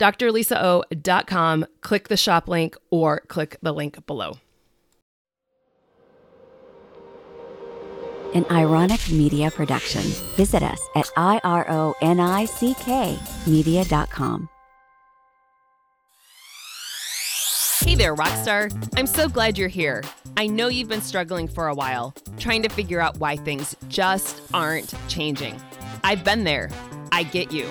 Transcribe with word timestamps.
drlisao.com, 0.00 1.66
click 1.80 2.08
the 2.08 2.16
shop 2.16 2.48
link 2.48 2.76
or 2.90 3.20
click 3.28 3.58
the 3.62 3.72
link 3.72 4.04
below. 4.06 4.38
An 8.34 8.46
ironic 8.50 9.10
media 9.10 9.50
production. 9.50 10.02
Visit 10.36 10.62
us 10.62 10.80
at 10.94 11.06
ironick 11.16 11.88
media.com. 13.46 14.48
Hey 17.80 17.96
there, 17.96 18.14
Rockstar. 18.14 18.70
I'm 18.96 19.06
so 19.06 19.28
glad 19.28 19.58
you're 19.58 19.68
here. 19.68 20.04
I 20.36 20.46
know 20.46 20.68
you've 20.68 20.88
been 20.88 21.00
struggling 21.00 21.48
for 21.48 21.66
a 21.66 21.74
while, 21.74 22.14
trying 22.38 22.62
to 22.62 22.68
figure 22.68 23.00
out 23.00 23.18
why 23.18 23.36
things 23.36 23.74
just 23.88 24.42
aren't 24.54 24.94
changing. 25.08 25.60
I've 26.04 26.22
been 26.22 26.44
there. 26.44 26.70
I 27.10 27.24
get 27.24 27.50
you. 27.50 27.68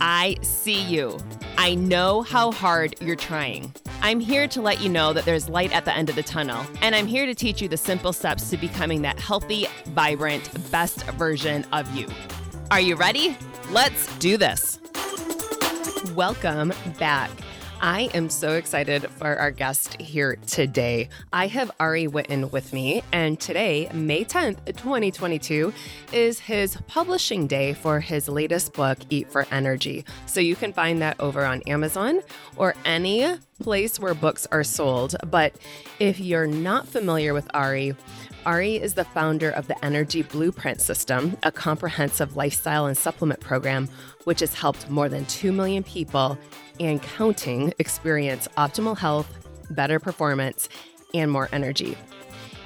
I 0.00 0.36
see 0.42 0.82
you. 0.82 1.18
I 1.58 1.74
know 1.74 2.22
how 2.22 2.50
hard 2.50 2.96
you're 3.00 3.16
trying. 3.16 3.72
I'm 4.00 4.20
here 4.20 4.48
to 4.48 4.60
let 4.60 4.80
you 4.80 4.88
know 4.88 5.12
that 5.12 5.24
there's 5.24 5.48
light 5.48 5.72
at 5.72 5.84
the 5.84 5.94
end 5.96 6.08
of 6.08 6.16
the 6.16 6.22
tunnel, 6.22 6.64
and 6.80 6.94
I'm 6.94 7.06
here 7.06 7.26
to 7.26 7.34
teach 7.34 7.62
you 7.62 7.68
the 7.68 7.76
simple 7.76 8.12
steps 8.12 8.50
to 8.50 8.56
becoming 8.56 9.02
that 9.02 9.20
healthy, 9.20 9.66
vibrant, 9.86 10.50
best 10.70 11.04
version 11.12 11.64
of 11.72 11.94
you. 11.94 12.08
Are 12.70 12.80
you 12.80 12.96
ready? 12.96 13.36
Let's 13.70 14.06
do 14.18 14.36
this. 14.36 14.80
Welcome 16.14 16.72
back. 16.98 17.30
I 17.84 18.02
am 18.14 18.30
so 18.30 18.52
excited 18.52 19.10
for 19.10 19.36
our 19.36 19.50
guest 19.50 20.00
here 20.00 20.36
today. 20.46 21.08
I 21.32 21.48
have 21.48 21.72
Ari 21.80 22.06
Whitten 22.06 22.52
with 22.52 22.72
me, 22.72 23.02
and 23.10 23.40
today, 23.40 23.90
May 23.92 24.24
10th, 24.24 24.64
2022, 24.66 25.74
is 26.12 26.38
his 26.38 26.76
publishing 26.86 27.48
day 27.48 27.74
for 27.74 27.98
his 27.98 28.28
latest 28.28 28.72
book, 28.74 28.98
Eat 29.10 29.32
for 29.32 29.48
Energy. 29.50 30.04
So 30.26 30.38
you 30.38 30.54
can 30.54 30.72
find 30.72 31.02
that 31.02 31.18
over 31.18 31.44
on 31.44 31.60
Amazon 31.62 32.20
or 32.54 32.76
any 32.84 33.26
place 33.60 33.98
where 33.98 34.14
books 34.14 34.46
are 34.52 34.62
sold. 34.62 35.16
But 35.28 35.52
if 35.98 36.20
you're 36.20 36.46
not 36.46 36.86
familiar 36.86 37.34
with 37.34 37.50
Ari, 37.52 37.96
Ari 38.44 38.76
is 38.76 38.94
the 38.94 39.04
founder 39.04 39.50
of 39.50 39.68
the 39.68 39.84
Energy 39.84 40.22
Blueprint 40.22 40.80
System, 40.80 41.36
a 41.44 41.52
comprehensive 41.52 42.36
lifestyle 42.36 42.86
and 42.86 42.96
supplement 42.96 43.38
program 43.38 43.88
which 44.24 44.40
has 44.40 44.52
helped 44.52 44.90
more 44.90 45.08
than 45.08 45.24
2 45.26 45.52
million 45.52 45.84
people 45.84 46.36
and 46.80 47.00
counting 47.02 47.72
experience 47.78 48.48
optimal 48.56 48.98
health, 48.98 49.28
better 49.70 50.00
performance, 50.00 50.68
and 51.14 51.30
more 51.30 51.48
energy. 51.52 51.96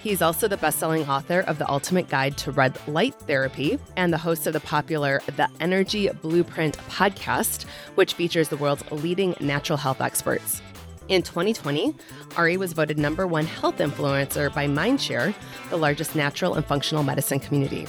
He's 0.03 0.23
also 0.23 0.49
the 0.49 0.57
best 0.57 0.79
selling 0.79 1.07
author 1.09 1.41
of 1.41 1.59
The 1.59 1.69
Ultimate 1.69 2.09
Guide 2.09 2.39
to 2.39 2.53
Red 2.53 2.79
Light 2.89 3.15
Therapy 3.15 3.79
and 3.97 4.13
the 4.13 4.19
host 4.19 4.47
of 4.47 4.55
the 4.55 4.61
popular 4.61 5.21
The 5.37 5.49
Energy 5.61 6.09
Blueprint 6.09 6.79
podcast, 6.89 7.65
which 7.97 8.15
features 8.15 8.49
the 8.49 8.57
world's 8.57 8.89
leading 8.91 9.35
natural 9.41 9.77
health 9.77 10.01
experts. 10.01 10.63
In 11.09 11.23
2020, 11.23 11.95
Ari 12.37 12.57
was 12.57 12.73
voted 12.73 12.99
number 12.99 13.29
one 13.29 13.47
health 13.47 13.79
influencer 13.79 14.53
by 14.53 14.67
Mindshare, 14.67 15.35
the 15.71 15.77
largest 15.77 16.17
natural 16.17 16.55
and 16.55 16.67
functional 16.67 17.05
medicine 17.05 17.39
community. 17.39 17.87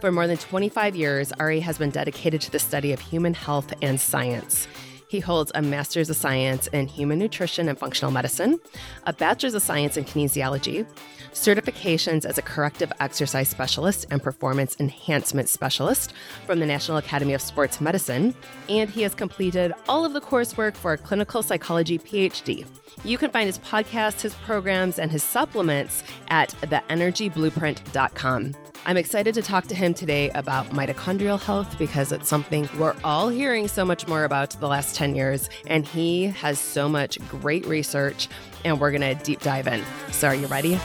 For 0.00 0.10
more 0.10 0.26
than 0.26 0.36
25 0.36 0.96
years, 0.96 1.30
Ari 1.38 1.60
has 1.60 1.78
been 1.78 1.90
dedicated 1.90 2.40
to 2.40 2.50
the 2.50 2.58
study 2.58 2.92
of 2.92 2.98
human 2.98 3.34
health 3.34 3.72
and 3.82 4.00
science. 4.00 4.66
He 5.06 5.20
holds 5.20 5.52
a 5.54 5.62
Master's 5.62 6.10
of 6.10 6.16
Science 6.16 6.66
in 6.68 6.88
Human 6.88 7.20
Nutrition 7.20 7.68
and 7.68 7.78
Functional 7.78 8.10
Medicine, 8.10 8.58
a 9.04 9.12
Bachelor's 9.12 9.54
of 9.54 9.62
Science 9.62 9.96
in 9.96 10.04
Kinesiology, 10.04 10.88
certifications 11.36 12.24
as 12.24 12.38
a 12.38 12.42
corrective 12.42 12.90
exercise 12.98 13.48
specialist 13.48 14.06
and 14.10 14.22
performance 14.22 14.74
enhancement 14.80 15.48
specialist 15.48 16.12
from 16.46 16.58
the 16.60 16.66
National 16.66 16.96
Academy 16.96 17.34
of 17.34 17.42
Sports 17.42 17.80
Medicine, 17.80 18.34
and 18.68 18.88
he 18.88 19.02
has 19.02 19.14
completed 19.14 19.72
all 19.88 20.04
of 20.04 20.14
the 20.14 20.20
coursework 20.20 20.74
for 20.74 20.94
a 20.94 20.98
clinical 20.98 21.42
psychology 21.42 21.98
PhD. 21.98 22.66
You 23.04 23.18
can 23.18 23.30
find 23.30 23.46
his 23.46 23.58
podcasts, 23.58 24.22
his 24.22 24.34
programs, 24.34 24.98
and 24.98 25.10
his 25.10 25.22
supplements 25.22 26.02
at 26.28 26.50
theenergyblueprint.com. 26.62 28.54
I'm 28.86 28.96
excited 28.96 29.34
to 29.34 29.42
talk 29.42 29.66
to 29.66 29.74
him 29.74 29.94
today 29.94 30.30
about 30.30 30.70
mitochondrial 30.70 31.40
health 31.40 31.76
because 31.76 32.12
it's 32.12 32.28
something 32.28 32.68
we're 32.78 32.94
all 33.04 33.28
hearing 33.28 33.68
so 33.68 33.84
much 33.84 34.06
more 34.08 34.24
about 34.24 34.50
the 34.50 34.68
last 34.68 34.96
10 34.96 35.14
years, 35.14 35.50
and 35.66 35.86
he 35.86 36.26
has 36.26 36.58
so 36.58 36.88
much 36.88 37.18
great 37.28 37.66
research, 37.66 38.28
and 38.64 38.80
we're 38.80 38.96
to 38.96 39.14
deep 39.16 39.40
dive 39.40 39.66
in. 39.66 39.82
So, 40.12 40.28
are 40.28 40.34
you 40.34 40.46
ready? 40.46 40.80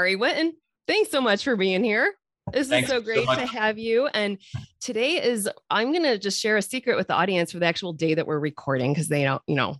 Ari 0.00 0.16
Whitten, 0.16 0.52
thanks 0.86 1.10
so 1.10 1.20
much 1.20 1.44
for 1.44 1.56
being 1.56 1.84
here. 1.84 2.14
This 2.54 2.68
Thanks 2.68 2.88
is 2.88 2.94
so 2.94 3.02
great 3.02 3.26
so 3.26 3.34
to 3.34 3.44
have 3.46 3.78
you. 3.78 4.06
And 4.06 4.38
today 4.80 5.22
is, 5.22 5.46
I'm 5.70 5.92
going 5.92 6.04
to 6.04 6.18
just 6.18 6.40
share 6.40 6.56
a 6.56 6.62
secret 6.62 6.96
with 6.96 7.06
the 7.06 7.14
audience 7.14 7.52
for 7.52 7.58
the 7.58 7.66
actual 7.66 7.92
day 7.92 8.14
that 8.14 8.26
we're 8.26 8.38
recording 8.38 8.94
because 8.94 9.08
they 9.08 9.22
don't, 9.24 9.42
you 9.46 9.56
know, 9.56 9.76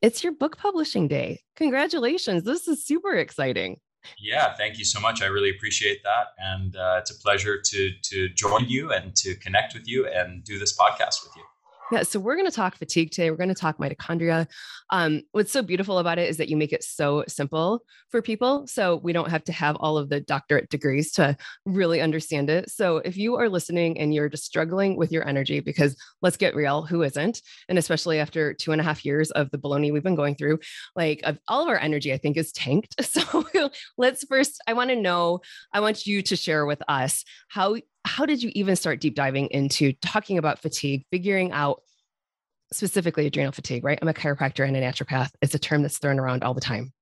it's 0.00 0.24
your 0.24 0.32
book 0.32 0.56
publishing 0.56 1.08
day. 1.08 1.40
Congratulations. 1.56 2.42
This 2.42 2.68
is 2.68 2.86
super 2.86 3.12
exciting. 3.12 3.76
Yeah, 4.18 4.54
thank 4.54 4.78
you 4.78 4.84
so 4.86 4.98
much. 4.98 5.20
I 5.20 5.26
really 5.26 5.50
appreciate 5.50 6.02
that, 6.04 6.28
and 6.38 6.74
uh, 6.74 6.96
it's 7.00 7.10
a 7.10 7.18
pleasure 7.18 7.60
to 7.60 7.90
to 8.04 8.30
join 8.30 8.66
you 8.66 8.90
and 8.90 9.14
to 9.16 9.34
connect 9.34 9.74
with 9.74 9.86
you 9.86 10.06
and 10.08 10.42
do 10.42 10.58
this 10.58 10.74
podcast 10.74 11.22
with 11.22 11.36
you. 11.36 11.42
Yeah, 11.90 12.04
so 12.04 12.20
we're 12.20 12.36
going 12.36 12.46
to 12.48 12.54
talk 12.54 12.76
fatigue 12.76 13.10
today. 13.10 13.30
We're 13.30 13.36
going 13.36 13.48
to 13.48 13.54
talk 13.54 13.78
mitochondria. 13.78 14.46
Um, 14.90 15.22
what's 15.32 15.50
so 15.50 15.60
beautiful 15.60 15.98
about 15.98 16.18
it 16.18 16.28
is 16.28 16.36
that 16.36 16.48
you 16.48 16.56
make 16.56 16.72
it 16.72 16.84
so 16.84 17.24
simple 17.26 17.82
for 18.10 18.22
people. 18.22 18.66
So 18.68 18.96
we 18.96 19.12
don't 19.12 19.30
have 19.30 19.42
to 19.44 19.52
have 19.52 19.76
all 19.76 19.98
of 19.98 20.08
the 20.08 20.20
doctorate 20.20 20.68
degrees 20.68 21.10
to 21.12 21.36
really 21.66 22.00
understand 22.00 22.48
it. 22.48 22.70
So 22.70 22.98
if 22.98 23.16
you 23.16 23.36
are 23.36 23.48
listening 23.48 23.98
and 23.98 24.14
you're 24.14 24.28
just 24.28 24.44
struggling 24.44 24.96
with 24.96 25.10
your 25.10 25.26
energy, 25.26 25.58
because 25.58 25.96
let's 26.22 26.36
get 26.36 26.54
real, 26.54 26.82
who 26.82 27.02
isn't? 27.02 27.42
And 27.68 27.76
especially 27.76 28.20
after 28.20 28.54
two 28.54 28.70
and 28.70 28.80
a 28.80 28.84
half 28.84 29.04
years 29.04 29.32
of 29.32 29.50
the 29.50 29.58
baloney 29.58 29.92
we've 29.92 30.04
been 30.04 30.14
going 30.14 30.36
through, 30.36 30.60
like 30.94 31.20
of 31.24 31.40
all 31.48 31.62
of 31.62 31.68
our 31.68 31.78
energy, 31.78 32.12
I 32.12 32.18
think 32.18 32.36
is 32.36 32.52
tanked. 32.52 32.96
So 33.10 33.44
let's 33.98 34.24
first, 34.24 34.62
I 34.68 34.72
want 34.72 34.90
to 34.90 34.96
know, 34.96 35.40
I 35.72 35.80
want 35.80 36.06
you 36.06 36.22
to 36.22 36.36
share 36.36 36.64
with 36.64 36.80
us 36.86 37.24
how 37.48 37.76
how 38.04 38.26
did 38.26 38.42
you 38.42 38.50
even 38.54 38.76
start 38.76 39.00
deep 39.00 39.14
diving 39.14 39.46
into 39.48 39.92
talking 39.94 40.38
about 40.38 40.58
fatigue, 40.58 41.04
figuring 41.10 41.52
out 41.52 41.82
specifically 42.72 43.26
adrenal 43.26 43.52
fatigue, 43.52 43.84
right? 43.84 43.98
I'm 44.00 44.08
a 44.08 44.14
chiropractor 44.14 44.66
and 44.66 44.76
a 44.76 44.80
naturopath. 44.80 45.30
It's 45.42 45.54
a 45.54 45.58
term 45.58 45.82
that's 45.82 45.98
thrown 45.98 46.18
around 46.18 46.44
all 46.44 46.54
the 46.54 46.60
time. 46.60 46.92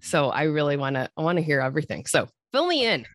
So 0.00 0.30
I 0.30 0.44
really 0.44 0.76
want 0.76 0.96
to 0.96 1.08
I 1.16 1.22
want 1.22 1.38
to 1.38 1.42
hear 1.42 1.60
everything. 1.60 2.06
So 2.06 2.28
fill 2.52 2.66
me 2.66 2.86
in. 2.86 3.06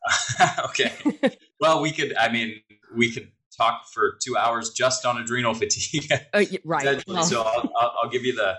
okay. 0.64 0.92
well, 1.60 1.80
we 1.80 1.90
could 1.90 2.16
I 2.16 2.30
mean, 2.30 2.60
we 2.94 3.12
could 3.12 3.30
talk 3.56 3.86
for 3.92 4.18
2 4.22 4.36
hours 4.36 4.70
just 4.70 5.04
on 5.04 5.18
adrenal 5.18 5.54
fatigue. 5.54 6.10
uh, 6.32 6.44
right. 6.64 7.02
Well. 7.06 7.22
So 7.24 7.42
I'll, 7.42 7.72
I'll, 7.78 7.94
I'll, 8.02 8.10
give 8.10 8.22
you 8.22 8.36
the, 8.36 8.54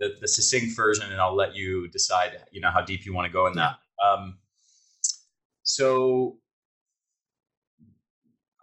the, 0.00 0.16
the 0.20 0.26
succinct 0.26 0.74
version 0.76 1.10
and 1.10 1.20
I'll 1.20 1.36
let 1.36 1.54
you 1.54 1.88
decide, 1.88 2.36
you 2.50 2.60
know, 2.60 2.70
how 2.70 2.82
deep 2.82 3.06
you 3.06 3.14
want 3.14 3.26
to 3.26 3.32
go 3.32 3.46
in 3.46 3.54
that. 3.54 3.76
Um, 4.04 4.38
so 5.62 6.38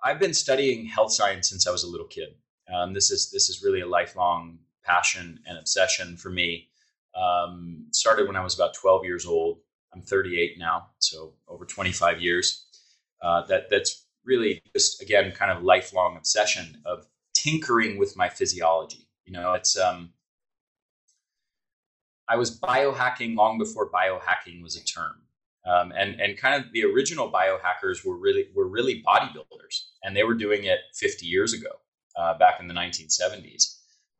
I've 0.05 0.19
been 0.19 0.35
studying 0.35 0.85
health 0.85 1.11
science 1.11 1.49
since 1.49 1.67
I 1.67 1.71
was 1.71 1.83
a 1.83 1.87
little 1.87 2.05
kid. 2.05 2.35
Um, 2.71 2.93
this 2.93 3.09
is 3.09 3.31
this 3.31 3.49
is 3.49 3.63
really 3.63 3.81
a 3.81 3.87
lifelong 3.87 4.59
passion 4.83 5.39
and 5.47 5.57
obsession 5.57 6.15
for 6.15 6.29
me. 6.29 6.69
Um, 7.15 7.87
started 7.91 8.27
when 8.27 8.35
I 8.35 8.43
was 8.43 8.53
about 8.53 8.75
12 8.75 9.03
years 9.03 9.25
old. 9.25 9.57
I'm 9.93 10.03
38 10.03 10.59
now, 10.59 10.89
so 10.99 11.33
over 11.47 11.65
25 11.65 12.21
years. 12.21 12.65
Uh, 13.19 13.41
that 13.47 13.71
that's 13.71 14.05
really 14.23 14.61
just 14.75 15.01
again 15.01 15.31
kind 15.31 15.51
of 15.51 15.63
lifelong 15.63 16.17
obsession 16.17 16.81
of 16.85 17.07
tinkering 17.33 17.97
with 17.97 18.15
my 18.15 18.29
physiology. 18.29 19.07
You 19.25 19.33
know, 19.33 19.53
it's 19.53 19.75
um, 19.75 20.13
I 22.29 22.35
was 22.35 22.59
biohacking 22.59 23.35
long 23.35 23.57
before 23.57 23.89
biohacking 23.89 24.61
was 24.61 24.75
a 24.75 24.83
term. 24.83 25.24
Um, 25.65 25.91
and 25.97 26.19
and 26.21 26.37
kind 26.37 26.63
of 26.63 26.71
the 26.73 26.83
original 26.83 27.31
biohackers 27.31 28.05
were 28.05 28.17
really 28.17 28.47
were 28.55 28.67
really 28.67 29.01
bodybuilders, 29.01 29.85
and 30.03 30.15
they 30.15 30.23
were 30.23 30.35
doing 30.35 30.65
it 30.65 30.79
50 30.93 31.25
years 31.25 31.53
ago, 31.53 31.69
uh, 32.15 32.37
back 32.37 32.59
in 32.59 32.67
the 32.67 32.73
1970s, 32.73 33.77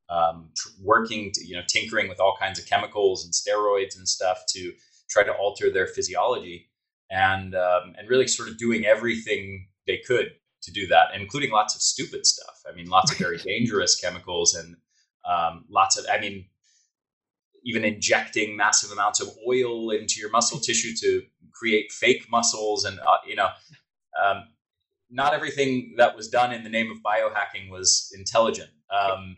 um, 0.09 0.50
tr- 0.56 0.69
working 0.81 1.31
to, 1.33 1.45
you 1.45 1.56
know 1.56 1.62
tinkering 1.68 2.09
with 2.09 2.19
all 2.19 2.36
kinds 2.39 2.57
of 2.57 2.65
chemicals 2.65 3.24
and 3.24 3.33
steroids 3.33 3.95
and 3.95 4.07
stuff 4.07 4.39
to 4.50 4.74
try 5.07 5.24
to 5.24 5.33
alter 5.33 5.71
their 5.71 5.86
physiology, 5.86 6.69
and 7.12 7.53
um, 7.53 7.94
and 7.98 8.09
really 8.09 8.27
sort 8.27 8.50
of 8.50 8.57
doing 8.57 8.86
everything 8.86 9.68
they 9.86 9.98
could 9.98 10.31
to 10.63 10.71
do 10.71 10.88
that, 10.88 11.09
including 11.13 11.51
lots 11.51 11.75
of 11.75 11.81
stupid 11.81 12.25
stuff. 12.25 12.63
I 12.68 12.75
mean, 12.75 12.88
lots 12.88 13.12
of 13.12 13.19
very 13.19 13.38
dangerous 13.45 13.95
chemicals 14.00 14.56
and 14.56 14.77
um, 15.25 15.65
lots 15.69 15.98
of 15.98 16.06
I 16.12 16.19
mean 16.19 16.45
even 17.65 17.83
injecting 17.83 18.56
massive 18.56 18.91
amounts 18.91 19.19
of 19.19 19.30
oil 19.48 19.89
into 19.89 20.19
your 20.19 20.30
muscle 20.30 20.59
tissue 20.59 20.95
to 20.95 21.24
create 21.55 21.91
fake 21.91 22.25
muscles 22.29 22.85
and 22.85 22.99
uh, 22.99 23.17
you 23.25 23.35
know 23.35 23.49
um, 24.23 24.43
not 25.09 25.33
everything 25.33 25.95
that 25.97 26.15
was 26.15 26.27
done 26.27 26.51
in 26.51 26.63
the 26.63 26.69
name 26.69 26.91
of 26.91 26.97
biohacking 27.03 27.69
was 27.69 28.11
intelligent. 28.17 28.69
Um, 28.89 29.37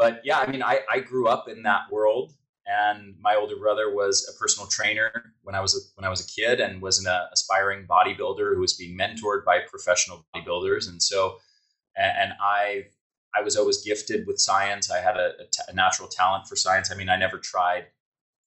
but 0.00 0.22
yeah 0.24 0.38
i 0.40 0.50
mean 0.50 0.62
I, 0.62 0.80
I 0.90 0.98
grew 1.00 1.28
up 1.28 1.48
in 1.48 1.62
that 1.62 1.82
world 1.92 2.32
and 2.66 3.14
my 3.20 3.36
older 3.36 3.56
brother 3.56 3.94
was 3.94 4.28
a 4.34 4.36
personal 4.42 4.66
trainer 4.66 5.34
when 5.42 5.54
i 5.54 5.60
was 5.60 5.74
a, 5.76 5.80
when 5.94 6.04
i 6.04 6.08
was 6.08 6.20
a 6.24 6.40
kid 6.40 6.58
and 6.58 6.82
was 6.82 6.98
an 6.98 7.06
uh, 7.06 7.26
aspiring 7.32 7.86
bodybuilder 7.86 8.54
who 8.54 8.60
was 8.60 8.72
being 8.72 8.98
mentored 8.98 9.44
by 9.44 9.60
professional 9.60 10.24
bodybuilders. 10.34 10.88
And 10.88 11.00
so 11.00 11.36
and, 11.96 12.12
and 12.18 12.32
i 12.40 12.86
i 13.36 13.42
was 13.42 13.56
always 13.56 13.84
gifted 13.84 14.26
with 14.26 14.40
science. 14.40 14.90
I 14.90 14.98
had 14.98 15.16
a, 15.16 15.32
a, 15.38 15.44
t- 15.52 15.62
a 15.68 15.74
natural 15.74 16.08
talent 16.08 16.48
for 16.48 16.56
science. 16.56 16.90
I 16.90 16.96
mean 16.96 17.10
i 17.10 17.16
never 17.16 17.38
tried 17.38 17.86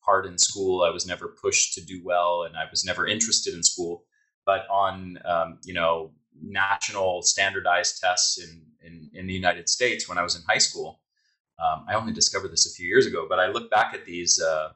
hard 0.06 0.26
in 0.26 0.38
school. 0.38 0.84
I 0.84 0.90
was 0.90 1.06
never 1.06 1.28
pushed 1.28 1.74
to 1.74 1.86
do 1.86 2.02
well, 2.04 2.44
and 2.44 2.56
I 2.56 2.66
was 2.70 2.86
never 2.86 3.08
interested 3.08 3.54
in 3.54 3.64
school. 3.64 4.06
But 4.46 4.68
on 4.70 5.20
um, 5.26 5.60
you 5.64 5.74
know 5.74 6.12
national 6.42 7.22
standardized 7.22 8.02
tests 8.02 8.40
in, 8.40 8.64
in, 8.82 9.10
in 9.14 9.28
the 9.28 9.34
United 9.34 9.70
States 9.70 10.10
when 10.10 10.18
I 10.18 10.24
was 10.24 10.36
in 10.36 10.42
high 10.48 10.58
school, 10.58 11.00
um, 11.64 11.86
I 11.88 11.94
only 11.94 12.12
discovered 12.12 12.52
this 12.52 12.66
a 12.66 12.74
few 12.74 12.88
years 12.88 13.06
ago. 13.06 13.28
But 13.30 13.40
I 13.40 13.48
look 13.48 13.70
back 13.70 13.94
at 13.94 14.06
these 14.06 14.42
uh, 14.42 14.70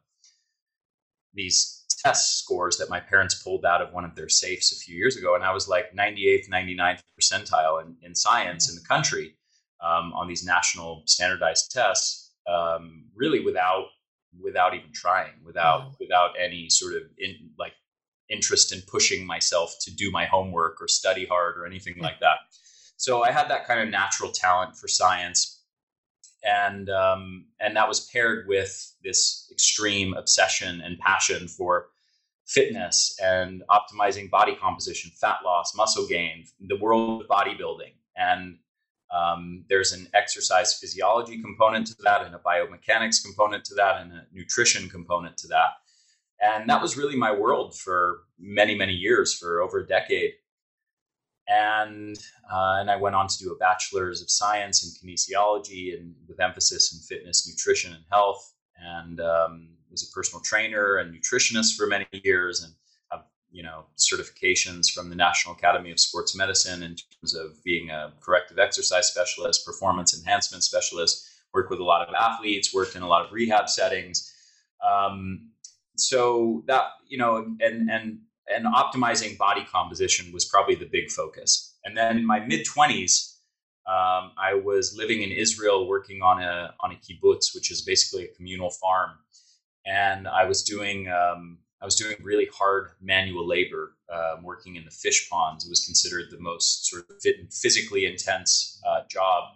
these 1.33 1.85
test 2.03 2.39
scores 2.39 2.77
that 2.77 2.89
my 2.89 2.99
parents 2.99 3.41
pulled 3.43 3.65
out 3.65 3.81
of 3.81 3.91
one 3.93 4.05
of 4.05 4.15
their 4.15 4.29
safes 4.29 4.71
a 4.71 4.79
few 4.79 4.95
years 4.95 5.17
ago, 5.17 5.35
and 5.35 5.43
I 5.43 5.51
was 5.51 5.67
like 5.67 5.93
98th, 5.93 6.49
99th 6.49 7.01
percentile 7.19 7.83
in, 7.83 7.95
in 8.01 8.15
science 8.15 8.69
in 8.69 8.75
the 8.75 8.87
country 8.87 9.35
um, 9.81 10.13
on 10.13 10.27
these 10.27 10.45
national 10.45 11.03
standardized 11.05 11.71
tests, 11.71 12.33
um, 12.47 13.05
really 13.15 13.43
without 13.43 13.85
without 14.41 14.73
even 14.73 14.91
trying, 14.93 15.33
without 15.45 15.81
mm. 15.81 15.99
without 15.99 16.31
any 16.39 16.69
sort 16.69 16.95
of 16.95 17.03
in, 17.17 17.49
like 17.57 17.73
interest 18.29 18.73
in 18.73 18.81
pushing 18.87 19.25
myself 19.25 19.75
to 19.81 19.95
do 19.95 20.11
my 20.11 20.25
homework 20.25 20.81
or 20.81 20.87
study 20.87 21.25
hard 21.25 21.57
or 21.57 21.65
anything 21.65 21.95
mm. 21.95 22.01
like 22.01 22.19
that. 22.19 22.37
So 22.97 23.23
I 23.23 23.31
had 23.31 23.49
that 23.49 23.67
kind 23.67 23.79
of 23.79 23.89
natural 23.89 24.31
talent 24.31 24.75
for 24.75 24.87
science, 24.87 25.61
and 26.43 26.89
um, 26.89 27.45
and 27.59 27.75
that 27.75 27.87
was 27.87 28.09
paired 28.11 28.47
with 28.47 28.93
this 29.03 29.47
extreme 29.51 30.13
obsession 30.13 30.81
and 30.81 30.97
passion 30.99 31.47
for 31.47 31.89
fitness 32.45 33.17
and 33.21 33.61
optimizing 33.69 34.29
body 34.29 34.55
composition, 34.55 35.11
fat 35.19 35.39
loss, 35.43 35.75
muscle 35.75 36.07
gain, 36.07 36.45
the 36.61 36.77
world 36.77 37.21
of 37.21 37.27
bodybuilding, 37.27 37.93
and 38.15 38.57
um, 39.15 39.63
there's 39.69 39.93
an 39.93 40.07
exercise 40.13 40.77
physiology 40.79 41.41
component 41.41 41.87
to 41.87 41.95
that, 42.03 42.25
and 42.25 42.35
a 42.35 42.39
biomechanics 42.39 43.23
component 43.23 43.63
to 43.65 43.75
that, 43.75 44.01
and 44.01 44.11
a 44.11 44.25
nutrition 44.33 44.89
component 44.89 45.37
to 45.37 45.47
that. 45.47 45.71
And 46.39 46.69
that 46.69 46.81
was 46.81 46.97
really 46.97 47.15
my 47.15 47.31
world 47.31 47.75
for 47.75 48.19
many, 48.37 48.75
many 48.75 48.93
years, 48.93 49.33
for 49.33 49.61
over 49.61 49.79
a 49.79 49.87
decade. 49.87 50.33
And 51.47 52.17
uh, 52.51 52.77
and 52.79 52.91
I 52.91 52.97
went 52.97 53.15
on 53.15 53.27
to 53.27 53.37
do 53.37 53.51
a 53.53 53.57
bachelor's 53.57 54.21
of 54.21 54.29
science 54.29 54.83
in 54.83 54.89
kinesiology, 55.09 55.97
and 55.97 56.13
with 56.27 56.41
emphasis 56.41 56.93
in 56.93 56.99
fitness, 56.99 57.47
nutrition, 57.47 57.93
and 57.93 58.03
health. 58.11 58.53
And 58.79 59.19
um, 59.21 59.69
was 59.89 60.07
a 60.07 60.13
personal 60.13 60.43
trainer 60.43 60.97
and 60.97 61.15
nutritionist 61.15 61.75
for 61.75 61.87
many 61.87 62.05
years, 62.11 62.63
and 62.63 62.73
you 63.51 63.63
know 63.63 63.85
certifications 63.97 64.91
from 64.91 65.09
the 65.09 65.15
National 65.15 65.55
Academy 65.55 65.91
of 65.91 65.99
Sports 65.99 66.35
Medicine 66.35 66.83
in 66.83 66.95
terms 66.95 67.35
of 67.35 67.63
being 67.63 67.89
a 67.89 68.13
corrective 68.21 68.59
exercise 68.59 69.07
specialist, 69.07 69.65
performance 69.65 70.17
enhancement 70.17 70.63
specialist. 70.63 71.25
Worked 71.53 71.71
with 71.71 71.79
a 71.79 71.83
lot 71.83 72.07
of 72.07 72.13
athletes, 72.13 72.73
worked 72.73 72.95
in 72.95 73.01
a 73.01 73.07
lot 73.07 73.25
of 73.25 73.31
rehab 73.31 73.69
settings. 73.69 74.31
Um, 74.85 75.51
so 75.95 76.63
that 76.67 76.83
you 77.07 77.17
know, 77.17 77.37
and 77.59 77.89
and 77.89 78.19
and 78.53 78.65
optimizing 78.65 79.37
body 79.37 79.65
composition 79.69 80.31
was 80.31 80.45
probably 80.45 80.75
the 80.75 80.85
big 80.85 81.09
focus. 81.09 81.75
And 81.83 81.97
then 81.97 82.17
in 82.17 82.25
my 82.25 82.39
mid 82.39 82.65
twenties, 82.65 83.37
um, 83.87 84.31
I 84.37 84.53
was 84.53 84.95
living 84.95 85.21
in 85.21 85.31
Israel, 85.31 85.87
working 85.87 86.21
on 86.21 86.41
a 86.41 86.73
on 86.79 86.91
a 86.91 86.95
kibbutz, 86.95 87.55
which 87.55 87.71
is 87.71 87.81
basically 87.81 88.25
a 88.25 88.35
communal 88.35 88.69
farm, 88.69 89.11
and 89.85 90.27
I 90.27 90.45
was 90.45 90.63
doing 90.63 91.07
um, 91.09 91.59
I 91.81 91.85
was 91.85 91.95
doing 91.95 92.15
really 92.21 92.47
hard 92.57 92.89
manual 93.01 93.47
labor, 93.47 93.95
um, 94.11 94.43
working 94.43 94.75
in 94.75 94.85
the 94.85 94.91
fish 94.91 95.29
ponds. 95.29 95.65
It 95.65 95.69
was 95.69 95.85
considered 95.85 96.31
the 96.31 96.39
most 96.39 96.87
sort 96.87 97.05
of 97.09 97.17
physically 97.51 98.05
intense 98.05 98.81
uh, 98.87 99.01
job, 99.09 99.53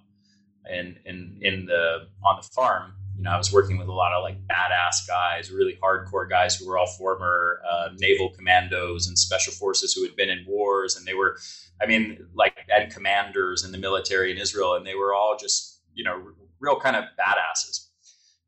and 0.66 1.00
in 1.06 1.40
in 1.42 1.66
the 1.66 2.08
on 2.24 2.38
the 2.38 2.48
farm. 2.54 2.94
You 3.18 3.24
know, 3.24 3.32
I 3.32 3.38
was 3.38 3.52
working 3.52 3.78
with 3.78 3.88
a 3.88 3.94
lot 3.94 4.14
of 4.14 4.24
like 4.24 4.38
badass 4.48 5.08
guys, 5.08 5.52
really 5.52 5.78
hardcore 5.82 6.30
guys 6.30 6.56
who 6.56 6.68
were 6.68 6.78
all 6.78 6.88
former 6.88 7.62
uh, 7.70 7.90
naval 7.98 8.30
commandos 8.30 9.08
and 9.08 9.18
special 9.18 9.54
forces 9.54 9.94
who 9.94 10.04
had 10.04 10.16
been 10.16 10.30
in 10.30 10.46
wars, 10.48 10.96
and 10.96 11.06
they 11.06 11.14
were, 11.14 11.38
I 11.82 11.88
mean, 11.88 12.28
like 12.36 12.56
and 12.70 12.92
commanders 12.92 13.64
in 13.64 13.72
the 13.72 13.78
military 13.80 14.32
in 14.32 14.38
Israel, 14.38 14.76
and 14.76 14.86
they 14.86 14.96
were 14.96 15.14
all 15.14 15.38
just 15.40 15.82
you 15.96 16.04
know 16.04 16.22
real 16.60 16.80
kind 16.80 16.96
of 16.96 17.06
badasses, 17.20 17.88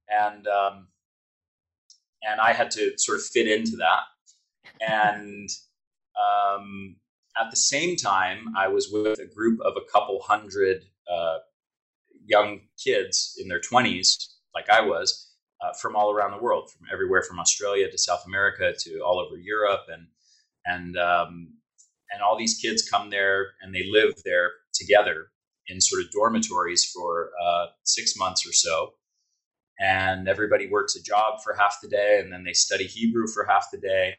and 0.10 0.48
um, 0.48 0.88
and 2.30 2.42
I 2.42 2.54
had 2.54 2.72
to 2.72 2.94
sort 2.98 3.20
of 3.20 3.26
fit 3.26 3.48
into 3.48 3.78
that. 3.78 4.02
And 4.82 5.50
um, 6.20 6.96
at 7.42 7.50
the 7.52 7.58
same 7.58 7.96
time, 7.96 8.54
I 8.58 8.68
was 8.68 8.90
with 8.92 9.20
a 9.20 9.26
group 9.26 9.60
of 9.62 9.74
a 9.78 9.92
couple 9.92 10.22
hundred 10.22 10.84
uh, 11.12 11.38
young 12.26 12.62
kids 12.84 13.38
in 13.42 13.48
their 13.48 13.60
20s, 13.60 14.28
like 14.56 14.70
I 14.70 14.82
was, 14.82 15.32
uh, 15.64 15.74
from 15.82 15.96
all 15.96 16.12
around 16.12 16.32
the 16.32 16.44
world, 16.44 16.72
from 16.72 16.88
everywhere 16.92 17.24
from 17.24 17.40
Australia 17.40 17.90
to 17.90 17.98
South 17.98 18.24
America 18.28 18.74
to 18.78 19.00
all 19.00 19.20
over 19.20 19.38
Europe, 19.38 19.86
and 19.90 20.08
and 20.66 20.98
um, 20.98 21.54
and 22.12 22.22
all 22.22 22.38
these 22.38 22.60
kids 22.62 22.88
come 22.90 23.10
there 23.10 23.48
and 23.62 23.74
they 23.74 23.86
live 23.92 24.14
there 24.26 24.52
together. 24.74 25.28
in 25.68 25.80
sort 25.82 26.04
of 26.04 26.12
dormitories 26.12 26.86
for 26.94 27.32
uh, 27.44 27.68
six 27.84 28.16
months 28.18 28.46
or 28.48 28.54
so. 28.54 28.94
And 29.80 30.28
everybody 30.28 30.68
works 30.68 30.96
a 30.96 31.02
job 31.02 31.42
for 31.44 31.54
half 31.54 31.78
the 31.82 31.88
day, 31.88 32.20
and 32.24 32.32
then 32.32 32.44
they 32.44 32.54
study 32.54 32.86
Hebrew 32.86 33.28
for 33.28 33.46
half 33.46 33.72
the 33.72 33.80
day, 33.80 34.16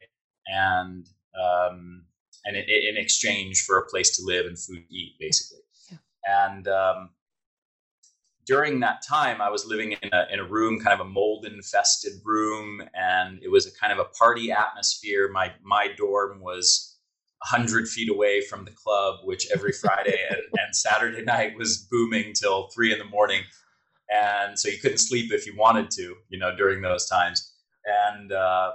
and 0.46 1.06
um, 1.40 2.04
and 2.44 2.56
it, 2.56 2.68
in 2.68 2.96
exchange 2.96 3.64
for 3.64 3.78
a 3.78 3.86
place 3.86 4.16
to 4.16 4.22
live 4.24 4.46
and 4.46 4.58
food 4.58 4.88
to 4.88 4.94
eat, 4.94 5.14
basically. 5.18 5.62
Yeah. 5.90 5.98
And 6.46 6.68
um, 6.68 7.10
during 8.46 8.80
that 8.80 9.02
time, 9.06 9.40
I 9.40 9.48
was 9.48 9.64
living 9.64 9.92
in 9.92 10.10
a, 10.12 10.26
in 10.32 10.40
a 10.40 10.44
room, 10.44 10.80
kind 10.80 10.98
of 10.98 11.06
a 11.06 11.08
mold 11.08 11.46
infested 11.46 12.12
room, 12.24 12.82
and 12.94 13.42
it 13.42 13.50
was 13.50 13.66
a 13.66 13.72
kind 13.72 13.92
of 13.92 13.98
a 13.98 14.04
party 14.04 14.52
atmosphere. 14.52 15.30
My 15.32 15.52
my 15.62 15.88
dorm 15.96 16.40
was 16.40 16.98
hundred 17.42 17.86
feet 17.88 18.10
away 18.10 18.40
from 18.40 18.64
the 18.64 18.70
club, 18.70 19.20
which 19.24 19.46
every 19.52 19.72
Friday 19.72 20.18
and, 20.30 20.40
and, 20.52 20.74
Saturday 20.74 21.22
night 21.24 21.56
was 21.58 21.86
booming 21.90 22.32
till 22.32 22.68
three 22.68 22.90
in 22.90 22.98
the 22.98 23.04
morning, 23.04 23.42
and 24.10 24.58
so 24.58 24.68
you 24.68 24.78
couldn't 24.78 24.98
sleep 24.98 25.32
if 25.32 25.46
you 25.46 25.56
wanted 25.56 25.90
to, 25.92 26.14
you 26.28 26.38
know, 26.38 26.54
during 26.56 26.82
those 26.82 27.06
times. 27.06 27.54
And 27.86 28.32
uh, 28.32 28.72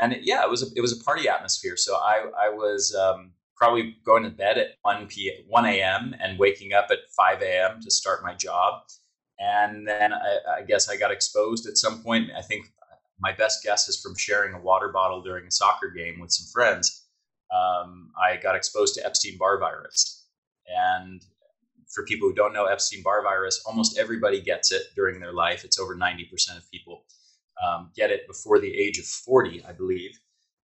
and 0.00 0.12
it, 0.12 0.20
yeah, 0.22 0.42
it 0.42 0.50
was 0.50 0.62
a, 0.62 0.66
it 0.76 0.80
was 0.80 0.98
a 0.98 1.04
party 1.04 1.28
atmosphere. 1.28 1.76
So 1.76 1.96
I 1.96 2.24
I 2.40 2.48
was 2.48 2.94
um, 2.94 3.32
probably 3.56 3.96
going 4.04 4.24
to 4.24 4.30
bed 4.30 4.58
at 4.58 4.74
1 4.82 5.06
p 5.06 5.32
1 5.48 5.66
a.m. 5.66 6.14
and 6.20 6.38
waking 6.38 6.72
up 6.72 6.88
at 6.90 6.98
5 7.16 7.42
a.m. 7.42 7.80
to 7.80 7.90
start 7.90 8.22
my 8.22 8.34
job. 8.34 8.82
And 9.38 9.86
then 9.86 10.12
I, 10.12 10.38
I, 10.58 10.62
guess 10.62 10.88
I 10.88 10.96
got 10.96 11.10
exposed 11.10 11.66
at 11.66 11.76
some 11.76 12.02
point. 12.02 12.30
I 12.36 12.42
think 12.42 12.66
my 13.20 13.32
best 13.32 13.62
guess 13.64 13.88
is 13.88 14.00
from 14.00 14.16
sharing 14.16 14.54
a 14.54 14.60
water 14.60 14.88
bottle 14.88 15.22
during 15.22 15.46
a 15.46 15.50
soccer 15.50 15.90
game 15.90 16.20
with 16.20 16.30
some 16.30 16.46
friends. 16.52 17.06
Um, 17.52 18.10
I 18.20 18.36
got 18.36 18.56
exposed 18.56 18.94
to 18.96 19.06
Epstein 19.06 19.38
Barr 19.38 19.58
virus. 19.58 20.26
And 20.66 21.24
for 21.92 22.04
people 22.04 22.28
who 22.28 22.34
don't 22.34 22.52
know 22.52 22.66
Epstein 22.66 23.02
Barr 23.02 23.22
virus, 23.22 23.62
almost 23.66 23.98
everybody 23.98 24.40
gets 24.40 24.72
it 24.72 24.82
during 24.96 25.20
their 25.20 25.32
life. 25.32 25.64
It's 25.64 25.78
over 25.78 25.94
90% 25.94 26.56
of 26.56 26.70
people 26.70 27.04
um, 27.62 27.90
get 27.94 28.10
it 28.10 28.26
before 28.26 28.58
the 28.58 28.74
age 28.74 28.98
of 28.98 29.04
40, 29.04 29.64
I 29.64 29.72
believe. 29.72 30.18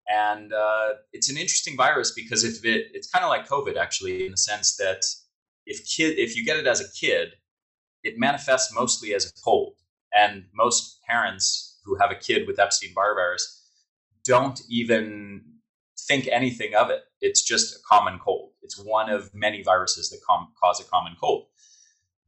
And 0.09 0.53
uh, 0.53 0.95
it's 1.13 1.31
an 1.31 1.37
interesting 1.37 1.77
virus 1.77 2.13
because 2.13 2.45
if 2.45 2.65
it, 2.65 2.87
it's 2.95 3.11
kind 3.11 3.25
of 3.25 3.29
like 3.29 3.47
COVID 3.47 3.77
actually, 3.77 4.25
in 4.25 4.31
the 4.31 4.39
sense 4.39 4.77
that 4.77 5.03
if 5.67 5.87
kid, 5.87 6.19
if 6.19 6.35
you 6.35 6.45
get 6.45 6.57
it 6.57 6.67
as 6.67 6.81
a 6.81 6.91
kid, 6.99 7.35
it 8.03 8.19
manifests 8.19 8.75
mostly 8.75 9.15
as 9.15 9.27
a 9.27 9.33
cold. 9.45 9.75
And 10.17 10.45
most 10.55 11.03
parents 11.07 11.79
who 11.85 11.97
have 12.01 12.11
a 12.11 12.15
kid 12.15 12.47
with 12.47 12.59
Epstein 12.59 12.93
Barr 12.95 13.15
virus 13.15 13.67
don't 14.25 14.61
even 14.71 15.43
think 16.07 16.27
anything 16.29 16.75
of 16.75 16.89
it. 16.89 17.03
It's 17.21 17.43
just 17.43 17.77
a 17.77 17.79
common 17.87 18.19
cold. 18.19 18.53
It's 18.69 18.79
one 18.79 19.09
of 19.09 19.35
many 19.35 19.63
viruses 19.63 20.11
that 20.11 20.21
com- 20.29 20.53
cause 20.63 20.79
a 20.79 20.85
common 20.85 21.17
cold. 21.19 21.47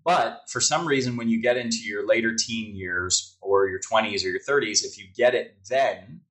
But 0.02 0.40
for 0.48 0.58
some 0.58 0.88
reason, 0.88 1.18
when 1.18 1.28
you 1.28 1.42
get 1.42 1.58
into 1.58 1.82
your 1.84 2.06
later 2.06 2.34
teen 2.34 2.74
years 2.74 3.36
or 3.42 3.68
your 3.68 3.78
20s 3.78 4.24
or 4.24 4.28
your 4.28 4.40
30s, 4.40 4.82
if 4.82 4.96
you 4.96 5.04
get 5.14 5.34
it 5.34 5.58
then, 5.68 6.22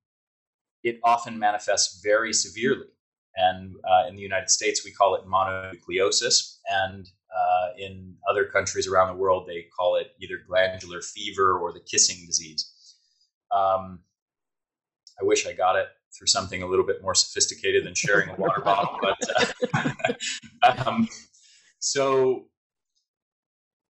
it 0.84 1.00
often 1.04 1.38
manifests 1.38 2.02
very 2.02 2.34
severely. 2.34 2.88
And 3.36 3.76
uh, 3.88 4.08
in 4.08 4.16
the 4.16 4.24
United 4.24 4.50
States, 4.50 4.84
we 4.84 4.92
call 4.92 5.14
it 5.14 5.28
mononucleosis. 5.28 6.58
And 6.72 7.08
uh, 7.32 7.68
in 7.78 8.16
other 8.28 8.46
countries 8.46 8.88
around 8.88 9.10
the 9.10 9.22
world, 9.22 9.46
they 9.48 9.68
call 9.78 9.96
it 9.98 10.16
either 10.20 10.40
glandular 10.48 11.02
fever 11.04 11.60
or 11.60 11.72
the 11.72 11.82
kissing 11.82 12.26
disease. 12.26 12.74
Um, 13.52 14.00
I 15.22 15.24
wish 15.24 15.46
I 15.46 15.54
got 15.54 15.76
it 15.76 15.90
through 16.18 16.28
something 16.28 16.64
a 16.64 16.68
little 16.68 16.86
bit 16.86 17.02
more 17.02 17.16
sophisticated 17.16 17.86
than 17.86 17.96
sharing 17.96 18.30
a 18.30 18.36
water 18.36 18.62
bottle. 18.66 18.98
But 19.02 19.94
uh, 20.64 20.84
um, 20.86 21.08
so, 21.80 22.46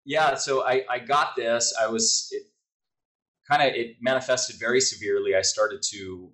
yeah, 0.06 0.36
so 0.36 0.66
I, 0.66 0.84
I 0.90 1.00
got 1.00 1.36
this. 1.36 1.74
I 1.80 1.88
was 1.88 2.34
kind 3.50 3.62
of, 3.62 3.76
it 3.76 3.98
manifested 4.02 4.58
very 4.60 4.82
severely. 4.82 5.36
I 5.36 5.42
started 5.42 5.82
to 5.92 6.32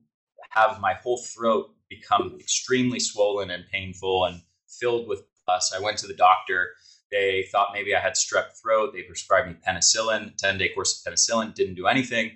have 0.49 0.79
my 0.79 0.93
whole 0.93 1.17
throat 1.17 1.71
become 1.89 2.37
extremely 2.39 2.99
swollen 2.99 3.51
and 3.51 3.65
painful 3.71 4.25
and 4.25 4.41
filled 4.67 5.07
with 5.07 5.23
pus. 5.47 5.73
I 5.75 5.79
went 5.79 5.97
to 5.99 6.07
the 6.07 6.13
doctor. 6.13 6.69
They 7.11 7.47
thought 7.51 7.69
maybe 7.73 7.95
I 7.95 7.99
had 7.99 8.13
strep 8.13 8.59
throat. 8.61 8.91
They 8.93 9.03
prescribed 9.03 9.47
me 9.47 9.55
penicillin, 9.65 10.35
10 10.37 10.57
day 10.57 10.69
course 10.69 11.05
of 11.05 11.13
penicillin, 11.13 11.53
didn't 11.53 11.75
do 11.75 11.87
anything. 11.87 12.31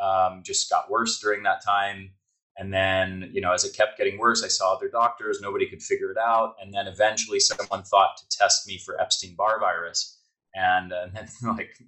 Um, 0.00 0.42
just 0.44 0.68
got 0.70 0.90
worse 0.90 1.18
during 1.20 1.42
that 1.44 1.64
time. 1.64 2.10
And 2.58 2.72
then, 2.72 3.30
you 3.32 3.40
know, 3.40 3.52
as 3.52 3.64
it 3.64 3.74
kept 3.74 3.96
getting 3.96 4.18
worse, 4.18 4.44
I 4.44 4.48
saw 4.48 4.74
other 4.74 4.88
doctors. 4.88 5.40
Nobody 5.40 5.66
could 5.66 5.82
figure 5.82 6.10
it 6.10 6.18
out. 6.18 6.54
And 6.60 6.72
then 6.72 6.86
eventually 6.86 7.40
someone 7.40 7.82
thought 7.82 8.16
to 8.18 8.38
test 8.38 8.66
me 8.66 8.78
for 8.78 9.00
Epstein 9.00 9.34
Barr 9.36 9.58
virus. 9.58 10.18
And, 10.54 10.92
uh, 10.92 11.02
and 11.06 11.14
then, 11.14 11.56
like, 11.56 11.78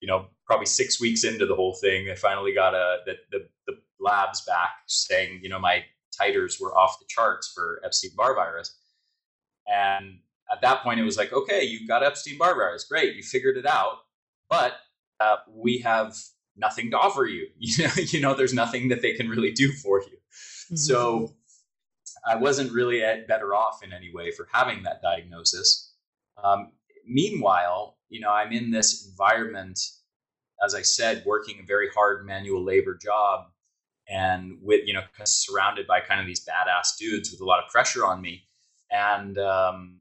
you 0.00 0.08
know, 0.08 0.26
probably 0.46 0.66
six 0.66 1.00
weeks 1.00 1.24
into 1.24 1.46
the 1.46 1.54
whole 1.54 1.74
thing, 1.74 2.10
I 2.10 2.14
finally 2.14 2.52
got 2.52 2.74
a, 2.74 2.98
the, 3.06 3.14
the, 3.30 3.48
the 3.66 3.78
labs 3.98 4.44
back 4.44 4.70
saying, 4.86 5.40
you 5.42 5.48
know, 5.48 5.58
my 5.58 5.84
titers 6.20 6.60
were 6.60 6.76
off 6.76 6.98
the 6.98 7.06
charts 7.08 7.50
for 7.54 7.80
Epstein 7.84 8.12
Barr 8.14 8.34
virus. 8.34 8.76
And 9.66 10.18
at 10.52 10.60
that 10.60 10.82
point, 10.82 11.00
it 11.00 11.04
was 11.04 11.16
like, 11.16 11.32
okay, 11.32 11.64
you've 11.64 11.88
got 11.88 12.04
Epstein 12.04 12.36
Barr 12.36 12.54
virus. 12.54 12.84
Great. 12.84 13.16
You 13.16 13.22
figured 13.22 13.56
it 13.56 13.66
out. 13.66 13.98
But 14.50 14.74
uh, 15.20 15.36
we 15.48 15.78
have 15.78 16.14
nothing 16.56 16.90
to 16.90 16.98
offer 16.98 17.26
you. 17.26 17.48
You 17.58 17.84
know, 17.84 17.92
you 17.96 18.20
know, 18.20 18.34
there's 18.34 18.54
nothing 18.54 18.88
that 18.88 19.02
they 19.02 19.14
can 19.14 19.28
really 19.28 19.52
do 19.52 19.72
for 19.72 20.00
you. 20.00 20.16
Mm-hmm. 20.16 20.76
So 20.76 21.32
I 22.26 22.36
wasn't 22.36 22.72
really 22.72 23.00
better 23.28 23.54
off 23.54 23.82
in 23.82 23.92
any 23.92 24.12
way 24.12 24.30
for 24.30 24.48
having 24.52 24.82
that 24.84 25.02
diagnosis. 25.02 25.92
Um, 26.42 26.72
meanwhile, 27.06 27.96
you 28.08 28.20
know, 28.20 28.30
I'm 28.30 28.52
in 28.52 28.70
this 28.70 29.06
environment, 29.08 29.78
as 30.64 30.74
I 30.74 30.82
said, 30.82 31.22
working 31.26 31.58
a 31.62 31.66
very 31.66 31.88
hard 31.94 32.26
manual 32.26 32.62
labor 32.62 32.94
job 32.94 33.46
and 34.08 34.58
with 34.60 34.86
you 34.86 34.92
know 34.92 35.02
surrounded 35.24 35.86
by 35.86 36.00
kind 36.00 36.20
of 36.20 36.26
these 36.26 36.44
badass 36.44 36.96
dudes 36.98 37.30
with 37.30 37.40
a 37.40 37.44
lot 37.44 37.62
of 37.62 37.70
pressure 37.70 38.04
on 38.04 38.20
me 38.20 38.44
and 38.90 39.38
um, 39.38 40.00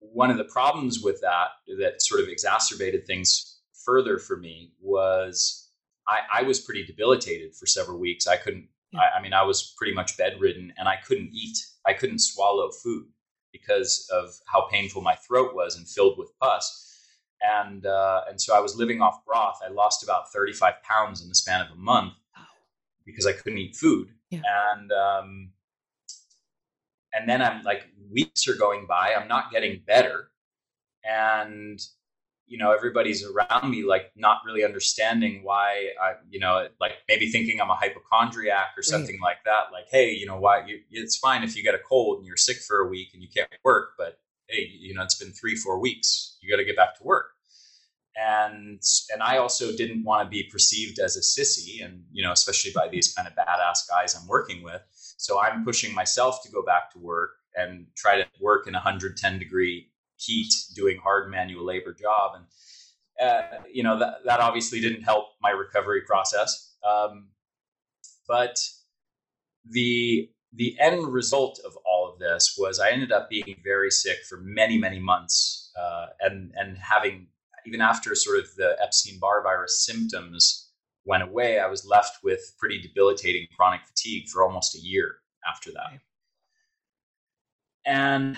one 0.00 0.30
of 0.30 0.38
the 0.38 0.44
problems 0.44 1.02
with 1.02 1.20
that 1.20 1.48
that 1.78 2.00
sort 2.00 2.20
of 2.20 2.28
exacerbated 2.28 3.06
things 3.06 3.57
further 3.88 4.18
for 4.18 4.36
me 4.36 4.72
was 4.80 5.70
I, 6.08 6.40
I 6.40 6.42
was 6.42 6.60
pretty 6.60 6.84
debilitated 6.84 7.54
for 7.54 7.66
several 7.66 7.98
weeks. 7.98 8.26
I 8.26 8.36
couldn't. 8.36 8.68
Yeah. 8.92 9.00
I, 9.00 9.18
I 9.18 9.22
mean, 9.22 9.32
I 9.32 9.42
was 9.42 9.74
pretty 9.78 9.94
much 9.94 10.16
bedridden, 10.16 10.72
and 10.76 10.88
I 10.88 10.96
couldn't 11.06 11.30
eat. 11.32 11.58
I 11.86 11.92
couldn't 11.92 12.18
swallow 12.18 12.70
food 12.70 13.06
because 13.52 14.08
of 14.12 14.34
how 14.46 14.68
painful 14.70 15.00
my 15.00 15.14
throat 15.14 15.54
was 15.54 15.76
and 15.76 15.88
filled 15.88 16.18
with 16.18 16.30
pus 16.38 16.88
and 17.42 17.86
uh, 17.86 18.22
and 18.28 18.40
so 18.40 18.56
I 18.56 18.60
was 18.60 18.76
living 18.76 19.00
off 19.00 19.24
broth. 19.24 19.58
I 19.64 19.70
lost 19.70 20.02
about 20.02 20.32
35 20.32 20.74
pounds 20.82 21.22
in 21.22 21.28
the 21.28 21.34
span 21.34 21.60
of 21.60 21.70
a 21.70 21.76
month, 21.76 22.14
because 23.06 23.26
I 23.26 23.32
couldn't 23.32 23.58
eat 23.58 23.76
food. 23.76 24.08
Yeah. 24.30 24.42
And 24.74 24.92
um, 24.92 25.50
and 27.12 27.28
then 27.28 27.42
I'm 27.42 27.62
like 27.62 27.86
weeks 28.10 28.48
are 28.48 28.54
going 28.54 28.86
by. 28.86 29.14
I'm 29.14 29.28
not 29.28 29.50
getting 29.52 29.82
better, 29.86 30.30
and 31.04 31.80
you 32.48 32.58
know 32.58 32.72
everybody's 32.72 33.24
around 33.24 33.70
me 33.70 33.84
like 33.84 34.10
not 34.16 34.38
really 34.44 34.64
understanding 34.64 35.42
why 35.42 35.90
I 36.02 36.14
you 36.30 36.40
know 36.40 36.66
like 36.80 36.92
maybe 37.08 37.30
thinking 37.30 37.60
I'm 37.60 37.70
a 37.70 37.74
hypochondriac 37.74 38.68
or 38.76 38.82
something 38.82 39.16
right. 39.16 39.30
like 39.30 39.44
that. 39.44 39.72
Like 39.72 39.86
hey, 39.90 40.12
you 40.12 40.26
know 40.26 40.38
why 40.38 40.66
you, 40.66 40.80
it's 40.90 41.16
fine 41.16 41.42
if 41.42 41.56
you 41.56 41.62
get 41.62 41.74
a 41.74 41.78
cold 41.78 42.18
and 42.18 42.26
you're 42.26 42.36
sick 42.36 42.58
for 42.58 42.80
a 42.80 42.88
week 42.88 43.10
and 43.12 43.22
you 43.22 43.28
can't 43.34 43.48
work, 43.64 43.90
but 43.98 44.18
hey, 44.48 44.70
you 44.78 44.94
know 44.94 45.02
it's 45.02 45.16
been 45.16 45.32
three 45.32 45.56
four 45.56 45.78
weeks. 45.78 46.36
You 46.40 46.50
got 46.50 46.58
to 46.58 46.64
get 46.64 46.76
back 46.76 46.96
to 46.98 47.04
work 47.04 47.26
and 48.18 48.82
and 49.12 49.22
I 49.22 49.38
also 49.38 49.74
didn't 49.74 50.04
want 50.04 50.26
to 50.26 50.28
be 50.28 50.44
perceived 50.50 50.98
as 50.98 51.16
a 51.16 51.20
sissy, 51.20 51.84
and 51.84 52.04
you 52.10 52.22
know, 52.22 52.32
especially 52.32 52.72
by 52.74 52.88
these 52.88 53.14
kind 53.14 53.28
of 53.28 53.34
badass 53.34 53.88
guys 53.88 54.14
I'm 54.14 54.26
working 54.26 54.62
with. 54.62 54.82
So 55.16 55.40
I'm 55.40 55.64
pushing 55.64 55.94
myself 55.94 56.42
to 56.44 56.50
go 56.50 56.62
back 56.62 56.92
to 56.92 56.98
work 56.98 57.30
and 57.56 57.86
try 57.96 58.16
to 58.16 58.26
work 58.40 58.66
in 58.66 58.74
110 58.74 59.38
degree 59.38 59.90
heat, 60.18 60.52
doing 60.74 60.98
hard 60.98 61.30
manual 61.30 61.64
labor 61.64 61.94
job, 61.94 62.32
and 62.36 63.28
uh, 63.28 63.62
you 63.72 63.82
know 63.82 63.98
that 63.98 64.18
that 64.24 64.40
obviously 64.40 64.80
didn't 64.80 65.02
help 65.02 65.28
my 65.42 65.50
recovery 65.50 66.02
process. 66.02 66.76
Um, 66.86 67.28
but 68.26 68.58
the 69.70 70.30
the 70.52 70.76
end 70.80 71.12
result 71.12 71.60
of 71.64 71.76
all 71.84 72.10
of 72.10 72.18
this 72.18 72.56
was 72.58 72.80
I 72.80 72.90
ended 72.90 73.12
up 73.12 73.28
being 73.28 73.60
very 73.62 73.90
sick 73.90 74.18
for 74.28 74.38
many 74.38 74.78
many 74.78 74.98
months, 74.98 75.70
uh, 75.78 76.06
and 76.20 76.52
and 76.56 76.76
having 76.78 77.28
even 77.66 77.80
after 77.80 78.14
sort 78.14 78.38
of 78.38 78.54
the 78.56 78.76
Epstein 78.82 79.18
Barr 79.18 79.42
virus 79.42 79.84
symptoms 79.84 80.70
went 81.04 81.22
away, 81.22 81.58
I 81.58 81.66
was 81.66 81.86
left 81.86 82.22
with 82.22 82.54
pretty 82.58 82.80
debilitating 82.80 83.46
chronic 83.56 83.80
fatigue 83.86 84.28
for 84.28 84.42
almost 84.42 84.76
a 84.76 84.80
year 84.80 85.16
after 85.48 85.70
that. 85.72 86.00
And 87.84 88.36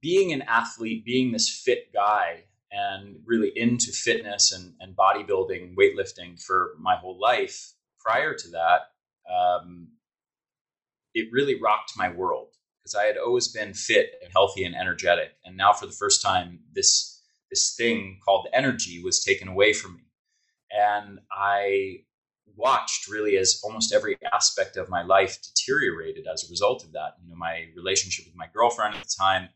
being 0.00 0.32
an 0.32 0.42
athlete, 0.42 1.04
being 1.04 1.32
this 1.32 1.48
fit 1.48 1.92
guy, 1.92 2.44
and 2.70 3.16
really 3.24 3.50
into 3.56 3.92
fitness 3.92 4.52
and, 4.52 4.74
and 4.80 4.94
bodybuilding, 4.96 5.74
weightlifting 5.74 6.40
for 6.42 6.74
my 6.78 6.96
whole 6.96 7.18
life 7.18 7.72
prior 7.98 8.34
to 8.34 8.48
that, 8.50 8.80
um, 9.32 9.88
it 11.14 11.28
really 11.32 11.60
rocked 11.60 11.92
my 11.96 12.10
world. 12.10 12.48
because 12.82 12.94
I 12.94 13.04
had 13.04 13.16
always 13.16 13.48
been 13.48 13.74
fit 13.74 14.14
and 14.22 14.30
healthy 14.32 14.64
and 14.64 14.74
energetic. 14.74 15.30
And 15.44 15.56
now 15.56 15.72
for 15.72 15.86
the 15.86 15.92
first 15.92 16.22
time, 16.22 16.60
this 16.72 17.22
this 17.50 17.74
thing 17.76 18.20
called 18.24 18.48
energy 18.52 19.02
was 19.02 19.24
taken 19.24 19.48
away 19.48 19.72
from 19.72 19.96
me. 19.96 20.02
And 20.70 21.20
I 21.32 22.00
watched 22.56 23.08
really 23.08 23.38
as 23.38 23.60
almost 23.64 23.92
every 23.92 24.18
aspect 24.32 24.76
of 24.76 24.90
my 24.90 25.02
life 25.02 25.38
deteriorated 25.42 26.26
as 26.30 26.44
a 26.44 26.50
result 26.50 26.84
of 26.84 26.92
that. 26.92 27.14
You 27.22 27.30
know, 27.30 27.36
my 27.36 27.66
relationship 27.74 28.26
with 28.26 28.36
my 28.36 28.48
girlfriend 28.52 28.94
at 28.94 29.02
the 29.02 29.14
time, 29.18 29.48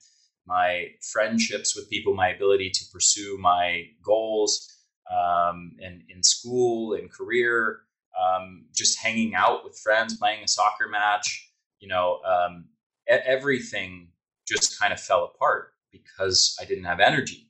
my 0.46 0.88
friendships 1.12 1.76
with 1.76 1.88
people, 1.88 2.14
my 2.14 2.28
ability 2.28 2.70
to 2.70 2.84
pursue 2.92 3.38
my 3.40 3.84
goals 4.04 4.68
um, 5.10 5.72
in, 5.80 6.02
in 6.08 6.22
school 6.22 6.94
and 6.94 7.10
career, 7.12 7.80
um, 8.20 8.66
just 8.74 8.98
hanging 8.98 9.34
out 9.34 9.64
with 9.64 9.78
friends, 9.78 10.16
playing 10.16 10.42
a 10.42 10.48
soccer 10.48 10.88
match, 10.88 11.50
you 11.80 11.88
know, 11.88 12.20
um, 12.24 12.66
everything 13.08 14.08
just 14.46 14.78
kind 14.78 14.92
of 14.92 15.00
fell 15.00 15.24
apart 15.24 15.72
because 15.90 16.56
I 16.60 16.64
didn't 16.64 16.84
have 16.84 17.00
energy. 17.00 17.48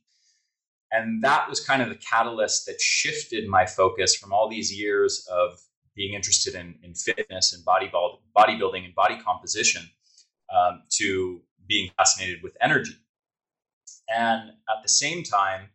And 0.91 1.23
that 1.23 1.49
was 1.49 1.59
kind 1.59 1.81
of 1.81 1.89
the 1.89 1.95
catalyst 1.95 2.67
that 2.67 2.79
shifted 2.79 3.47
my 3.47 3.65
focus 3.65 4.15
from 4.15 4.31
all 4.31 4.47
these 4.47 4.71
years 4.71 5.27
of 5.31 5.59
being 5.95 6.13
interested 6.13 6.55
in, 6.55 6.75
in 6.83 6.93
fitness 6.93 7.53
and 7.53 7.65
body 7.65 7.91
bodybuilding 8.35 8.85
and 8.85 8.93
body 8.93 9.19
composition 9.19 9.83
um, 10.53 10.83
to 10.97 11.41
being 11.67 11.89
fascinated 11.97 12.43
with 12.43 12.55
energy. 12.61 12.97
And 14.13 14.49
at 14.49 14.83
the 14.83 14.89
same 14.89 15.23
time, 15.23 15.69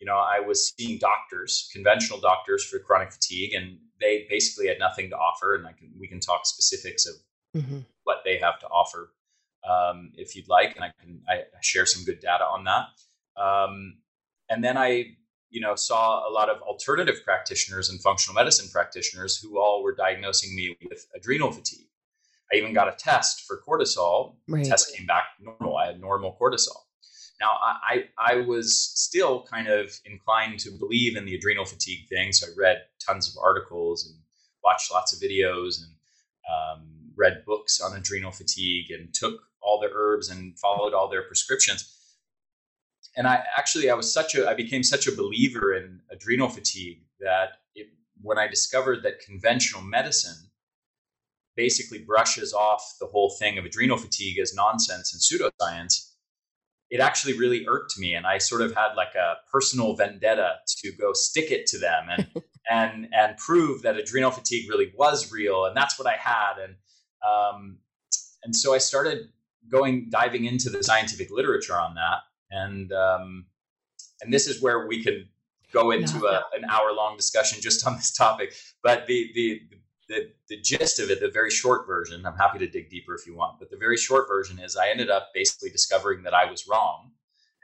you 0.00 0.06
know, 0.06 0.16
I 0.16 0.40
was 0.40 0.74
seeing 0.76 0.98
doctors, 0.98 1.70
conventional 1.72 2.20
doctors 2.20 2.64
for 2.64 2.78
chronic 2.78 3.12
fatigue, 3.12 3.54
and 3.54 3.78
they 4.00 4.26
basically 4.28 4.68
had 4.68 4.78
nothing 4.78 5.08
to 5.10 5.16
offer. 5.16 5.54
And 5.54 5.66
I 5.66 5.72
can 5.72 5.92
we 5.98 6.06
can 6.06 6.20
talk 6.20 6.46
specifics 6.46 7.06
of 7.06 7.14
mm-hmm. 7.56 7.78
what 8.02 8.18
they 8.24 8.38
have 8.38 8.58
to 8.60 8.66
offer 8.66 9.12
um, 9.68 10.12
if 10.14 10.36
you'd 10.36 10.48
like, 10.48 10.76
and 10.76 10.84
I 10.84 10.92
can 11.00 11.22
I 11.28 11.44
share 11.62 11.86
some 11.86 12.04
good 12.04 12.20
data 12.20 12.44
on 12.44 12.64
that. 12.64 12.88
Um, 13.40 13.98
and 14.50 14.62
then 14.62 14.76
I, 14.76 15.16
you 15.50 15.60
know, 15.60 15.74
saw 15.74 16.28
a 16.28 16.30
lot 16.30 16.50
of 16.50 16.60
alternative 16.62 17.22
practitioners 17.24 17.88
and 17.88 18.00
functional 18.00 18.34
medicine 18.34 18.68
practitioners 18.70 19.38
who 19.38 19.58
all 19.58 19.82
were 19.82 19.94
diagnosing 19.94 20.54
me 20.54 20.76
with 20.88 21.06
adrenal 21.16 21.50
fatigue. 21.50 21.88
I 22.52 22.56
even 22.56 22.72
got 22.72 22.88
a 22.88 22.96
test 22.96 23.46
for 23.46 23.60
cortisol. 23.66 24.36
Right. 24.48 24.62
The 24.64 24.70
test 24.70 24.94
came 24.94 25.06
back 25.06 25.24
normal. 25.40 25.76
I 25.76 25.86
had 25.86 26.00
normal 26.00 26.36
cortisol. 26.40 26.76
Now, 27.40 27.50
I, 27.60 28.04
I 28.16 28.36
was 28.42 28.74
still 28.94 29.44
kind 29.50 29.68
of 29.68 29.90
inclined 30.04 30.60
to 30.60 30.70
believe 30.70 31.16
in 31.16 31.24
the 31.24 31.34
adrenal 31.34 31.64
fatigue 31.64 32.08
thing. 32.08 32.32
So 32.32 32.46
I 32.46 32.50
read 32.56 32.82
tons 33.04 33.28
of 33.28 33.34
articles 33.42 34.06
and 34.06 34.16
watched 34.64 34.92
lots 34.92 35.12
of 35.12 35.20
videos 35.20 35.82
and 35.82 35.92
um, 36.50 36.88
read 37.16 37.44
books 37.44 37.80
on 37.80 37.96
adrenal 37.96 38.30
fatigue 38.30 38.90
and 38.90 39.12
took 39.12 39.40
all 39.60 39.80
the 39.80 39.90
herbs 39.92 40.30
and 40.30 40.58
followed 40.58 40.94
all 40.94 41.08
their 41.08 41.22
prescriptions. 41.22 41.90
And 43.16 43.26
I 43.26 43.42
actually, 43.56 43.90
I 43.90 43.94
was 43.94 44.12
such 44.12 44.34
a, 44.34 44.48
I 44.48 44.54
became 44.54 44.82
such 44.82 45.06
a 45.06 45.12
believer 45.12 45.74
in 45.74 46.00
adrenal 46.10 46.48
fatigue 46.48 47.02
that 47.20 47.58
it, 47.74 47.88
when 48.20 48.38
I 48.38 48.48
discovered 48.48 49.02
that 49.02 49.20
conventional 49.20 49.82
medicine 49.82 50.50
basically 51.56 51.98
brushes 51.98 52.52
off 52.52 52.96
the 53.00 53.06
whole 53.06 53.30
thing 53.30 53.58
of 53.58 53.64
adrenal 53.64 53.96
fatigue 53.96 54.38
as 54.38 54.54
nonsense 54.54 55.12
and 55.12 55.20
pseudoscience, 55.20 56.10
it 56.90 57.00
actually 57.00 57.38
really 57.38 57.66
irked 57.66 57.98
me. 57.98 58.14
And 58.14 58.26
I 58.26 58.38
sort 58.38 58.60
of 58.60 58.74
had 58.74 58.94
like 58.94 59.14
a 59.14 59.36
personal 59.50 59.96
vendetta 59.96 60.56
to 60.78 60.92
go 60.92 61.12
stick 61.12 61.50
it 61.50 61.66
to 61.66 61.78
them 61.78 62.06
and, 62.08 62.26
and, 62.70 63.08
and 63.12 63.36
prove 63.36 63.82
that 63.82 63.96
adrenal 63.96 64.30
fatigue 64.30 64.68
really 64.68 64.92
was 64.96 65.32
real. 65.32 65.64
And 65.64 65.76
that's 65.76 65.98
what 65.98 66.08
I 66.08 66.16
had. 66.16 66.54
And, 66.62 66.74
um, 67.26 67.78
and 68.42 68.54
so 68.54 68.74
I 68.74 68.78
started 68.78 69.28
going, 69.68 70.08
diving 70.10 70.44
into 70.44 70.70
the 70.70 70.82
scientific 70.82 71.30
literature 71.30 71.78
on 71.78 71.94
that. 71.94 72.18
And, 72.50 72.92
um, 72.92 73.46
and 74.22 74.32
this 74.32 74.46
is 74.46 74.62
where 74.62 74.86
we 74.86 75.02
could 75.02 75.28
go 75.72 75.90
into 75.90 76.20
yeah. 76.22 76.40
a, 76.54 76.58
an 76.58 76.64
hour 76.70 76.92
long 76.92 77.16
discussion 77.16 77.60
just 77.60 77.86
on 77.86 77.96
this 77.96 78.12
topic. 78.12 78.54
But 78.82 79.06
the, 79.06 79.30
the, 79.34 79.62
the, 80.08 80.30
the 80.48 80.60
gist 80.60 81.00
of 81.00 81.10
it, 81.10 81.20
the 81.20 81.30
very 81.30 81.50
short 81.50 81.86
version, 81.86 82.24
I'm 82.26 82.36
happy 82.36 82.58
to 82.58 82.68
dig 82.68 82.90
deeper 82.90 83.14
if 83.14 83.26
you 83.26 83.34
want, 83.34 83.58
but 83.58 83.70
the 83.70 83.76
very 83.76 83.96
short 83.96 84.28
version 84.28 84.58
is 84.58 84.76
I 84.76 84.88
ended 84.88 85.10
up 85.10 85.28
basically 85.34 85.70
discovering 85.70 86.22
that 86.24 86.34
I 86.34 86.50
was 86.50 86.66
wrong 86.68 87.12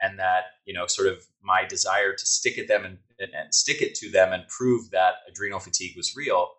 and 0.01 0.17
that, 0.19 0.45
you 0.65 0.73
know, 0.73 0.87
sort 0.87 1.07
of 1.07 1.19
my 1.43 1.65
desire 1.65 2.13
to 2.13 2.25
stick 2.25 2.57
at 2.57 2.67
them 2.67 2.85
and, 2.85 2.97
and, 3.19 3.31
and 3.33 3.53
stick 3.53 3.81
it 3.81 3.95
to 3.95 4.09
them 4.09 4.33
and 4.33 4.47
prove 4.47 4.89
that 4.91 5.15
adrenal 5.29 5.59
fatigue 5.59 5.95
was 5.95 6.15
real 6.15 6.49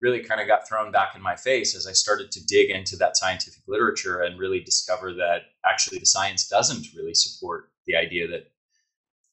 really 0.00 0.20
kind 0.20 0.40
of 0.40 0.46
got 0.46 0.68
thrown 0.68 0.92
back 0.92 1.14
in 1.14 1.22
my 1.22 1.34
face 1.34 1.74
as 1.74 1.86
I 1.86 1.92
started 1.92 2.30
to 2.32 2.44
dig 2.46 2.70
into 2.70 2.96
that 2.96 3.16
scientific 3.16 3.62
literature 3.66 4.20
and 4.20 4.38
really 4.38 4.60
discover 4.60 5.12
that 5.14 5.42
actually 5.64 5.98
the 5.98 6.06
science 6.06 6.46
doesn't 6.46 6.86
really 6.96 7.14
support 7.14 7.70
the 7.86 7.96
idea 7.96 8.28
that 8.28 8.50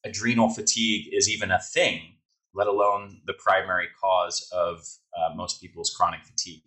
adrenal 0.04 0.48
fatigue 0.48 1.08
is 1.12 1.30
even 1.30 1.50
a 1.50 1.60
thing 1.60 2.16
let 2.54 2.66
alone 2.66 3.20
the 3.26 3.34
primary 3.34 3.86
cause 4.00 4.48
of 4.50 4.82
uh, 5.16 5.34
most 5.34 5.60
people's 5.60 5.90
chronic 5.90 6.24
fatigue. 6.24 6.62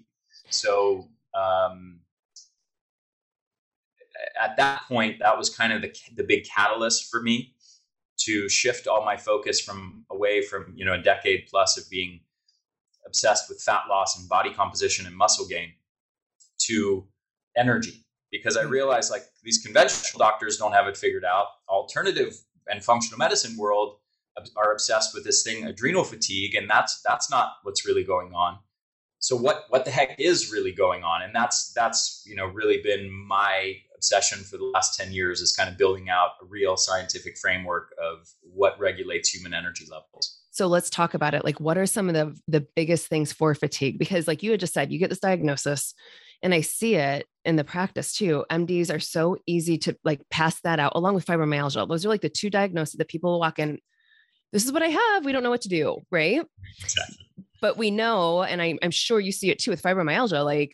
So 0.49 1.07
um, 1.33 1.99
at 4.39 4.57
that 4.57 4.83
point, 4.87 5.19
that 5.19 5.37
was 5.37 5.49
kind 5.49 5.73
of 5.73 5.81
the, 5.81 5.93
the 6.15 6.23
big 6.23 6.45
catalyst 6.45 7.09
for 7.09 7.21
me 7.21 7.53
to 8.19 8.49
shift 8.49 8.87
all 8.87 9.05
my 9.05 9.15
focus 9.15 9.61
from 9.61 10.05
away 10.09 10.41
from 10.41 10.73
you 10.75 10.85
know 10.85 10.93
a 10.93 11.01
decade 11.01 11.47
plus 11.49 11.77
of 11.77 11.89
being 11.89 12.19
obsessed 13.05 13.49
with 13.49 13.61
fat 13.61 13.83
loss 13.89 14.19
and 14.19 14.27
body 14.27 14.53
composition 14.53 15.05
and 15.05 15.15
muscle 15.15 15.47
gain 15.47 15.71
to 16.57 17.07
energy 17.57 18.05
because 18.31 18.57
I 18.57 18.63
hmm. 18.63 18.69
realized 18.69 19.11
like 19.11 19.23
these 19.43 19.59
conventional 19.59 20.19
doctors 20.19 20.57
don't 20.57 20.73
have 20.73 20.87
it 20.87 20.97
figured 20.97 21.25
out. 21.25 21.47
Alternative 21.67 22.33
and 22.67 22.83
functional 22.83 23.17
medicine 23.17 23.57
world 23.57 23.97
are 24.55 24.71
obsessed 24.71 25.13
with 25.13 25.23
this 25.23 25.43
thing 25.43 25.65
adrenal 25.65 26.03
fatigue 26.03 26.55
and 26.55 26.69
that's 26.69 27.01
that's 27.05 27.29
not 27.29 27.53
what's 27.63 27.85
really 27.85 28.03
going 28.03 28.33
on. 28.33 28.57
So 29.19 29.35
what 29.35 29.65
what 29.69 29.85
the 29.85 29.91
heck 29.91 30.19
is 30.19 30.51
really 30.51 30.71
going 30.71 31.03
on? 31.03 31.21
And 31.21 31.35
that's 31.35 31.73
that's 31.73 32.23
you 32.25 32.35
know 32.35 32.45
really 32.45 32.81
been 32.81 33.11
my 33.11 33.75
obsession 33.95 34.39
for 34.39 34.57
the 34.57 34.63
last 34.63 34.97
10 34.97 35.11
years 35.11 35.41
is 35.41 35.53
kind 35.53 35.69
of 35.69 35.77
building 35.77 36.09
out 36.09 36.29
a 36.41 36.45
real 36.45 36.77
scientific 36.77 37.37
framework 37.37 37.93
of 38.01 38.29
what 38.41 38.79
regulates 38.79 39.29
human 39.29 39.53
energy 39.53 39.85
levels. 39.91 40.39
So 40.51 40.67
let's 40.67 40.89
talk 40.89 41.13
about 41.13 41.33
it. 41.33 41.43
Like 41.43 41.59
what 41.59 41.77
are 41.77 41.85
some 41.85 42.07
of 42.07 42.15
the 42.15 42.39
the 42.47 42.65
biggest 42.75 43.07
things 43.07 43.33
for 43.33 43.53
fatigue? 43.53 43.99
Because 43.99 44.27
like 44.27 44.41
you 44.41 44.51
had 44.51 44.61
just 44.61 44.73
said 44.73 44.91
you 44.91 44.99
get 44.99 45.09
this 45.09 45.19
diagnosis 45.19 45.93
and 46.41 46.53
i 46.53 46.61
see 46.61 46.95
it 46.95 47.27
in 47.43 47.57
the 47.57 47.63
practice 47.63 48.13
too. 48.13 48.45
Mds 48.49 48.93
are 48.93 48.99
so 48.99 49.37
easy 49.45 49.77
to 49.79 49.97
like 50.03 50.21
pass 50.29 50.61
that 50.61 50.79
out 50.79 50.93
along 50.95 51.15
with 51.15 51.25
fibromyalgia. 51.25 51.87
Those 51.87 52.05
are 52.05 52.09
like 52.09 52.21
the 52.21 52.29
two 52.29 52.49
diagnoses 52.49 52.95
that 52.95 53.09
people 53.09 53.37
walk 53.39 53.59
in 53.59 53.79
this 54.51 54.65
is 54.65 54.71
what 54.71 54.83
I 54.83 54.87
have. 54.87 55.25
We 55.25 55.31
don't 55.31 55.43
know 55.43 55.49
what 55.49 55.61
to 55.61 55.69
do. 55.69 56.01
Right. 56.11 56.41
Exactly. 56.81 57.25
But 57.61 57.77
we 57.77 57.91
know, 57.91 58.43
and 58.43 58.61
I, 58.61 58.77
I'm 58.81 58.91
sure 58.91 59.19
you 59.19 59.31
see 59.31 59.49
it 59.49 59.59
too 59.59 59.71
with 59.71 59.81
fibromyalgia, 59.81 60.43
like 60.45 60.73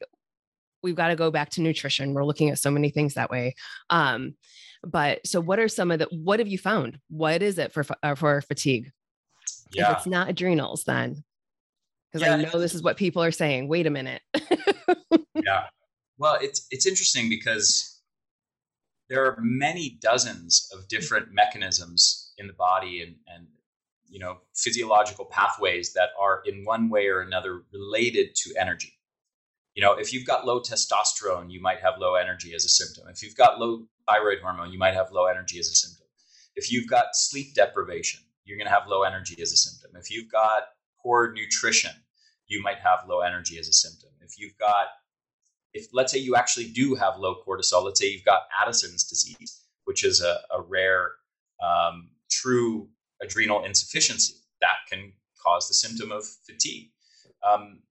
we've 0.83 0.95
got 0.95 1.07
to 1.07 1.15
go 1.15 1.31
back 1.31 1.49
to 1.51 1.61
nutrition. 1.61 2.13
We're 2.13 2.25
looking 2.25 2.49
at 2.49 2.59
so 2.59 2.69
many 2.69 2.89
things 2.89 3.15
that 3.15 3.31
way. 3.31 3.55
Um, 3.89 4.35
but 4.83 5.25
so 5.25 5.41
what 5.41 5.59
are 5.59 5.67
some 5.67 5.89
of 5.89 5.99
the, 5.99 6.07
what 6.11 6.39
have 6.39 6.47
you 6.47 6.59
found? 6.59 6.99
What 7.09 7.41
is 7.41 7.57
it 7.57 7.73
for, 7.73 7.83
uh, 8.03 8.13
for 8.13 8.41
fatigue? 8.41 8.91
Yeah. 9.73 9.91
If 9.91 9.97
it's 9.97 10.07
not 10.07 10.29
adrenals, 10.29 10.83
then 10.83 11.23
because 12.15 12.27
yeah. 12.27 12.35
I 12.35 12.41
know 12.41 12.59
this 12.59 12.73
is 12.73 12.81
what 12.81 12.95
people 12.95 13.21
are 13.21 13.31
saying. 13.31 13.67
Wait 13.67 13.87
a 13.87 13.89
minute. 13.89 14.21
yeah. 15.35 15.65
Well, 16.17 16.37
it's 16.41 16.65
it's 16.71 16.85
interesting 16.85 17.27
because 17.27 18.01
there 19.09 19.25
are 19.25 19.37
many 19.41 19.97
dozens 20.01 20.69
of 20.73 20.87
different 20.87 21.33
mechanisms 21.33 22.33
in 22.37 22.47
the 22.47 22.53
body 22.53 23.01
and, 23.01 23.15
and 23.27 23.47
you 24.15 24.21
know 24.21 24.37
physiological 24.55 25.25
pathways 25.25 25.91
that 25.91 26.11
are 26.17 26.41
in 26.45 26.63
one 26.63 26.89
way 26.89 27.07
or 27.07 27.19
another 27.19 27.63
related 27.73 28.33
to 28.33 28.55
energy. 28.57 28.93
You 29.73 29.83
know 29.83 29.91
if 29.91 30.13
you've 30.13 30.25
got 30.25 30.45
low 30.45 30.61
testosterone 30.61 31.51
you 31.51 31.61
might 31.61 31.81
have 31.81 31.95
low 31.99 32.15
energy 32.15 32.55
as 32.55 32.63
a 32.63 32.69
symptom. 32.69 33.09
If 33.09 33.21
you've 33.21 33.35
got 33.35 33.59
low 33.59 33.83
thyroid 34.07 34.39
hormone 34.41 34.71
you 34.71 34.79
might 34.79 34.93
have 34.93 35.11
low 35.11 35.25
energy 35.25 35.59
as 35.59 35.67
a 35.67 35.75
symptom. 35.75 36.07
If 36.55 36.71
you've 36.71 36.87
got 36.87 37.07
sleep 37.13 37.55
deprivation 37.55 38.21
you're 38.45 38.57
going 38.57 38.67
to 38.67 38.73
have 38.73 38.87
low 38.87 39.03
energy 39.03 39.35
as 39.41 39.51
a 39.51 39.57
symptom. 39.57 39.99
If 39.99 40.09
you've 40.09 40.31
got 40.31 40.63
poor 41.03 41.33
nutrition 41.33 41.91
you 42.47 42.63
might 42.63 42.77
have 42.77 42.99
low 43.09 43.19
energy 43.19 43.59
as 43.59 43.67
a 43.67 43.73
symptom. 43.73 44.11
If 44.21 44.39
you've 44.39 44.57
got 44.57 44.87
if 45.73 45.87
let's 45.91 46.13
say 46.13 46.19
you 46.19 46.37
actually 46.37 46.69
do 46.69 46.95
have 46.95 47.17
low 47.17 47.35
cortisol 47.45 47.83
let's 47.83 47.99
say 47.99 48.07
you've 48.07 48.23
got 48.23 48.43
addison's 48.61 49.03
disease 49.03 49.59
which 49.83 50.05
is 50.05 50.21
a, 50.21 50.39
a 50.57 50.61
rare 50.61 51.11
um, 51.61 52.11
true 52.31 52.87
adrenal 53.21 53.63
insufficiency 53.63 54.35
that 54.61 54.77
can 54.89 55.13
cause 55.43 55.67
the 55.67 55.73
symptom 55.73 56.11
of 56.11 56.25
fatigue. 56.45 56.89
Um, 57.43 57.81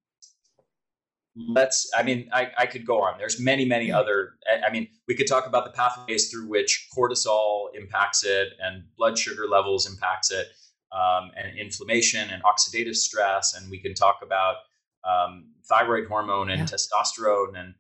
let's, 1.37 1.91
I 1.97 2.03
mean, 2.03 2.29
I, 2.33 2.51
I 2.59 2.67
could 2.67 2.87
go 2.87 3.03
on. 3.03 3.19
There's 3.19 3.41
many, 3.41 3.65
many 3.65 3.91
other, 3.91 4.35
I 4.67 4.71
mean, 4.71 4.89
we 5.09 5.15
could 5.15 5.27
talk 5.27 5.47
about 5.47 5.65
the 5.65 5.71
pathways 5.71 6.31
through 6.31 6.49
which 6.49 6.89
cortisol 6.97 7.67
impacts 7.75 8.25
it 8.25 8.49
and 8.61 8.85
blood 8.97 9.19
sugar 9.19 9.47
levels 9.49 9.87
impacts 9.91 10.31
it. 10.31 10.49
Um, 10.93 11.33
and 11.35 11.59
inflammation 11.59 12.31
and 12.31 12.41
oxidative 12.45 12.95
stress, 12.95 13.53
and 13.55 13.69
we 13.69 13.81
can 13.81 13.95
talk 13.95 14.21
about 14.23 14.59
um, 15.03 15.47
thyroid 15.69 16.07
hormone 16.07 16.51
and 16.51 16.61
yeah. 16.61 16.67
testosterone 16.67 17.59
and 17.59 17.75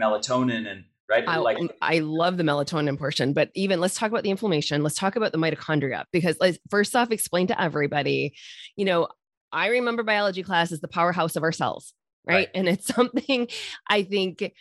melatonin 0.00 0.66
and 0.66 0.84
right? 1.08 1.24
I, 1.26 1.36
like 1.36 1.58
I 1.80 1.98
love 2.00 2.36
the 2.36 2.42
melatonin 2.42 2.98
portion, 2.98 3.32
but 3.32 3.50
even 3.54 3.80
let's 3.80 3.96
talk 3.96 4.10
about 4.10 4.22
the 4.22 4.30
inflammation. 4.30 4.82
Let's 4.82 4.96
talk 4.96 5.16
about 5.16 5.32
the 5.32 5.38
mitochondria 5.38 6.04
because 6.12 6.36
let's 6.40 6.58
first 6.70 6.94
off 6.96 7.10
explain 7.10 7.46
to 7.48 7.60
everybody, 7.60 8.34
you 8.76 8.84
know, 8.84 9.08
I 9.52 9.68
remember 9.68 10.02
biology 10.02 10.42
class 10.42 10.72
is 10.72 10.80
the 10.80 10.88
powerhouse 10.88 11.36
of 11.36 11.42
our 11.42 11.52
cells, 11.52 11.94
right? 12.26 12.34
right. 12.34 12.48
And 12.54 12.68
it's 12.68 12.86
something 12.94 13.48
I 13.88 14.02
think 14.02 14.52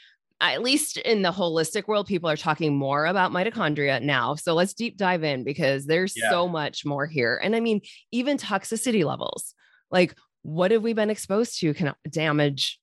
at 0.41 0.61
least 0.61 0.97
in 0.97 1.21
the 1.21 1.31
holistic 1.31 1.87
world, 1.87 2.05
people 2.05 2.29
are 2.29 2.35
talking 2.35 2.75
more 2.75 3.05
about 3.05 3.31
mitochondria 3.31 4.01
now. 4.01 4.35
So 4.35 4.53
let's 4.53 4.73
deep 4.73 4.97
dive 4.97 5.23
in 5.23 5.45
because 5.45 5.85
there's 5.85 6.13
yeah. 6.17 6.29
so 6.29 6.49
much 6.49 6.85
more 6.85 7.05
here. 7.05 7.39
And 7.41 7.55
I 7.55 7.61
mean, 7.61 7.79
even 8.11 8.37
toxicity 8.37 9.05
levels, 9.05 9.55
like 9.89 10.15
what 10.41 10.71
have 10.71 10.83
we 10.83 10.91
been 10.91 11.09
exposed 11.09 11.59
to 11.61 11.73
can 11.73 11.93
damage 12.09 12.79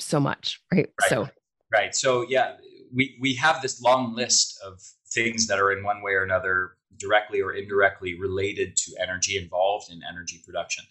so 0.00 0.18
much, 0.18 0.60
right? 0.72 0.88
right. 1.00 1.08
So, 1.08 1.28
right. 1.72 1.94
So, 1.94 2.26
yeah, 2.28 2.54
we, 2.94 3.16
we 3.20 3.34
have 3.34 3.62
this 3.62 3.82
long 3.82 4.14
list 4.14 4.58
of 4.64 4.80
things 5.12 5.46
that 5.46 5.58
are 5.58 5.72
in 5.72 5.84
one 5.84 6.02
way 6.02 6.12
or 6.12 6.22
another 6.22 6.72
directly 6.96 7.40
or 7.40 7.52
indirectly 7.52 8.18
related 8.18 8.76
to 8.76 8.92
energy 9.00 9.36
involved 9.36 9.90
in 9.90 10.00
energy 10.08 10.40
production. 10.44 10.84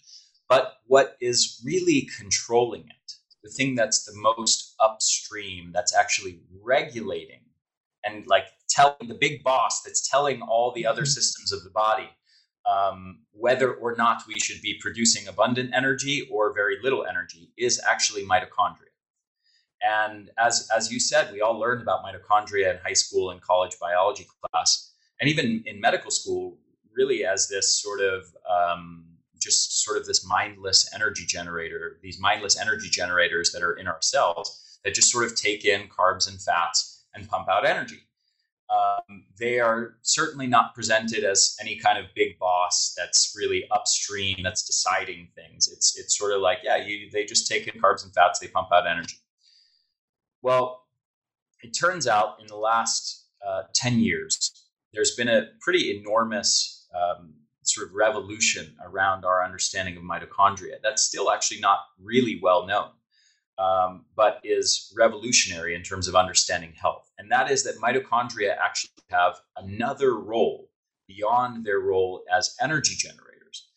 But 0.48 0.74
what 0.86 1.16
is 1.20 1.60
really 1.64 2.08
controlling 2.18 2.82
it, 2.82 3.12
the 3.42 3.50
thing 3.50 3.74
that's 3.74 4.04
the 4.04 4.12
most 4.14 4.74
upstream, 4.80 5.70
that's 5.72 5.94
actually 5.94 6.40
regulating 6.62 7.40
and 8.04 8.26
like 8.26 8.46
telling 8.68 9.08
the 9.08 9.14
big 9.14 9.42
boss 9.42 9.82
that's 9.82 10.08
telling 10.08 10.42
all 10.42 10.72
the 10.72 10.86
other 10.86 11.02
mm-hmm. 11.02 11.08
systems 11.08 11.52
of 11.52 11.64
the 11.64 11.70
body 11.70 12.10
um, 12.66 13.20
whether 13.32 13.74
or 13.74 13.94
not 13.96 14.22
we 14.26 14.38
should 14.38 14.60
be 14.62 14.78
producing 14.80 15.28
abundant 15.28 15.70
energy 15.74 16.28
or 16.30 16.54
very 16.54 16.76
little 16.82 17.04
energy 17.06 17.50
is 17.58 17.80
actually 17.88 18.24
mitochondria. 18.24 18.93
And 19.84 20.30
as, 20.38 20.68
as 20.74 20.90
you 20.90 20.98
said, 20.98 21.32
we 21.32 21.42
all 21.42 21.58
learned 21.58 21.82
about 21.82 22.04
mitochondria 22.04 22.70
in 22.72 22.78
high 22.82 22.94
school 22.94 23.30
and 23.30 23.40
college 23.40 23.76
biology 23.80 24.26
class, 24.40 24.92
and 25.20 25.28
even 25.28 25.62
in 25.66 25.80
medical 25.80 26.10
school, 26.10 26.58
really 26.96 27.24
as 27.24 27.48
this 27.48 27.80
sort 27.80 28.00
of 28.00 28.24
um, 28.50 29.04
just 29.38 29.84
sort 29.84 29.98
of 29.98 30.06
this 30.06 30.26
mindless 30.26 30.90
energy 30.94 31.26
generator, 31.26 31.98
these 32.02 32.18
mindless 32.18 32.58
energy 32.58 32.88
generators 32.88 33.52
that 33.52 33.62
are 33.62 33.74
in 33.74 33.86
our 33.86 33.98
cells 34.00 34.78
that 34.84 34.94
just 34.94 35.10
sort 35.10 35.24
of 35.24 35.36
take 35.36 35.64
in 35.64 35.88
carbs 35.88 36.28
and 36.28 36.40
fats 36.40 37.04
and 37.14 37.28
pump 37.28 37.48
out 37.48 37.66
energy. 37.66 38.00
Um, 38.70 39.26
they 39.38 39.60
are 39.60 39.96
certainly 40.02 40.46
not 40.46 40.74
presented 40.74 41.22
as 41.24 41.56
any 41.60 41.76
kind 41.76 41.98
of 41.98 42.06
big 42.14 42.38
boss 42.38 42.94
that's 42.96 43.34
really 43.36 43.64
upstream 43.70 44.38
that's 44.42 44.64
deciding 44.64 45.28
things. 45.34 45.68
It's 45.68 45.98
it's 45.98 46.16
sort 46.16 46.32
of 46.32 46.40
like 46.40 46.58
yeah, 46.64 46.76
you 46.76 47.10
they 47.10 47.24
just 47.24 47.46
take 47.46 47.68
in 47.68 47.80
carbs 47.80 48.04
and 48.04 48.12
fats, 48.14 48.38
they 48.38 48.48
pump 48.48 48.68
out 48.72 48.86
energy. 48.86 49.16
Well, 50.44 50.82
it 51.62 51.70
turns 51.70 52.06
out 52.06 52.36
in 52.38 52.46
the 52.46 52.56
last 52.56 53.28
uh, 53.44 53.62
10 53.74 53.98
years, 53.98 54.52
there's 54.92 55.16
been 55.16 55.28
a 55.28 55.46
pretty 55.62 55.98
enormous 55.98 56.86
um, 56.94 57.32
sort 57.62 57.88
of 57.88 57.94
revolution 57.94 58.76
around 58.84 59.24
our 59.24 59.42
understanding 59.42 59.96
of 59.96 60.02
mitochondria. 60.02 60.74
That's 60.82 61.02
still 61.02 61.32
actually 61.32 61.60
not 61.60 61.78
really 61.98 62.40
well 62.42 62.66
known, 62.66 62.90
um, 63.56 64.04
but 64.16 64.38
is 64.44 64.92
revolutionary 64.94 65.74
in 65.74 65.82
terms 65.82 66.08
of 66.08 66.14
understanding 66.14 66.74
health. 66.78 67.10
And 67.18 67.32
that 67.32 67.50
is 67.50 67.64
that 67.64 67.80
mitochondria 67.80 68.54
actually 68.62 68.90
have 69.08 69.36
another 69.56 70.18
role 70.20 70.68
beyond 71.08 71.64
their 71.64 71.80
role 71.80 72.22
as 72.30 72.54
energy 72.60 72.96
generators. 72.98 73.70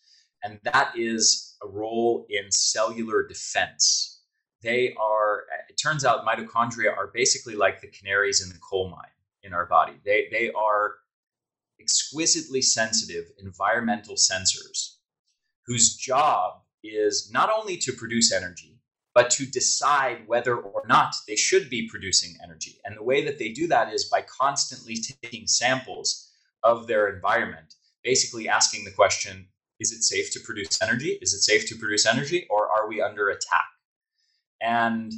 And 0.44 0.60
that 0.64 0.92
is 0.98 1.56
a 1.62 1.66
role 1.66 2.26
in 2.28 2.52
cellular 2.52 3.26
defense 3.26 4.17
they 4.62 4.94
are 4.94 5.44
it 5.68 5.74
turns 5.74 6.04
out 6.04 6.26
mitochondria 6.26 6.96
are 6.96 7.10
basically 7.14 7.54
like 7.54 7.80
the 7.80 7.88
canaries 7.88 8.42
in 8.42 8.48
the 8.48 8.58
coal 8.58 8.88
mine 8.90 9.10
in 9.42 9.52
our 9.52 9.66
body. 9.66 9.94
They 10.04 10.28
they 10.30 10.50
are 10.50 10.94
exquisitely 11.80 12.62
sensitive 12.62 13.26
environmental 13.38 14.16
sensors 14.16 14.96
whose 15.66 15.96
job 15.96 16.60
is 16.82 17.30
not 17.32 17.50
only 17.50 17.76
to 17.76 17.92
produce 17.92 18.32
energy 18.32 18.74
but 19.14 19.30
to 19.30 19.46
decide 19.46 20.28
whether 20.28 20.56
or 20.56 20.82
not 20.86 21.12
they 21.26 21.34
should 21.34 21.68
be 21.68 21.88
producing 21.88 22.36
energy. 22.44 22.78
And 22.84 22.96
the 22.96 23.02
way 23.02 23.24
that 23.24 23.38
they 23.38 23.48
do 23.48 23.66
that 23.66 23.92
is 23.92 24.04
by 24.04 24.22
constantly 24.22 24.96
taking 24.96 25.48
samples 25.48 26.30
of 26.62 26.86
their 26.86 27.08
environment 27.08 27.74
basically 28.04 28.48
asking 28.48 28.84
the 28.84 28.92
question 28.92 29.48
is 29.80 29.92
it 29.92 30.02
safe 30.02 30.32
to 30.32 30.40
produce 30.40 30.80
energy? 30.82 31.18
Is 31.22 31.34
it 31.34 31.40
safe 31.40 31.68
to 31.68 31.76
produce 31.76 32.04
energy 32.04 32.46
or 32.50 32.68
are 32.68 32.88
we 32.88 33.00
under 33.00 33.28
attack 33.28 33.66
and 34.60 35.12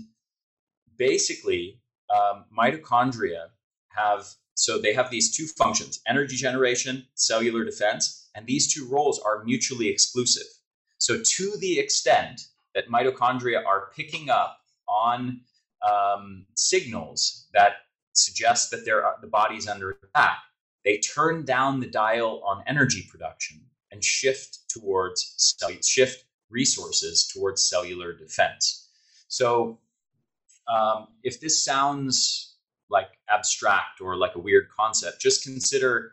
basically, 0.97 1.81
um, 2.15 2.45
mitochondria 2.57 3.49
have 3.89 4.27
so 4.55 4.79
they 4.79 4.93
have 4.93 5.11
these 5.11 5.35
two 5.35 5.47
functions 5.47 6.01
energy 6.07 6.37
generation, 6.37 7.07
cellular 7.15 7.65
defense, 7.65 8.29
and 8.35 8.47
these 8.47 8.73
two 8.73 8.87
roles 8.87 9.19
are 9.21 9.43
mutually 9.45 9.89
exclusive. 9.89 10.47
So, 10.99 11.21
to 11.23 11.57
the 11.59 11.79
extent 11.79 12.43
that 12.75 12.89
mitochondria 12.89 13.65
are 13.65 13.91
picking 13.97 14.29
up 14.29 14.59
on 14.87 15.41
um, 15.89 16.47
signals 16.55 17.47
that 17.55 17.73
suggest 18.13 18.71
that 18.71 18.85
the 18.85 19.27
body 19.27 19.57
is 19.57 19.67
under 19.67 19.99
attack, 20.03 20.39
they 20.85 20.99
turn 20.99 21.45
down 21.45 21.81
the 21.81 21.87
dial 21.87 22.43
on 22.45 22.63
energy 22.67 23.07
production 23.11 23.61
and 23.91 24.05
shift 24.05 24.59
towards 24.69 25.57
shift 25.83 26.25
resources 26.51 27.31
towards 27.33 27.69
cellular 27.69 28.13
defense. 28.13 28.90
So 29.31 29.79
um, 30.69 31.07
if 31.23 31.41
this 31.41 31.65
sounds 31.65 32.57
like 32.91 33.09
abstract 33.29 34.01
or 34.01 34.17
like 34.17 34.35
a 34.35 34.41
weird 34.41 34.69
concept, 34.69 35.21
just 35.21 35.45
consider 35.45 36.13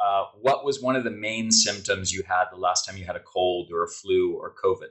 uh, 0.00 0.24
what 0.40 0.64
was 0.64 0.80
one 0.80 0.96
of 0.96 1.04
the 1.04 1.10
main 1.10 1.50
symptoms 1.50 2.12
you 2.12 2.22
had 2.26 2.44
the 2.50 2.56
last 2.56 2.86
time 2.86 2.96
you 2.96 3.04
had 3.04 3.16
a 3.16 3.20
cold 3.20 3.70
or 3.70 3.84
a 3.84 3.88
flu 3.88 4.34
or 4.34 4.54
COVID? 4.64 4.88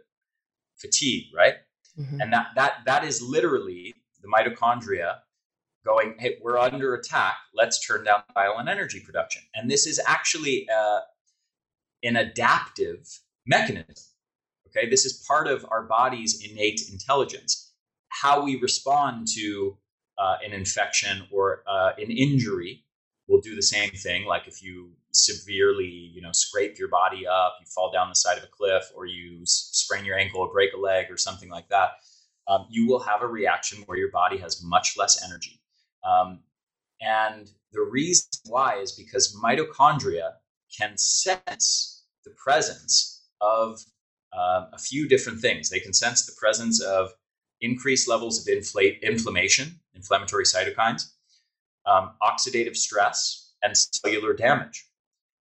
Fatigue, 0.75 1.25
right? 1.35 1.55
Mm-hmm. 1.99 2.21
And 2.21 2.31
that 2.31 2.49
that 2.55 2.73
that 2.85 3.03
is 3.03 3.21
literally 3.21 3.95
the 4.21 4.27
mitochondria 4.27 5.17
going, 5.83 6.15
hey, 6.19 6.37
we're 6.43 6.59
under 6.59 6.93
attack. 6.93 7.37
Let's 7.55 7.85
turn 7.85 8.03
down 8.03 8.21
violent 8.35 8.69
energy 8.69 8.99
production. 8.99 9.41
And 9.55 9.71
this 9.71 9.87
is 9.87 9.99
actually 10.05 10.67
uh, 10.69 10.99
an 12.03 12.17
adaptive 12.17 13.07
mechanism. 13.47 14.13
Okay, 14.67 14.89
this 14.89 15.06
is 15.06 15.25
part 15.27 15.47
of 15.47 15.65
our 15.71 15.84
body's 15.84 16.43
innate 16.43 16.82
intelligence. 16.91 17.71
How 18.10 18.43
we 18.43 18.60
respond 18.60 19.27
to 19.36 19.77
uh, 20.17 20.38
an 20.45 20.53
infection 20.53 21.23
or 21.32 21.63
uh, 21.67 21.91
an 21.97 22.12
injury 22.12 22.84
will 23.27 23.41
do 23.41 23.56
the 23.56 23.62
same 23.62 23.91
thing. 23.91 24.25
Like 24.25 24.47
if 24.47 24.63
you 24.63 24.91
severely, 25.12 25.86
you 25.86 26.21
know, 26.21 26.32
scrape 26.32 26.77
your 26.77 26.88
body 26.89 27.27
up, 27.27 27.56
you 27.60 27.65
fall 27.67 27.91
down 27.91 28.10
the 28.10 28.15
side 28.15 28.38
of 28.38 28.43
a 28.43 28.47
cliff, 28.47 28.84
or 28.95 29.06
you 29.06 29.41
sprain 29.45 30.06
your 30.06 30.17
ankle 30.17 30.41
or 30.41 30.51
break 30.51 30.73
a 30.73 30.77
leg 30.77 31.08
or 31.10 31.17
something 31.17 31.49
like 31.49 31.67
that, 31.69 31.91
um, 32.47 32.65
you 32.69 32.88
will 32.88 32.99
have 32.99 33.21
a 33.21 33.27
reaction 33.27 33.84
where 33.86 33.97
your 33.97 34.12
body 34.12 34.38
has 34.38 34.63
much 34.63 34.95
less 34.97 35.23
energy. 35.23 35.62
Um, 36.03 36.39
and 37.01 37.49
the 37.73 37.82
reason 37.82 38.27
why 38.45 38.77
is 38.77 38.91
because 38.93 39.36
mitochondria 39.43 40.34
can 40.77 40.97
sense 40.97 42.06
the 42.25 42.32
presence 42.32 43.25
of 43.41 43.80
uh, 44.33 44.65
a 44.73 44.77
few 44.77 45.07
different 45.07 45.39
things. 45.39 45.69
They 45.69 45.79
can 45.79 45.93
sense 45.93 46.25
the 46.25 46.35
presence 46.39 46.81
of 46.81 47.11
increased 47.61 48.07
levels 48.07 48.39
of 48.39 48.47
inflate, 48.53 48.99
inflammation, 49.01 49.79
inflammatory 49.93 50.43
cytokines, 50.45 51.11
um, 51.85 52.11
oxidative 52.21 52.75
stress, 52.75 53.53
and 53.63 53.75
cellular 53.75 54.33
damage. 54.33 54.85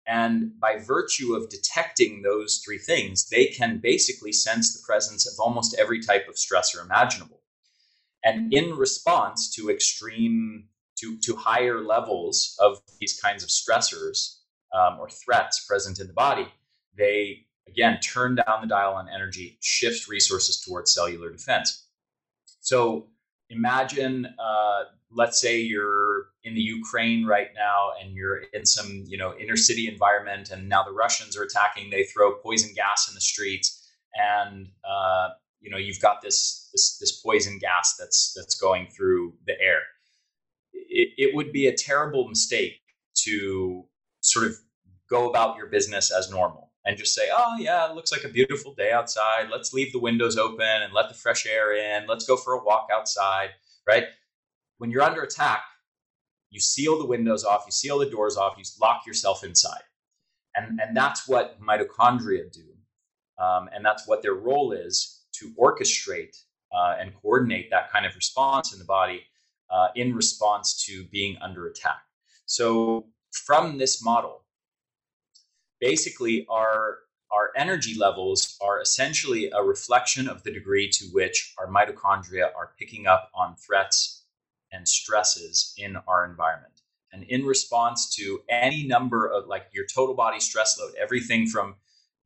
And 0.06 0.58
by 0.60 0.78
virtue 0.78 1.34
of 1.34 1.48
detecting 1.48 2.22
those 2.22 2.62
three 2.64 2.78
things, 2.78 3.28
they 3.28 3.46
can 3.46 3.78
basically 3.78 4.32
sense 4.32 4.72
the 4.72 4.84
presence 4.86 5.26
of 5.26 5.34
almost 5.40 5.76
every 5.78 6.00
type 6.00 6.28
of 6.28 6.36
stressor 6.36 6.82
imaginable. 6.82 7.40
And 8.24 8.52
in 8.52 8.76
response 8.76 9.52
to 9.56 9.68
extreme, 9.70 10.68
to, 11.00 11.18
to 11.18 11.36
higher 11.36 11.80
levels 11.80 12.56
of 12.60 12.80
these 13.00 13.20
kinds 13.20 13.42
of 13.42 13.50
stressors 13.50 14.38
um, 14.72 14.98
or 15.00 15.08
threats 15.10 15.64
present 15.64 15.98
in 15.98 16.06
the 16.06 16.12
body, 16.12 16.46
they 16.96 17.45
again, 17.68 17.98
turn 18.00 18.36
down 18.36 18.60
the 18.60 18.66
dial 18.66 18.94
on 18.94 19.08
energy, 19.08 19.58
shift 19.60 20.08
resources 20.08 20.60
towards 20.60 20.92
cellular 20.92 21.30
defense. 21.30 21.86
So 22.60 23.08
imagine, 23.50 24.26
uh, 24.38 24.84
let's 25.10 25.40
say 25.40 25.60
you're 25.60 26.28
in 26.44 26.54
the 26.54 26.60
Ukraine 26.60 27.24
right 27.26 27.48
now 27.54 27.90
and 28.00 28.14
you're 28.14 28.42
in 28.52 28.64
some, 28.64 29.04
you 29.06 29.18
know, 29.18 29.34
inner 29.38 29.56
city 29.56 29.88
environment, 29.88 30.50
and 30.50 30.68
now 30.68 30.82
the 30.82 30.92
Russians 30.92 31.36
are 31.36 31.42
attacking. 31.42 31.90
They 31.90 32.04
throw 32.04 32.34
poison 32.36 32.70
gas 32.74 33.08
in 33.08 33.14
the 33.14 33.20
streets, 33.20 33.88
and 34.14 34.68
uh, 34.88 35.30
you 35.60 35.70
know 35.70 35.76
you've 35.76 36.00
got 36.00 36.22
this 36.22 36.68
this 36.72 36.98
this 36.98 37.20
poison 37.20 37.58
gas 37.58 37.96
that's 37.98 38.32
that's 38.34 38.58
going 38.58 38.88
through 38.88 39.34
the 39.46 39.60
air. 39.60 39.80
It, 40.72 41.08
it 41.16 41.34
would 41.34 41.52
be 41.52 41.66
a 41.66 41.72
terrible 41.74 42.28
mistake 42.28 42.80
to 43.24 43.84
sort 44.20 44.46
of 44.46 44.56
go 45.08 45.28
about 45.28 45.56
your 45.56 45.66
business 45.66 46.12
as 46.12 46.30
normal 46.30 46.65
and 46.86 46.96
just 46.96 47.14
say, 47.14 47.28
oh, 47.36 47.56
yeah, 47.58 47.90
it 47.90 47.96
looks 47.96 48.12
like 48.12 48.22
a 48.22 48.28
beautiful 48.28 48.72
day 48.72 48.92
outside. 48.92 49.48
Let's 49.50 49.72
leave 49.72 49.92
the 49.92 49.98
windows 49.98 50.36
open 50.36 50.64
and 50.64 50.92
let 50.92 51.08
the 51.08 51.16
fresh 51.16 51.44
air 51.44 51.74
in. 51.74 52.06
Let's 52.06 52.24
go 52.24 52.36
for 52.36 52.54
a 52.54 52.62
walk 52.62 52.88
outside, 52.92 53.50
right? 53.86 54.04
When 54.78 54.90
you're 54.90 55.02
under 55.02 55.22
attack, 55.22 55.64
you 56.50 56.60
seal 56.60 56.96
the 56.96 57.04
windows 57.04 57.44
off, 57.44 57.64
you 57.66 57.72
seal 57.72 57.98
the 57.98 58.08
doors 58.08 58.36
off, 58.36 58.54
you 58.56 58.64
lock 58.80 59.04
yourself 59.04 59.42
inside. 59.42 59.82
And, 60.54 60.80
and 60.80 60.96
that's 60.96 61.26
what 61.26 61.60
mitochondria 61.60 62.50
do. 62.52 62.62
Um, 63.42 63.68
and 63.74 63.84
that's 63.84 64.06
what 64.06 64.22
their 64.22 64.34
role 64.34 64.72
is 64.72 65.24
to 65.32 65.52
orchestrate 65.60 66.36
uh, 66.72 66.94
and 67.00 67.12
coordinate 67.20 67.68
that 67.70 67.90
kind 67.90 68.06
of 68.06 68.14
response 68.14 68.72
in 68.72 68.78
the 68.78 68.84
body 68.84 69.24
uh, 69.70 69.88
in 69.96 70.14
response 70.14 70.84
to 70.86 71.04
being 71.06 71.36
under 71.42 71.66
attack. 71.66 71.98
So, 72.46 73.06
from 73.32 73.76
this 73.76 74.02
model, 74.02 74.45
basically, 75.86 76.46
our 76.50 76.98
our 77.32 77.50
energy 77.56 77.94
levels 77.98 78.56
are 78.60 78.80
essentially 78.80 79.50
a 79.50 79.62
reflection 79.62 80.28
of 80.28 80.42
the 80.44 80.52
degree 80.52 80.88
to 80.88 81.04
which 81.06 81.54
our 81.58 81.66
mitochondria 81.66 82.46
are 82.56 82.70
picking 82.78 83.06
up 83.06 83.30
on 83.34 83.56
threats 83.56 84.24
and 84.72 84.86
stresses 84.86 85.74
in 85.76 85.96
our 86.06 86.24
environment. 86.24 86.82
And 87.12 87.24
in 87.24 87.44
response 87.44 88.14
to 88.16 88.40
any 88.48 88.86
number 88.86 89.26
of 89.26 89.46
like 89.46 89.66
your 89.72 89.86
total 89.86 90.14
body 90.14 90.40
stress 90.40 90.78
load, 90.78 90.92
everything 91.00 91.46
from 91.46 91.76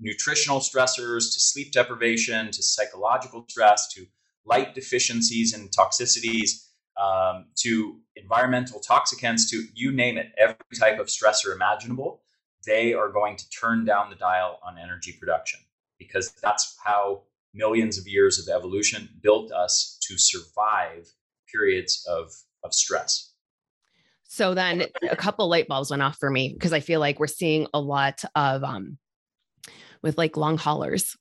nutritional 0.01 0.61
stressors 0.61 1.33
to 1.35 1.41
sleep 1.41 1.73
deprivation 1.73 2.51
to 2.51 2.63
psychological 2.63 3.45
stress 3.49 3.89
to 3.95 4.07
light 4.45 4.75
deficiencies 4.75 5.55
and 5.55 5.71
toxicities 5.71 6.51
um, 7.01 7.47
to 7.57 8.01
environmental 8.17 8.81
toxicants 8.81 9.49
to 9.51 9.65
you 9.75 9.93
name 9.93 10.19
it, 10.19 10.29
every 10.37 10.77
type 10.79 10.99
of 10.99 11.07
stressor 11.07 11.55
imaginable, 11.55 12.21
they 12.67 12.95
are 12.95 13.09
going 13.09 13.37
to 13.37 13.49
turn 13.51 13.85
down 13.85 14.11
the 14.11 14.17
dial 14.17 14.59
on 14.63 14.79
energy 14.79 15.17
production 15.19 15.61
because 15.99 16.33
that's 16.43 16.77
how 16.85 17.23
millions 17.55 17.99
of 17.99 18.07
years 18.07 18.39
of 18.39 18.55
evolution 18.55 19.09
built 19.23 19.51
us 19.53 19.99
to 20.03 20.17
survive 20.19 21.09
periods 21.53 22.05
of, 22.09 22.33
of 22.65 22.73
stress. 22.73 23.33
So 24.25 24.55
then 24.55 24.87
a 25.11 25.17
couple 25.17 25.49
light 25.49 25.67
bulbs 25.67 25.91
went 25.91 26.03
off 26.03 26.17
for 26.19 26.31
me 26.31 26.53
because 26.53 26.73
I 26.73 26.81
feel 26.81 27.01
like 27.01 27.19
we're 27.19 27.27
seeing 27.27 27.67
a 27.75 27.81
lot 27.81 28.23
of 28.37 28.63
um, 28.63 28.99
with 30.03 30.17
like 30.17 30.37
long 30.37 30.57
haulers 30.57 31.17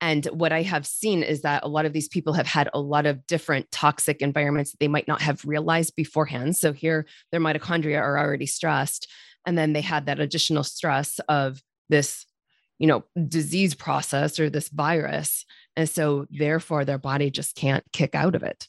and 0.00 0.26
what 0.26 0.52
I 0.52 0.62
have 0.62 0.86
seen 0.86 1.22
is 1.22 1.42
that 1.42 1.64
a 1.64 1.68
lot 1.68 1.86
of 1.86 1.92
these 1.92 2.08
people 2.08 2.34
have 2.34 2.46
had 2.46 2.68
a 2.74 2.80
lot 2.80 3.06
of 3.06 3.26
different 3.26 3.70
toxic 3.70 4.20
environments 4.20 4.72
that 4.72 4.80
they 4.80 4.88
might 4.88 5.08
not 5.08 5.22
have 5.22 5.44
realized 5.44 5.96
beforehand. 5.96 6.56
So 6.56 6.72
here, 6.72 7.06
their 7.30 7.40
mitochondria 7.40 7.98
are 7.98 8.18
already 8.18 8.46
stressed. 8.46 9.10
And 9.46 9.56
then 9.56 9.72
they 9.72 9.80
had 9.80 10.06
that 10.06 10.20
additional 10.20 10.64
stress 10.64 11.18
of 11.28 11.62
this, 11.88 12.26
you 12.78 12.86
know, 12.86 13.04
disease 13.28 13.74
process 13.74 14.38
or 14.38 14.50
this 14.50 14.68
virus. 14.68 15.44
And 15.76 15.88
so 15.88 16.26
therefore, 16.30 16.84
their 16.84 16.98
body 16.98 17.30
just 17.30 17.54
can't 17.54 17.84
kick 17.92 18.14
out 18.14 18.34
of 18.34 18.42
it. 18.42 18.68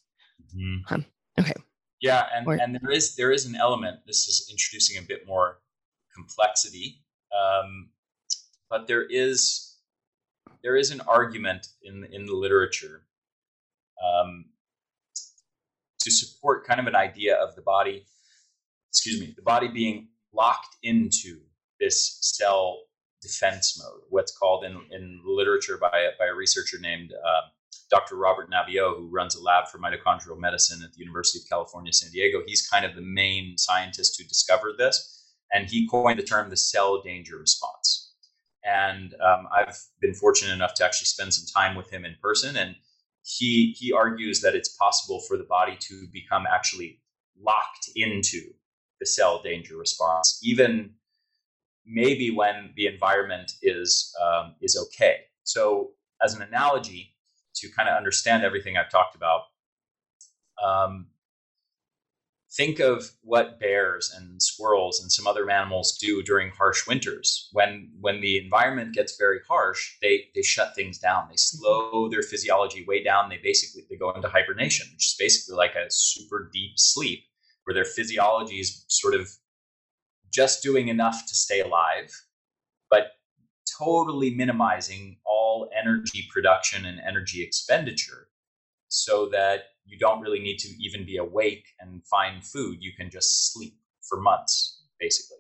Mm-hmm. 0.56 1.02
okay. 1.40 1.54
Yeah. 2.00 2.26
And, 2.34 2.48
or, 2.48 2.54
and 2.54 2.80
there 2.82 2.92
is 2.92 3.16
there 3.16 3.32
is 3.32 3.46
an 3.46 3.56
element, 3.56 4.00
this 4.06 4.28
is 4.28 4.48
introducing 4.52 5.04
a 5.04 5.08
bit 5.08 5.26
more 5.28 5.60
complexity. 6.13 7.02
Um, 7.38 7.90
but 8.70 8.88
there 8.88 9.04
is 9.04 9.78
there 10.63 10.76
is 10.76 10.92
an 10.92 11.02
argument 11.08 11.68
in 11.84 12.06
in 12.12 12.26
the 12.26 12.34
literature 12.34 13.04
um, 14.04 14.46
to 16.00 16.12
support 16.12 16.66
kind 16.66 16.80
of 16.80 16.88
an 16.88 16.96
idea 16.96 17.36
of 17.36 17.56
the 17.56 17.62
body, 17.62 18.06
excuse 18.92 19.20
me, 19.20 19.34
the 19.36 19.42
body 19.42 19.68
being 19.68 20.10
locked 20.38 20.76
into 20.84 21.39
this 21.80 22.19
cell 22.21 22.78
defense 23.21 23.82
mode, 23.82 24.02
what's 24.10 24.36
called 24.38 24.63
in, 24.63 24.80
in 24.91 25.21
literature 25.26 25.78
by 25.78 25.89
by 26.19 26.26
a 26.26 26.36
researcher 26.36 26.78
named 26.80 27.12
uh, 27.13 27.41
Dr. 27.89 28.15
Robert 28.15 28.50
Naviaux, 28.50 28.95
who 28.97 29.10
runs 29.10 29.36
a 29.36 29.41
lab 29.41 29.67
for 29.67 29.80
mitochondrial 29.80 30.38
medicine 30.38 30.82
at 30.84 30.93
the 30.93 31.00
University 31.00 31.39
of 31.39 31.50
California, 31.50 31.93
San 31.93 32.12
Diego. 32.12 32.41
He's 32.45 32.67
kind 32.67 32.86
of 32.86 32.95
the 32.95 33.02
main 33.02 33.58
scientist 33.58 34.19
who 34.19 34.28
discovered 34.28 34.78
this, 34.78 35.26
and 35.54 35.67
he 35.67 35.88
coined 35.88 36.19
the 36.19 36.23
term 36.23 36.50
the 36.50 36.58
cell 36.58 37.02
danger 37.02 37.38
response. 37.38 38.13
And 38.63 39.13
um, 39.26 39.47
I've 39.56 39.80
been 40.02 40.13
fortunate 40.13 40.54
enough 40.54 40.73
to 40.76 40.86
actually 40.86 41.06
spend 41.06 41.34
some 41.34 41.45
time 41.56 41.76
with 41.76 41.89
him 41.89 42.04
in 42.04 42.15
person. 42.21 42.58
And 42.58 42.76
he, 43.23 43.73
he 43.78 43.93
argues 43.93 44.41
that 44.41 44.56
it's 44.56 44.76
possible 44.76 45.21
for 45.21 45.38
the 45.38 45.45
body 45.45 45.78
to 45.80 46.08
become 46.12 46.45
actually 46.45 47.00
locked 47.41 47.89
into 47.95 48.41
the 48.99 49.05
cell 49.05 49.41
danger 49.43 49.77
response, 49.77 50.39
even 50.43 50.91
maybe 51.86 52.31
when 52.31 52.71
the 52.75 52.88
environment 52.88 53.53
is, 53.62 54.13
um, 54.21 54.55
is 54.62 54.75
okay. 54.75 55.21
So, 55.43 55.91
as 56.23 56.33
an 56.33 56.41
analogy 56.41 57.13
to 57.55 57.69
kind 57.69 57.88
of 57.88 57.95
understand 57.95 58.43
everything 58.43 58.75
I've 58.75 58.89
talked 58.89 59.15
about, 59.15 59.41
um, 60.63 61.07
think 62.55 62.79
of 62.79 63.12
what 63.21 63.60
bears 63.60 64.13
and 64.15 64.41
squirrels 64.41 65.01
and 65.01 65.12
some 65.12 65.27
other 65.27 65.49
animals 65.49 65.97
do 65.99 66.23
during 66.23 66.49
harsh 66.49 66.88
winters 66.88 67.49
when 67.51 67.91
when 67.99 68.21
the 68.21 68.38
environment 68.38 68.93
gets 68.93 69.17
very 69.17 69.39
harsh 69.47 69.97
they 70.01 70.25
they 70.33 70.41
shut 70.41 70.73
things 70.73 70.97
down 70.97 71.25
they 71.27 71.36
mm-hmm. 71.36 71.57
slow 71.57 72.10
their 72.10 72.21
physiology 72.21 72.86
way 72.88 73.03
down 73.03 73.29
they 73.29 73.39
basically 73.43 73.83
they 73.89 73.97
go 73.97 74.12
into 74.12 74.29
hibernation 74.29 74.88
which 74.93 75.07
is 75.07 75.15
basically 75.19 75.55
like 75.55 75.75
a 75.75 75.86
super 75.89 76.49
deep 76.53 76.71
sleep 76.77 77.25
where 77.67 77.73
their 77.73 77.86
physiology 77.86 78.62
is 78.62 78.86
sort 78.88 79.13
of 79.13 79.30
just 80.32 80.63
doing 80.63 80.88
enough 80.88 81.25
to 81.27 81.36
stay 81.36 81.60
alive 81.60 82.10
but 82.89 83.12
totally 83.77 84.34
minimizing 84.34 85.17
all 85.25 85.69
energy 85.77 86.27
production 86.34 86.86
and 86.86 86.99
energy 87.06 87.43
expenditure 87.43 88.30
so 88.88 89.27
that 89.30 89.65
you 89.86 89.97
don't 89.97 90.21
really 90.21 90.39
need 90.39 90.58
to 90.60 90.69
even 90.82 91.06
be 91.06 91.17
awake 91.17 91.65
and 91.82 92.06
find 92.06 92.45
food. 92.45 92.77
You 92.80 92.91
can 92.97 93.10
just 93.10 93.53
sleep 93.53 93.75
for 94.08 94.19
months, 94.19 94.84
basically. 94.99 95.38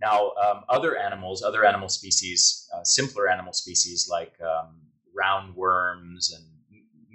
Now, 0.00 0.32
um, 0.44 0.64
other 0.68 0.96
animals, 0.96 1.42
other 1.42 1.64
animal 1.64 1.88
species, 1.88 2.68
uh, 2.74 2.84
simpler 2.84 3.28
animal 3.28 3.52
species 3.52 4.08
like 4.10 4.34
um, 4.42 4.80
roundworms 5.16 6.34
and 6.34 6.44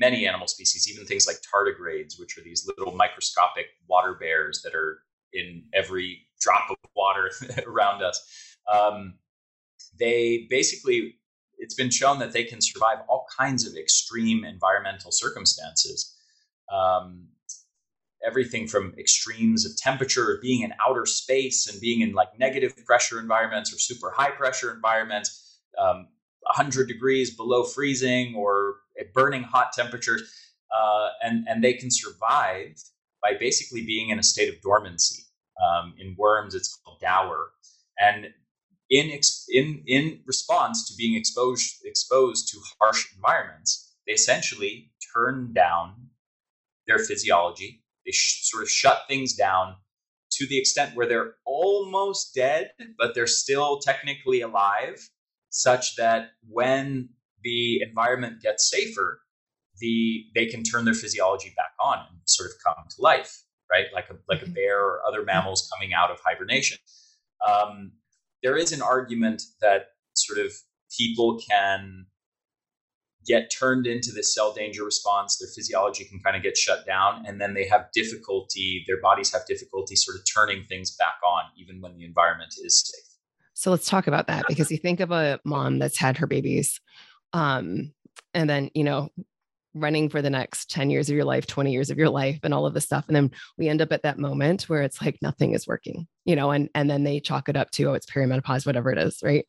many 0.01 0.27
animal 0.27 0.47
species, 0.47 0.91
even 0.91 1.05
things 1.05 1.27
like 1.27 1.37
tardigrades, 1.53 2.19
which 2.19 2.37
are 2.37 2.41
these 2.41 2.67
little 2.67 2.93
microscopic 2.95 3.67
water 3.87 4.13
bears 4.19 4.61
that 4.63 4.75
are 4.75 4.99
in 5.33 5.63
every 5.73 6.09
drop 6.41 6.69
of 6.69 6.77
water 6.95 7.31
around 7.67 8.03
us. 8.03 8.19
Um, 8.71 9.15
they 9.97 10.47
basically, 10.49 11.15
it's 11.57 11.75
been 11.75 11.91
shown 11.91 12.19
that 12.19 12.33
they 12.33 12.43
can 12.43 12.59
survive 12.61 12.99
all 13.07 13.25
kinds 13.37 13.67
of 13.67 13.75
extreme 13.75 14.43
environmental 14.43 15.11
circumstances 15.11 16.17
um, 16.71 17.27
everything 18.25 18.67
from 18.67 18.93
extremes 18.97 19.65
of 19.65 19.75
temperature, 19.77 20.39
being 20.41 20.61
in 20.61 20.73
outer 20.87 21.05
space 21.05 21.67
and 21.67 21.79
being 21.81 22.01
in 22.01 22.13
like 22.13 22.37
negative 22.39 22.73
pressure 22.85 23.19
environments 23.19 23.73
or 23.73 23.79
super 23.79 24.11
high 24.11 24.29
pressure 24.31 24.73
environments, 24.73 25.59
um, 25.77 26.07
100 26.41 26.87
degrees 26.87 27.35
below 27.35 27.63
freezing 27.63 28.35
or 28.35 28.75
burning 29.13 29.43
hot 29.43 29.73
temperatures. 29.73 30.21
Uh, 30.75 31.09
and, 31.21 31.45
and 31.49 31.63
they 31.63 31.73
can 31.73 31.91
survive 31.91 32.75
by 33.21 33.33
basically 33.39 33.85
being 33.85 34.09
in 34.09 34.19
a 34.19 34.23
state 34.23 34.53
of 34.53 34.61
dormancy. 34.61 35.23
Um, 35.61 35.93
in 35.99 36.15
worms, 36.17 36.55
it's 36.55 36.75
called 36.83 36.99
dauer. 37.01 37.51
And 37.99 38.27
in, 38.89 39.19
in, 39.49 39.83
in 39.85 40.19
response 40.25 40.87
to 40.87 40.95
being 40.97 41.15
exposed, 41.15 41.85
exposed 41.85 42.51
to 42.51 42.59
harsh 42.79 43.13
environments, 43.15 43.95
they 44.07 44.13
essentially 44.13 44.91
turn 45.13 45.53
down 45.53 45.95
their 46.87 46.99
physiology. 46.99 47.83
They 48.05 48.11
sh- 48.11 48.49
sort 48.49 48.63
of 48.63 48.69
shut 48.69 49.03
things 49.07 49.33
down 49.33 49.75
to 50.31 50.47
the 50.47 50.57
extent 50.57 50.95
where 50.95 51.07
they're 51.07 51.35
almost 51.45 52.33
dead, 52.33 52.71
but 52.97 53.13
they're 53.13 53.27
still 53.27 53.79
technically 53.79 54.41
alive, 54.41 55.09
such 55.49 55.95
that 55.97 56.31
when 56.49 57.09
the 57.43 57.81
environment 57.81 58.41
gets 58.41 58.69
safer, 58.69 59.21
the 59.79 60.25
they 60.35 60.45
can 60.45 60.63
turn 60.63 60.85
their 60.85 60.93
physiology 60.93 61.53
back 61.55 61.71
on 61.83 61.99
and 61.99 62.19
sort 62.25 62.49
of 62.49 62.55
come 62.65 62.83
to 62.89 63.01
life, 63.01 63.41
right? 63.71 63.85
Like 63.93 64.09
a 64.09 64.15
like 64.27 64.41
a 64.41 64.45
mm-hmm. 64.45 64.53
bear 64.53 64.79
or 64.79 65.01
other 65.07 65.23
mammals 65.23 65.69
coming 65.73 65.93
out 65.93 66.11
of 66.11 66.19
hibernation. 66.25 66.77
Um, 67.47 67.93
there 68.43 68.57
is 68.57 68.71
an 68.71 68.81
argument 68.81 69.41
that 69.61 69.87
sort 70.13 70.39
of 70.45 70.53
people 70.97 71.39
can 71.49 72.05
get 73.25 73.51
turned 73.51 73.85
into 73.85 74.11
this 74.11 74.33
cell 74.33 74.53
danger 74.53 74.83
response. 74.83 75.37
Their 75.37 75.49
physiology 75.55 76.05
can 76.05 76.19
kind 76.19 76.35
of 76.35 76.43
get 76.43 76.57
shut 76.57 76.85
down, 76.85 77.23
and 77.27 77.39
then 77.39 77.53
they 77.53 77.67
have 77.67 77.85
difficulty, 77.93 78.83
their 78.87 78.99
bodies 78.99 79.31
have 79.31 79.45
difficulty 79.45 79.95
sort 79.95 80.17
of 80.17 80.23
turning 80.31 80.63
things 80.65 80.95
back 80.95 81.15
on, 81.25 81.43
even 81.57 81.81
when 81.81 81.95
the 81.95 82.05
environment 82.05 82.53
is 82.63 82.79
safe. 82.79 83.11
So 83.53 83.69
let's 83.69 83.87
talk 83.87 84.07
about 84.07 84.27
that 84.27 84.45
because 84.47 84.71
you 84.71 84.77
think 84.77 84.99
of 84.99 85.11
a 85.11 85.39
mom 85.45 85.77
that's 85.77 85.97
had 85.97 86.17
her 86.17 86.25
babies, 86.25 86.79
um, 87.33 87.93
and 88.33 88.49
then, 88.49 88.69
you 88.73 88.83
know, 88.83 89.09
running 89.73 90.09
for 90.09 90.21
the 90.21 90.29
next 90.29 90.69
10 90.69 90.89
years 90.89 91.09
of 91.09 91.15
your 91.15 91.23
life 91.23 91.47
20 91.47 91.71
years 91.71 91.89
of 91.89 91.97
your 91.97 92.09
life 92.09 92.39
and 92.43 92.53
all 92.53 92.65
of 92.65 92.73
this 92.73 92.83
stuff 92.83 93.05
and 93.07 93.15
then 93.15 93.31
we 93.57 93.69
end 93.69 93.81
up 93.81 93.93
at 93.93 94.03
that 94.03 94.19
moment 94.19 94.63
where 94.63 94.81
it's 94.81 95.01
like 95.01 95.17
nothing 95.21 95.53
is 95.53 95.65
working 95.65 96.05
you 96.25 96.35
know 96.35 96.51
and 96.51 96.67
and 96.75 96.89
then 96.89 97.05
they 97.05 97.21
chalk 97.21 97.47
it 97.47 97.55
up 97.55 97.71
to 97.71 97.85
oh 97.85 97.93
it's 97.93 98.05
perimenopause 98.05 98.65
whatever 98.65 98.91
it 98.91 98.97
is 98.97 99.19
right 99.23 99.45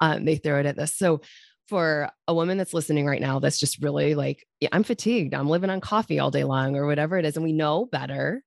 um, 0.00 0.24
they 0.24 0.36
throw 0.36 0.60
it 0.60 0.66
at 0.66 0.76
this 0.76 0.94
so 0.94 1.20
for 1.68 2.10
a 2.28 2.34
woman 2.34 2.58
that's 2.58 2.74
listening 2.74 3.06
right 3.06 3.20
now 3.20 3.38
that's 3.38 3.58
just 3.58 3.82
really 3.82 4.14
like, 4.14 4.46
yeah, 4.60 4.68
I'm 4.72 4.84
fatigued. 4.84 5.34
I'm 5.34 5.48
living 5.48 5.70
on 5.70 5.80
coffee 5.80 6.18
all 6.18 6.30
day 6.30 6.44
long 6.44 6.76
or 6.76 6.86
whatever 6.86 7.18
it 7.18 7.24
is. 7.24 7.36
And 7.36 7.44
we 7.44 7.52
know 7.52 7.86
better. 7.86 8.42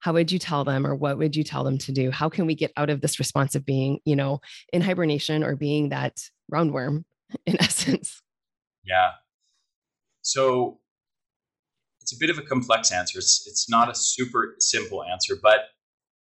how 0.00 0.12
would 0.12 0.32
you 0.32 0.38
tell 0.40 0.64
them 0.64 0.84
or 0.84 0.96
what 0.96 1.18
would 1.18 1.36
you 1.36 1.44
tell 1.44 1.62
them 1.62 1.78
to 1.78 1.92
do? 1.92 2.10
How 2.10 2.28
can 2.28 2.46
we 2.46 2.56
get 2.56 2.72
out 2.76 2.90
of 2.90 3.00
this 3.00 3.20
response 3.20 3.54
of 3.54 3.64
being, 3.64 4.00
you 4.04 4.16
know, 4.16 4.40
in 4.72 4.82
hibernation 4.82 5.44
or 5.44 5.54
being 5.54 5.90
that 5.90 6.18
roundworm 6.52 7.04
in 7.46 7.60
essence? 7.60 8.22
Yeah. 8.84 9.10
So 10.22 10.78
it's 12.00 12.14
a 12.14 12.18
bit 12.18 12.30
of 12.30 12.38
a 12.38 12.42
complex 12.42 12.92
answer. 12.92 13.18
It's, 13.18 13.46
it's 13.46 13.68
not 13.70 13.90
a 13.90 13.94
super 13.94 14.56
simple 14.58 15.04
answer, 15.04 15.34
but 15.40 15.60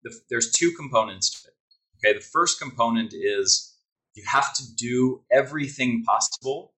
the, 0.03 0.13
there's 0.29 0.51
two 0.51 0.71
components 0.71 1.41
to 1.41 1.47
it. 1.47 1.53
Okay. 1.97 2.17
The 2.17 2.25
first 2.25 2.59
component 2.59 3.13
is 3.13 3.75
you 4.15 4.23
have 4.27 4.53
to 4.55 4.63
do 4.75 5.21
everything 5.31 6.03
possible 6.03 6.73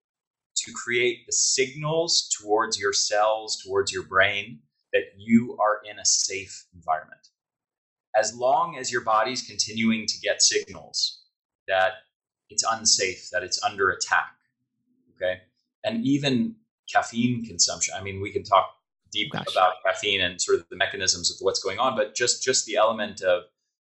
to 0.55 0.71
create 0.71 1.25
the 1.25 1.33
signals 1.33 2.29
towards 2.39 2.79
your 2.79 2.93
cells, 2.93 3.61
towards 3.65 3.91
your 3.91 4.03
brain, 4.03 4.59
that 4.93 5.03
you 5.17 5.57
are 5.59 5.81
in 5.89 5.97
a 5.99 6.05
safe 6.05 6.65
environment. 6.75 7.29
As 8.15 8.35
long 8.35 8.77
as 8.77 8.91
your 8.91 9.01
body's 9.01 9.41
continuing 9.41 10.05
to 10.05 10.19
get 10.19 10.41
signals 10.41 11.23
that 11.67 11.93
it's 12.51 12.63
unsafe, 12.69 13.29
that 13.31 13.43
it's 13.43 13.61
under 13.63 13.89
attack, 13.89 14.35
okay? 15.15 15.41
And 15.83 16.05
even 16.05 16.55
caffeine 16.91 17.45
consumption. 17.45 17.93
I 17.97 18.03
mean, 18.03 18.21
we 18.21 18.31
can 18.31 18.43
talk 18.43 18.75
deep 19.11 19.31
Gosh. 19.31 19.45
about 19.51 19.73
caffeine 19.85 20.21
and 20.21 20.41
sort 20.41 20.59
of 20.59 20.69
the 20.69 20.75
mechanisms 20.75 21.31
of 21.31 21.37
what's 21.41 21.61
going 21.61 21.79
on, 21.79 21.95
but 21.95 22.15
just 22.15 22.43
just 22.43 22.65
the 22.65 22.75
element 22.75 23.21
of 23.21 23.43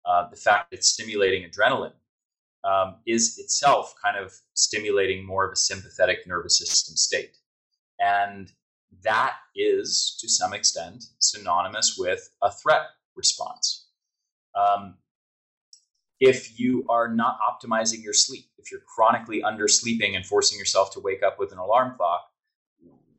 uh, 0.05 0.29
the 0.31 0.37
fact 0.37 0.71
that 0.71 0.79
it's 0.79 0.89
stimulating 0.89 1.49
adrenaline 1.49 1.93
um, 2.65 2.97
is 3.07 3.39
itself 3.39 3.95
kind 4.03 4.17
of 4.17 4.33
stimulating 4.55 5.25
more 5.25 5.45
of 5.45 5.53
a 5.53 5.57
sympathetic 5.57 6.27
nervous 6.27 6.59
system 6.59 6.97
state. 6.97 7.37
And 8.01 8.53
that 9.03 9.35
is, 9.55 10.17
to 10.21 10.29
some 10.29 10.55
extent, 10.55 11.05
synonymous 11.19 11.97
with 11.99 12.31
a 12.43 12.51
threat 12.51 12.83
response. 13.17 13.87
Um, 14.55 14.95
if 16.21 16.59
you 16.59 16.85
are 16.89 17.09
not 17.09 17.39
optimizing 17.41 18.03
your 18.03 18.13
sleep, 18.13 18.47
if 18.59 18.71
you're 18.71 18.81
chronically 18.81 19.43
undersleeping 19.43 20.17
and 20.17 20.27
forcing 20.27 20.59
yourself 20.59 20.93
to 20.93 21.01
wake 21.01 21.23
up 21.23 21.39
with 21.39 21.53
an 21.53 21.59
alarm 21.59 21.95
clock 21.97 22.31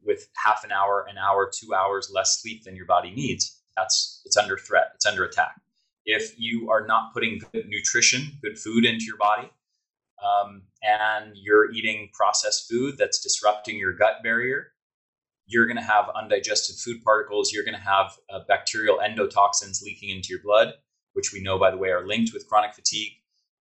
with 0.03 0.29
half 0.35 0.63
an 0.63 0.71
hour, 0.71 1.05
an 1.09 1.17
hour, 1.17 1.49
two 1.53 1.73
hours 1.73 2.11
less 2.13 2.41
sleep 2.41 2.63
than 2.63 2.75
your 2.75 2.85
body 2.85 3.11
needs, 3.11 3.61
that's 3.75 4.21
it's 4.25 4.37
under 4.37 4.57
threat, 4.57 4.91
it's 4.95 5.05
under 5.05 5.23
attack 5.23 5.61
if 6.09 6.39
you 6.39 6.71
are 6.71 6.85
not 6.85 7.13
putting 7.13 7.39
good 7.51 7.67
nutrition, 7.67 8.39
good 8.41 8.57
food 8.57 8.83
into 8.83 9.05
your 9.05 9.17
body, 9.17 9.49
um, 10.23 10.63
and 10.81 11.33
you're 11.35 11.71
eating 11.71 12.09
processed 12.13 12.67
food 12.69 12.97
that's 12.97 13.21
disrupting 13.21 13.77
your 13.77 13.93
gut 13.93 14.23
barrier, 14.23 14.71
you're 15.45 15.67
going 15.67 15.77
to 15.77 15.83
have 15.83 16.09
undigested 16.15 16.75
food 16.77 17.03
particles. 17.03 17.53
You're 17.53 17.63
going 17.63 17.77
to 17.77 17.81
have 17.81 18.17
uh, 18.29 18.39
bacterial 18.47 18.97
endotoxins 18.97 19.83
leaking 19.83 20.09
into 20.09 20.29
your 20.29 20.41
blood, 20.43 20.73
which 21.13 21.33
we 21.33 21.41
know, 21.41 21.57
by 21.57 21.71
the 21.71 21.77
way, 21.77 21.89
are 21.89 22.07
linked 22.07 22.33
with 22.33 22.47
chronic 22.47 22.73
fatigue. 22.73 23.13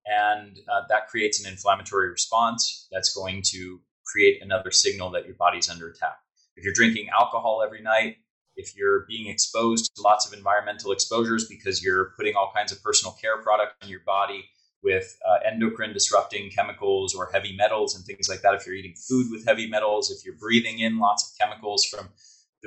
And 0.05 0.57
uh, 0.71 0.83
that 0.89 1.09
creates 1.09 1.43
an 1.43 1.51
inflammatory 1.51 2.09
response 2.09 2.87
that's 2.91 3.13
going 3.13 3.41
to 3.47 3.81
create 4.05 4.41
another 4.41 4.71
signal 4.71 5.11
that 5.11 5.25
your 5.25 5.35
body's 5.35 5.69
under 5.69 5.89
attack. 5.89 6.17
If 6.55 6.63
you're 6.63 6.73
drinking 6.73 7.09
alcohol 7.09 7.61
every 7.63 7.81
night, 7.81 8.17
if 8.55 8.75
you're 8.75 9.05
being 9.07 9.27
exposed 9.27 9.95
to 9.95 10.01
lots 10.01 10.25
of 10.25 10.33
environmental 10.33 10.91
exposures 10.91 11.47
because 11.47 11.83
you're 11.83 12.13
putting 12.17 12.35
all 12.35 12.51
kinds 12.55 12.71
of 12.71 12.81
personal 12.81 13.15
care 13.21 13.37
products 13.37 13.75
in 13.83 13.89
your 13.89 13.99
body 14.05 14.45
with 14.83 15.17
uh, 15.27 15.37
endocrine 15.45 15.93
disrupting 15.93 16.49
chemicals 16.49 17.13
or 17.13 17.29
heavy 17.31 17.55
metals 17.55 17.95
and 17.95 18.05
things 18.05 18.29
like 18.29 18.41
that, 18.41 18.53
if 18.53 18.65
you're 18.65 18.75
eating 18.75 18.95
food 18.95 19.27
with 19.31 19.45
heavy 19.45 19.67
metals, 19.67 20.09
if 20.11 20.25
you're 20.25 20.35
breathing 20.35 20.79
in 20.79 20.99
lots 20.99 21.29
of 21.29 21.37
chemicals 21.37 21.85
from 21.85 22.09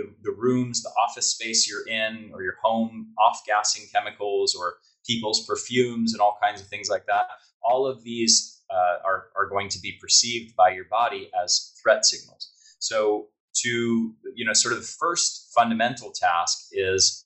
the, 0.00 0.30
the 0.30 0.36
rooms, 0.36 0.82
the 0.82 0.90
office 0.90 1.30
space 1.30 1.68
you're 1.68 1.86
in, 1.86 2.30
or 2.32 2.42
your 2.42 2.56
home 2.62 3.12
off 3.18 3.42
gassing 3.46 3.86
chemicals 3.92 4.54
or 4.54 4.74
people's 5.06 5.46
perfumes 5.46 6.12
and 6.12 6.20
all 6.20 6.38
kinds 6.42 6.60
of 6.60 6.66
things 6.66 6.88
like 6.88 7.06
that, 7.06 7.26
all 7.62 7.86
of 7.86 8.02
these 8.02 8.62
uh, 8.70 8.98
are, 9.04 9.26
are 9.36 9.48
going 9.48 9.68
to 9.68 9.80
be 9.80 9.98
perceived 10.00 10.54
by 10.56 10.70
your 10.70 10.84
body 10.84 11.30
as 11.42 11.74
threat 11.82 12.04
signals. 12.04 12.52
So 12.78 13.28
to 13.62 14.14
you 14.34 14.44
know 14.44 14.52
sort 14.52 14.72
of 14.74 14.80
the 14.80 14.86
first 14.86 15.52
fundamental 15.54 16.12
task 16.12 16.68
is 16.72 17.24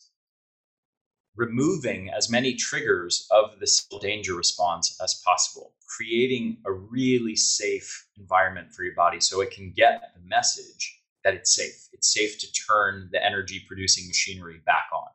removing 1.36 2.10
as 2.16 2.30
many 2.30 2.54
triggers 2.54 3.26
of 3.30 3.58
the 3.60 3.98
danger 4.00 4.34
response 4.34 4.98
as 5.02 5.20
possible 5.24 5.72
creating 5.86 6.56
a 6.64 6.72
really 6.72 7.36
safe 7.36 8.06
environment 8.16 8.72
for 8.72 8.84
your 8.84 8.94
body 8.94 9.20
so 9.20 9.40
it 9.40 9.50
can 9.50 9.72
get 9.76 10.00
the 10.14 10.28
message 10.28 11.00
that 11.24 11.34
it's 11.34 11.54
safe. 11.54 11.88
It's 11.92 12.12
safe 12.12 12.38
to 12.40 12.52
turn 12.52 13.08
the 13.12 13.24
energy 13.24 13.62
producing 13.66 14.06
machinery 14.06 14.60
back 14.66 14.86
on. 14.94 15.08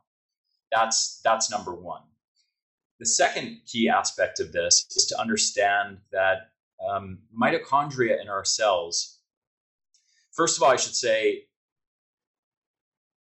That's 0.72 1.22
that's 1.24 1.50
number 1.52 1.74
1 1.74 2.02
the 3.00 3.06
second 3.06 3.62
key 3.66 3.88
aspect 3.88 4.42
of 4.42 4.52
this 4.52 4.86
is 4.94 5.06
to 5.06 5.18
understand 5.20 6.00
that 6.12 6.52
um, 6.86 7.20
mitochondria 7.34 8.22
in 8.22 8.28
our 8.28 8.44
cells 8.44 9.20
First 10.40 10.58
of 10.58 10.64
all, 10.64 10.72
I 10.72 10.78
should 10.78 10.96
say 10.96 11.48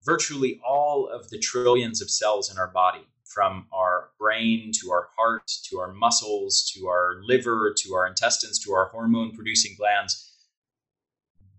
virtually 0.05 0.61
all 0.67 1.09
of 1.09 1.31
the 1.31 1.39
trillions 1.39 2.03
of 2.03 2.11
cells 2.11 2.51
in 2.51 2.59
our 2.59 2.67
body, 2.69 3.07
from 3.25 3.67
our 3.73 4.11
brain 4.19 4.73
to 4.81 4.91
our 4.91 5.09
heart 5.17 5.47
to 5.67 5.79
our 5.79 5.93
muscles 5.93 6.71
to 6.75 6.87
our 6.89 7.21
liver 7.23 7.73
to 7.77 7.95
our 7.95 8.07
intestines 8.07 8.59
to 8.65 8.73
our 8.73 8.87
hormone 8.87 9.33
producing 9.33 9.77
glands, 9.77 10.33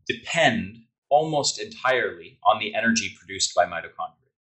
depend 0.07 0.79
almost 1.15 1.61
entirely 1.61 2.37
on 2.43 2.59
the 2.59 2.75
energy 2.75 3.09
produced 3.17 3.55
by 3.55 3.65
mitochondria. 3.65 4.31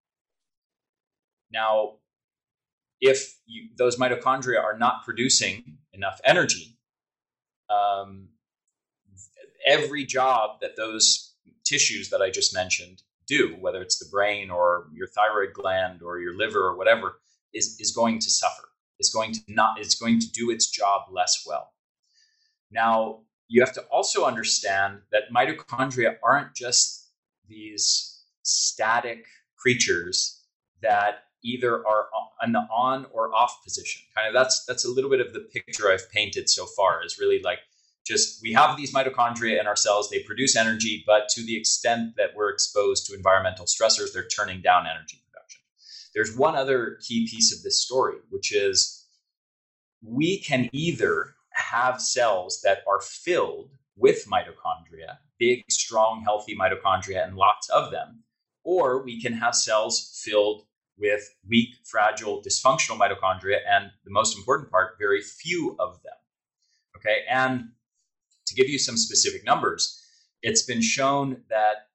Now, 1.52 1.98
if 3.00 3.38
you, 3.46 3.68
those 3.78 3.96
mitochondria 3.96 4.60
are 4.60 4.76
not 4.76 5.04
producing 5.04 5.78
enough 5.92 6.20
energy, 6.24 6.76
um, 7.70 8.28
every 9.64 10.04
job 10.04 10.60
that 10.62 10.74
those 10.76 11.34
tissues 11.64 12.10
that 12.10 12.20
I 12.20 12.30
just 12.30 12.52
mentioned 12.52 13.02
do, 13.28 13.56
whether 13.60 13.80
it's 13.80 14.00
the 14.00 14.10
brain 14.10 14.50
or 14.50 14.88
your 14.92 15.06
thyroid 15.06 15.52
gland 15.54 16.02
or 16.02 16.18
your 16.18 16.36
liver 16.36 16.66
or 16.66 16.76
whatever, 16.76 17.20
is, 17.52 17.76
is 17.78 17.92
going 17.92 18.18
to 18.18 18.30
suffer. 18.30 18.64
Is 18.98 19.10
going 19.10 19.32
to 19.32 19.40
not 19.48 19.80
is 19.80 19.94
going 19.96 20.18
to 20.20 20.30
do 20.30 20.50
its 20.50 20.70
job 20.70 21.02
less 21.10 21.44
well. 21.46 21.72
Now, 22.70 23.23
you 23.48 23.60
have 23.60 23.74
to 23.74 23.82
also 23.82 24.24
understand 24.24 25.00
that 25.12 25.24
mitochondria 25.34 26.16
aren't 26.22 26.54
just 26.54 27.08
these 27.48 28.22
static 28.42 29.26
creatures 29.56 30.42
that 30.82 31.24
either 31.42 31.86
are 31.86 32.06
on 32.42 32.52
the 32.52 32.66
on 32.74 33.06
or 33.12 33.34
off 33.34 33.62
position. 33.62 34.02
Kind 34.14 34.28
of 34.28 34.34
that's 34.34 34.64
that's 34.66 34.84
a 34.84 34.90
little 34.90 35.10
bit 35.10 35.20
of 35.20 35.32
the 35.32 35.40
picture 35.40 35.90
I've 35.90 36.10
painted 36.10 36.48
so 36.48 36.66
far 36.66 37.04
is 37.04 37.18
really 37.18 37.40
like 37.42 37.58
just 38.06 38.42
we 38.42 38.52
have 38.52 38.76
these 38.76 38.92
mitochondria 38.92 39.60
in 39.60 39.66
our 39.66 39.76
cells 39.76 40.10
they 40.10 40.22
produce 40.22 40.56
energy 40.56 41.02
but 41.06 41.28
to 41.30 41.42
the 41.44 41.56
extent 41.56 42.16
that 42.16 42.30
we're 42.36 42.50
exposed 42.50 43.06
to 43.06 43.14
environmental 43.14 43.64
stressors 43.64 44.12
they're 44.12 44.28
turning 44.28 44.60
down 44.60 44.86
energy 44.86 45.22
production 45.30 45.62
there's 46.14 46.36
one 46.36 46.54
other 46.54 46.98
key 47.00 47.26
piece 47.26 47.54
of 47.56 47.62
this 47.62 47.80
story 47.80 48.16
which 48.28 48.54
is 48.54 49.06
we 50.02 50.38
can 50.38 50.68
either 50.72 51.33
have 51.72 52.00
cells 52.00 52.60
that 52.62 52.78
are 52.88 53.00
filled 53.00 53.70
with 53.96 54.26
mitochondria 54.26 55.18
big 55.38 55.64
strong 55.70 56.22
healthy 56.22 56.56
mitochondria 56.56 57.24
and 57.26 57.36
lots 57.36 57.68
of 57.70 57.90
them 57.90 58.22
or 58.64 59.02
we 59.04 59.20
can 59.20 59.32
have 59.32 59.54
cells 59.54 60.20
filled 60.24 60.62
with 60.98 61.22
weak 61.48 61.74
fragile 61.84 62.42
dysfunctional 62.42 62.98
mitochondria 62.98 63.58
and 63.68 63.90
the 64.04 64.10
most 64.10 64.36
important 64.36 64.70
part 64.70 64.96
very 64.98 65.20
few 65.20 65.76
of 65.78 66.02
them. 66.02 66.14
Okay 66.96 67.24
and 67.28 67.68
to 68.46 68.54
give 68.54 68.68
you 68.68 68.78
some 68.78 68.96
specific 68.96 69.44
numbers, 69.44 70.00
it's 70.42 70.62
been 70.62 70.82
shown 70.82 71.42
that 71.48 71.88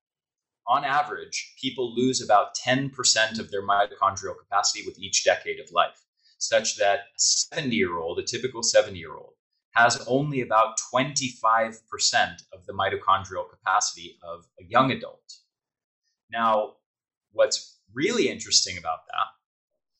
on 0.67 0.83
average, 0.83 1.55
people 1.59 1.95
lose 1.95 2.21
about 2.21 2.55
10% 2.55 3.39
of 3.39 3.49
their 3.49 3.65
mitochondrial 3.65 4.37
capacity 4.37 4.85
with 4.85 4.99
each 4.99 5.23
decade 5.23 5.59
of 5.59 5.71
life, 5.71 6.05
such 6.37 6.77
that 6.77 6.99
a 6.99 7.19
70 7.55 7.75
year 7.75 7.97
old, 7.97 8.19
a 8.19 8.23
typical 8.23 8.61
70 8.61 8.97
year 8.97 9.15
old, 9.15 9.33
has 9.71 10.03
only 10.07 10.41
about 10.41 10.79
25% 10.93 11.75
of 12.53 12.65
the 12.65 12.73
mitochondrial 12.73 13.49
capacity 13.49 14.17
of 14.23 14.45
a 14.59 14.65
young 14.65 14.91
adult. 14.91 15.33
Now, 16.31 16.73
what's 17.31 17.79
really 17.93 18.29
interesting 18.29 18.77
about 18.77 18.99
that 19.07 19.27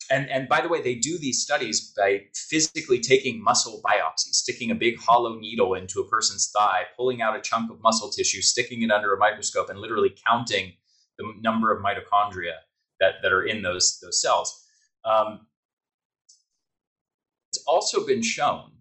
and 0.10 0.30
and 0.30 0.50
by 0.50 0.62
the 0.62 0.70
way, 0.70 0.82
they 0.82 0.96
do 0.96 1.18
these 1.18 1.42
studies 1.42 1.94
by 1.96 2.24
physically 2.34 3.00
taking 3.00 3.42
muscle 3.44 3.82
biopsies, 3.86 4.34
sticking 4.34 4.72
a 4.72 4.76
big 4.76 5.00
hollow 5.00 5.38
needle 5.38 5.76
into 5.76 6.00
a 6.00 6.08
person's 6.08 6.52
thigh, 6.52 6.84
pulling 6.98 7.22
out 7.22 7.36
a 7.36 7.42
chunk 7.42 7.72
of 7.72 7.82
muscle 7.82 8.10
tissue, 8.10 8.42
sticking 8.42 8.82
it 8.82 8.92
under 8.92 9.14
a 9.14 9.18
microscope, 9.18 9.70
and 9.70 9.80
literally 9.80 10.16
counting 10.28 10.74
the 11.18 11.32
number 11.42 11.72
of 11.72 11.84
mitochondria 11.84 12.54
that, 13.00 13.16
that 13.22 13.32
are 13.32 13.44
in 13.44 13.62
those 13.62 14.00
those 14.02 14.22
cells. 14.22 14.66
Um, 15.06 15.48
it's 17.52 17.64
also 17.68 18.06
been 18.06 18.24
shown. 18.24 18.72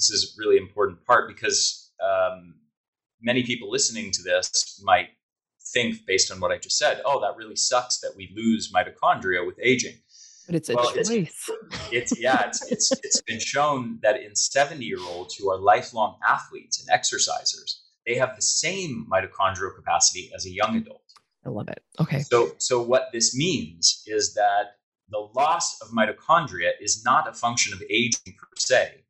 This 0.00 0.10
is 0.10 0.34
a 0.34 0.40
really 0.40 0.56
important 0.56 1.04
part 1.04 1.28
because 1.28 1.92
um, 2.02 2.54
many 3.20 3.42
people 3.42 3.70
listening 3.70 4.10
to 4.12 4.22
this 4.22 4.80
might 4.82 5.08
think, 5.74 6.06
based 6.06 6.32
on 6.32 6.40
what 6.40 6.50
I 6.50 6.56
just 6.56 6.78
said, 6.78 7.02
oh, 7.04 7.20
that 7.20 7.36
really 7.36 7.54
sucks 7.56 8.00
that 8.00 8.12
we 8.16 8.32
lose 8.34 8.72
mitochondria 8.72 9.46
with 9.46 9.58
aging 9.62 9.96
But 10.46 10.54
it's 10.54 10.70
a 10.70 10.74
Well, 10.74 10.90
choice. 10.92 11.10
it's- 11.10 11.50
It's 11.92 12.18
yeah, 12.18 12.46
it's, 12.46 12.62
it's 12.72 12.92
it's 13.04 13.20
been 13.22 13.40
shown 13.40 13.98
that 14.02 14.16
in 14.22 14.34
70 14.34 14.82
year 14.84 15.00
olds 15.00 15.34
who 15.34 15.50
are 15.50 15.58
lifelong 15.58 16.16
athletes 16.26 16.80
and 16.80 16.88
exercisers, 16.98 17.70
they 18.06 18.14
have 18.14 18.34
the 18.36 18.42
same 18.42 19.06
mitochondrial 19.12 19.74
capacity 19.76 20.30
as 20.34 20.46
a 20.46 20.50
young 20.50 20.76
adult. 20.76 21.02
I 21.44 21.50
love 21.50 21.68
it. 21.68 21.82
Okay. 22.00 22.20
So, 22.20 22.52
so 22.58 22.80
what 22.82 23.08
this 23.12 23.34
means 23.36 24.02
is 24.06 24.32
that 24.34 24.76
the 25.10 25.18
loss 25.34 25.80
of 25.82 25.88
mitochondria 25.90 26.70
is 26.80 27.04
not 27.04 27.28
a 27.28 27.32
function 27.34 27.72
of 27.74 27.82
aging 27.90 28.34
per 28.38 28.46
se. 28.56 29.04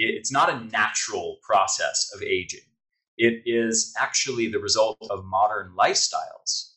It's 0.00 0.32
not 0.32 0.50
a 0.50 0.64
natural 0.66 1.38
process 1.42 2.10
of 2.14 2.22
aging. 2.22 2.60
It 3.18 3.42
is 3.44 3.92
actually 3.98 4.48
the 4.48 4.58
result 4.58 4.96
of 5.10 5.24
modern 5.24 5.74
lifestyles 5.78 6.72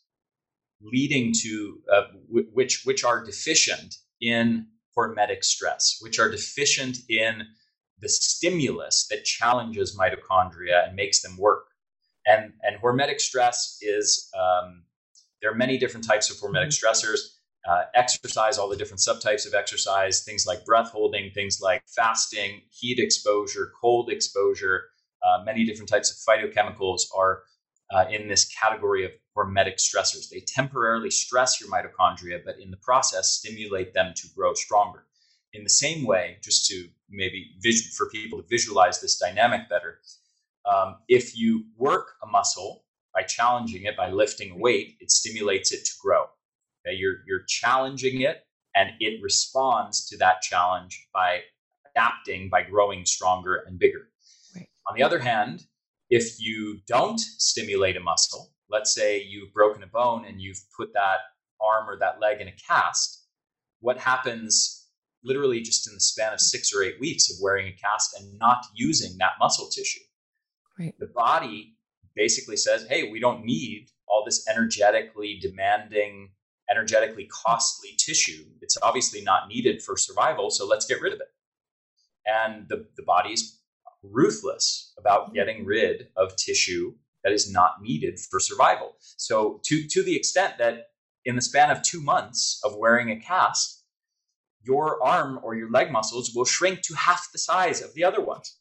leading 0.82 1.32
to 1.41 1.80
uh, 1.91 2.01
w- 2.28 2.49
which 2.51 2.84
which 2.84 3.03
are 3.05 3.24
deficient 3.24 3.95
in 4.19 4.67
hormetic 4.97 5.43
stress, 5.43 5.97
which 6.01 6.19
are 6.19 6.30
deficient 6.30 6.97
in 7.09 7.43
the 7.99 8.09
stimulus 8.09 9.07
that 9.09 9.24
challenges 9.24 9.97
mitochondria 9.97 10.86
and 10.86 10.95
makes 10.95 11.21
them 11.21 11.38
work. 11.38 11.67
And 12.26 12.53
and 12.63 12.82
hormetic 12.82 13.21
stress 13.21 13.78
is 13.82 14.30
um, 14.38 14.84
there 15.41 15.51
are 15.51 15.55
many 15.55 15.78
different 15.78 16.05
types 16.05 16.30
of 16.30 16.38
hormetic 16.38 16.67
stressors. 16.78 17.19
Uh, 17.66 17.84
exercise, 17.95 18.57
all 18.57 18.68
the 18.68 18.76
different 18.76 18.99
subtypes 18.99 19.47
of 19.47 19.53
exercise, 19.53 20.24
things 20.24 20.45
like 20.45 20.66
breath 20.66 20.91
holding, 20.91 21.32
things 21.32 21.59
like 21.61 21.82
fasting, 21.88 22.61
heat 22.70 22.99
exposure, 22.99 23.72
cold 23.80 24.09
exposure, 24.09 24.89
uh, 25.24 25.43
many 25.45 25.64
different 25.64 25.89
types 25.89 26.11
of 26.11 26.18
phytochemicals 26.18 27.03
are 27.16 27.43
uh, 27.93 28.05
in 28.09 28.28
this 28.28 28.45
category 28.45 29.05
of 29.05 29.11
hormetic 29.38 29.76
stressors. 29.76 30.30
They 30.30 30.41
temporarily 30.41 31.09
stress 31.09 31.61
your 31.61 31.70
mitochondria, 31.70 32.41
but 32.43 32.59
in 32.59 32.72
the 32.72 32.78
process, 32.78 33.30
stimulate 33.30 33.93
them 33.93 34.14
to 34.16 34.28
grow 34.36 34.53
stronger. 34.53 35.05
In 35.53 35.64
the 35.64 35.70
same 35.70 36.05
way, 36.05 36.38
just 36.43 36.68
to 36.68 36.88
maybe 37.09 37.51
for 37.95 38.09
people 38.09 38.41
to 38.41 38.47
visualize 38.49 38.99
this 38.99 39.18
dynamic 39.18 39.70
better, 39.70 39.99
um, 40.66 40.97
if 41.07 41.38
you 41.38 41.66
work 41.78 42.16
a 42.24 42.28
muscle 42.28 42.84
by 43.14 43.22
challenging 43.22 43.84
it, 43.84 43.95
by 43.95 44.09
lifting 44.09 44.51
a 44.51 44.57
weight, 44.57 44.97
it 44.99 45.11
stimulates 45.11 45.72
it 45.72 45.86
to 45.86 45.91
grow. 46.01 46.26
Okay? 46.86 46.96
You're, 46.96 47.18
you're 47.28 47.44
challenging 47.48 48.22
it, 48.22 48.46
and 48.76 48.92
it 49.00 49.22
responds 49.22 50.08
to 50.08 50.18
that 50.18 50.42
challenge 50.42 51.08
by 51.14 51.42
adapting, 51.96 52.50
by 52.50 52.64
growing 52.64 53.06
stronger 53.06 53.64
and 53.68 53.78
bigger. 53.78 54.10
Right. 54.56 54.68
On 54.90 54.98
the 54.98 55.04
other 55.04 55.20
hand, 55.20 55.64
if 56.10 56.40
you 56.40 56.80
don't 56.88 57.20
stimulate 57.20 57.98
a 57.98 58.00
muscle, 58.00 58.52
let's 58.70 58.94
say 58.94 59.22
you've 59.22 59.54
broken 59.54 59.84
a 59.84 59.88
bone 59.88 60.26
and 60.26 60.42
you've 60.42 60.62
put 60.76 60.94
that 60.94 61.20
arm 61.62 61.90
or 61.90 61.98
that 62.00 62.20
leg 62.20 62.42
in 62.42 62.48
a 62.48 62.54
cast, 62.68 63.26
what 63.80 63.98
happens 63.98 64.88
literally 65.24 65.62
just 65.62 65.88
in 65.88 65.94
the 65.94 66.02
span 66.02 66.34
of 66.34 66.42
six 66.42 66.74
or 66.74 66.84
eight 66.84 67.00
weeks 67.00 67.30
of 67.30 67.38
wearing 67.42 67.68
a 67.68 67.76
cast 67.78 68.20
and 68.20 68.38
not 68.40 68.66
using 68.76 69.18
that 69.20 69.34
muscle 69.40 69.70
tissue? 69.70 70.02
Right. 70.78 70.94
The 71.00 71.08
body 71.08 71.76
basically 72.16 72.58
says, 72.58 72.86
hey, 72.90 73.10
we 73.10 73.20
don't 73.20 73.46
need 73.46 73.88
all 74.08 74.24
this 74.26 74.46
energetically 74.50 75.40
demanding, 75.42 76.32
energetically 76.70 77.30
costly 77.45 77.91
tissue. 77.97 78.45
It's 78.61 78.78
obviously 78.82 79.22
not 79.22 79.47
needed 79.47 79.82
for 79.82 79.97
survival, 79.97 80.49
so 80.49 80.66
let's 80.68 80.86
get 80.86 81.01
rid 81.01 81.14
of 81.14 81.20
it. 81.20 81.28
And 82.26 82.68
the, 82.70 82.88
the 82.95 83.03
body's 83.03 83.59
ruthless 84.01 84.93
about 84.97 85.26
mm-hmm. 85.26 85.36
getting 85.36 85.66
rid 85.66 86.07
of 86.16 86.36
tissue 86.36 86.93
that 87.24 87.34
is 87.34 87.51
not 87.51 87.82
needed 87.82 88.20
for 88.20 88.39
survival. 88.39 88.95
So, 88.99 89.61
to, 89.66 89.88
to 89.88 90.03
the 90.03 90.16
extent 90.16 90.57
that 90.57 90.88
in 91.26 91.36
the 91.36 91.41
span 91.41 91.72
of 91.72 91.82
two 91.82 92.01
months 92.01 92.59
of 92.64 92.76
wearing 92.78 93.11
a 93.11 93.20
cast, 93.20 93.84
your 94.61 95.03
arm 95.03 95.39
or 95.43 95.55
your 95.55 95.70
leg 95.70 95.91
muscles 95.91 96.34
will 96.34 96.45
shrink 96.45 96.82
to 96.82 96.95
half 96.95 97.30
the 97.32 97.38
size 97.38 97.82
of 97.82 97.93
the 97.93 98.03
other 98.03 98.22
ones. 98.22 98.57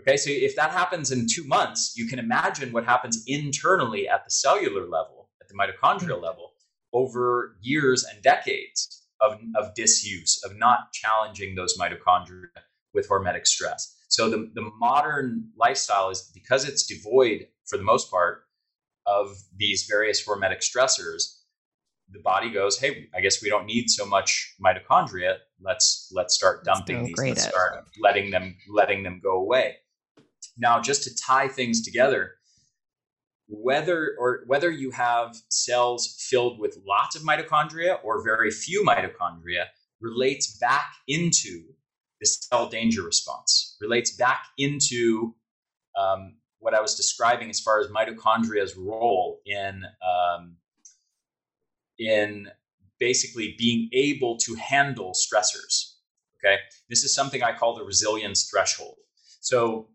Okay, 0.00 0.16
so 0.16 0.30
if 0.30 0.56
that 0.56 0.70
happens 0.70 1.12
in 1.12 1.26
two 1.28 1.44
months, 1.44 1.94
you 1.96 2.06
can 2.06 2.18
imagine 2.18 2.72
what 2.72 2.84
happens 2.84 3.22
internally 3.26 4.08
at 4.08 4.24
the 4.24 4.30
cellular 4.30 4.82
level, 4.88 5.28
at 5.40 5.48
the 5.48 5.54
mitochondrial 5.54 6.14
mm-hmm. 6.14 6.24
level, 6.24 6.51
over 6.92 7.56
years 7.60 8.04
and 8.04 8.22
decades 8.22 9.06
of, 9.20 9.38
of 9.56 9.74
disuse, 9.74 10.42
of 10.44 10.56
not 10.56 10.92
challenging 10.92 11.54
those 11.54 11.78
mitochondria 11.78 12.46
with 12.92 13.08
hormetic 13.08 13.46
stress. 13.46 13.96
So 14.08 14.28
the, 14.28 14.50
the 14.54 14.70
modern 14.78 15.48
lifestyle 15.56 16.10
is 16.10 16.30
because 16.34 16.68
it's 16.68 16.86
devoid, 16.86 17.46
for 17.66 17.78
the 17.78 17.84
most 17.84 18.10
part, 18.10 18.44
of 19.06 19.36
these 19.56 19.86
various 19.88 20.26
hormetic 20.26 20.58
stressors, 20.58 21.38
the 22.10 22.20
body 22.20 22.50
goes, 22.50 22.78
"Hey, 22.78 23.08
I 23.14 23.20
guess 23.20 23.42
we 23.42 23.48
don't 23.48 23.66
need 23.66 23.88
so 23.88 24.04
much 24.04 24.54
mitochondria. 24.62 25.38
Let's 25.60 26.10
let's 26.14 26.34
start 26.34 26.64
dumping 26.64 27.04
these. 27.04 27.18
Let's 27.18 27.48
start 27.48 27.84
letting 28.00 28.30
them 28.30 28.56
letting 28.68 29.02
them 29.02 29.20
go 29.22 29.38
away." 29.38 29.76
Now, 30.58 30.80
just 30.80 31.04
to 31.04 31.16
tie 31.16 31.48
things 31.48 31.82
together, 31.82 32.34
whether 33.52 34.16
or 34.18 34.44
whether 34.46 34.70
you 34.70 34.90
have 34.90 35.36
cells 35.48 36.16
filled 36.18 36.58
with 36.58 36.78
lots 36.88 37.14
of 37.14 37.22
mitochondria 37.22 37.98
or 38.02 38.24
very 38.24 38.50
few 38.50 38.82
mitochondria 38.82 39.66
relates 40.00 40.56
back 40.58 40.94
into 41.06 41.62
the 42.20 42.26
cell 42.26 42.68
danger 42.68 43.02
response, 43.02 43.76
relates 43.80 44.12
back 44.16 44.46
into 44.56 45.34
um, 45.98 46.36
what 46.60 46.72
I 46.72 46.80
was 46.80 46.94
describing 46.94 47.50
as 47.50 47.60
far 47.60 47.78
as 47.78 47.88
mitochondria's 47.88 48.74
role 48.74 49.40
in 49.44 49.82
um, 50.02 50.56
in 51.98 52.48
basically 52.98 53.54
being 53.58 53.90
able 53.92 54.38
to 54.38 54.54
handle 54.54 55.12
stressors. 55.12 55.96
Okay, 56.38 56.56
this 56.88 57.04
is 57.04 57.14
something 57.14 57.42
I 57.42 57.52
call 57.52 57.76
the 57.76 57.84
resilience 57.84 58.48
threshold. 58.48 58.96
So 59.40 59.88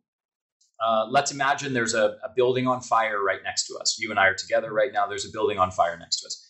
uh, 0.86 1.06
let's 1.10 1.32
imagine 1.32 1.74
there's 1.74 1.94
a, 1.94 2.18
a 2.24 2.30
building 2.36 2.68
on 2.68 2.82
fire 2.82 3.24
right 3.24 3.40
next 3.44 3.68
to 3.68 3.76
us. 3.78 3.98
You 4.00 4.12
and 4.12 4.20
I 4.20 4.28
are 4.28 4.36
together 4.36 4.72
right 4.74 4.92
now. 4.94 5.08
There's 5.08 5.26
a 5.26 5.32
building 5.32 5.58
on 5.58 5.72
fire 5.72 5.98
next 5.98 6.22
to 6.22 6.28
us. 6.28 6.44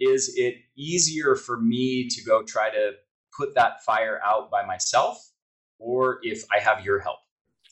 Is 0.00 0.32
it 0.36 0.56
easier 0.76 1.36
for 1.36 1.60
me 1.60 2.08
to 2.08 2.24
go 2.24 2.42
try 2.42 2.70
to 2.70 2.92
put 3.36 3.54
that 3.54 3.82
fire 3.84 4.20
out 4.24 4.50
by 4.50 4.64
myself, 4.64 5.18
or 5.78 6.18
if 6.22 6.44
I 6.54 6.60
have 6.60 6.84
your 6.84 6.98
help? 7.00 7.18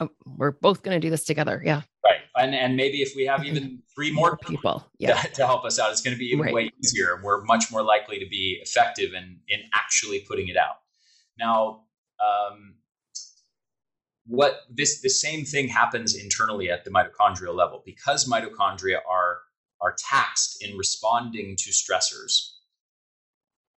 Oh, 0.01 0.09
we're 0.25 0.53
both 0.53 0.83
going 0.83 0.99
to 1.01 1.05
do 1.05 1.11
this 1.11 1.25
together. 1.25 1.63
Yeah. 1.65 1.83
Right. 2.05 2.21
And 2.37 2.55
and 2.55 2.77
maybe 2.77 3.03
if 3.03 3.15
we 3.15 3.27
have 3.27 3.45
even 3.45 3.83
three 3.95 4.11
more 4.13 4.37
people 4.39 4.57
People. 4.57 4.87
Yeah. 4.99 5.21
to, 5.21 5.29
to 5.33 5.47
help 5.47 5.65
us 5.65 5.79
out, 5.79 5.91
it's 5.91 6.01
going 6.01 6.15
to 6.15 6.19
be 6.19 6.27
even 6.27 6.41
Right. 6.41 6.55
way 6.55 6.71
easier. 6.83 7.21
We're 7.23 7.43
much 7.45 7.71
more 7.71 7.83
likely 7.83 8.19
to 8.19 8.27
be 8.27 8.59
effective 8.63 9.13
in 9.15 9.41
in 9.49 9.61
actually 9.75 10.21
putting 10.21 10.49
it 10.49 10.57
out. 10.57 10.77
Now, 11.39 11.85
um, 12.21 12.75
what 14.27 14.61
this 14.71 15.01
the 15.01 15.11
same 15.11 15.45
thing 15.45 15.69
happens 15.69 16.15
internally 16.15 16.71
at 16.71 16.85
the 16.85 16.91
mitochondrial 16.91 17.55
level 17.55 17.83
because 17.85 18.29
mitochondria 18.29 18.99
are 19.09 19.39
are 19.81 19.97
taxed 19.99 20.63
in 20.63 20.77
responding 20.77 21.57
to 21.57 21.71
stressors. 21.71 22.53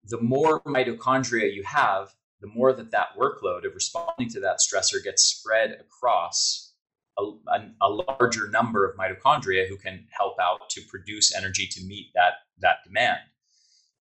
The 0.03 0.21
more 0.21 0.61
mitochondria 0.61 1.51
you 1.51 1.63
have, 1.63 2.13
the 2.41 2.47
more 2.47 2.73
that 2.73 2.91
that 2.91 3.17
workload 3.19 3.65
of 3.65 3.73
responding 3.73 4.29
to 4.29 4.39
that 4.41 4.59
stressor 4.59 5.03
gets 5.03 5.23
spread 5.23 5.79
across 5.79 6.73
a, 7.17 7.23
a, 7.23 7.71
a 7.81 7.89
larger 7.89 8.47
number 8.49 8.87
of 8.87 8.95
mitochondria 8.97 9.67
who 9.67 9.77
can 9.77 10.05
help 10.11 10.35
out 10.39 10.69
to 10.69 10.81
produce 10.89 11.33
energy 11.35 11.65
to 11.71 11.83
meet 11.85 12.11
that 12.13 12.33
that 12.59 12.77
demand. 12.85 13.19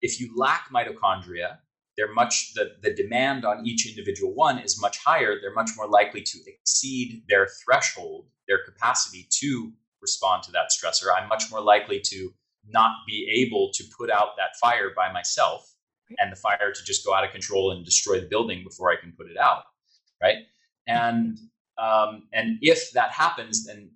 If 0.02 0.20
you 0.20 0.36
lack 0.36 0.68
mitochondria, 0.70 1.58
they're 1.96 2.12
much 2.12 2.52
the, 2.54 2.72
the 2.82 2.92
demand 2.92 3.44
on 3.44 3.66
each 3.66 3.88
individual 3.88 4.34
one 4.34 4.58
is 4.58 4.80
much 4.80 4.98
higher. 4.98 5.40
They're 5.40 5.54
much 5.54 5.70
more 5.76 5.88
likely 5.88 6.22
to 6.22 6.38
exceed 6.46 7.22
their 7.28 7.48
threshold, 7.64 8.26
their 8.48 8.64
capacity 8.64 9.28
to 9.40 9.72
respond 10.00 10.42
to 10.44 10.52
that 10.52 10.70
stressor. 10.70 11.06
I'm 11.16 11.28
much 11.28 11.50
more 11.50 11.60
likely 11.60 12.00
to 12.00 12.32
not 12.68 12.92
be 13.06 13.28
able 13.30 13.70
to 13.74 13.84
put 13.96 14.10
out 14.10 14.36
that 14.36 14.56
fire 14.60 14.90
by 14.94 15.12
myself 15.12 15.74
and 16.18 16.32
the 16.32 16.36
fire 16.36 16.72
to 16.72 16.84
just 16.84 17.04
go 17.04 17.14
out 17.14 17.24
of 17.24 17.30
control 17.30 17.72
and 17.72 17.84
destroy 17.84 18.20
the 18.20 18.26
building 18.26 18.62
before 18.64 18.90
I 18.90 18.96
can 18.96 19.12
put 19.16 19.30
it 19.30 19.36
out. 19.38 19.64
Right. 20.22 20.38
And 20.86 21.38
um, 21.78 22.28
and 22.32 22.58
if 22.60 22.92
that 22.92 23.10
happens, 23.10 23.66
then 23.66 23.90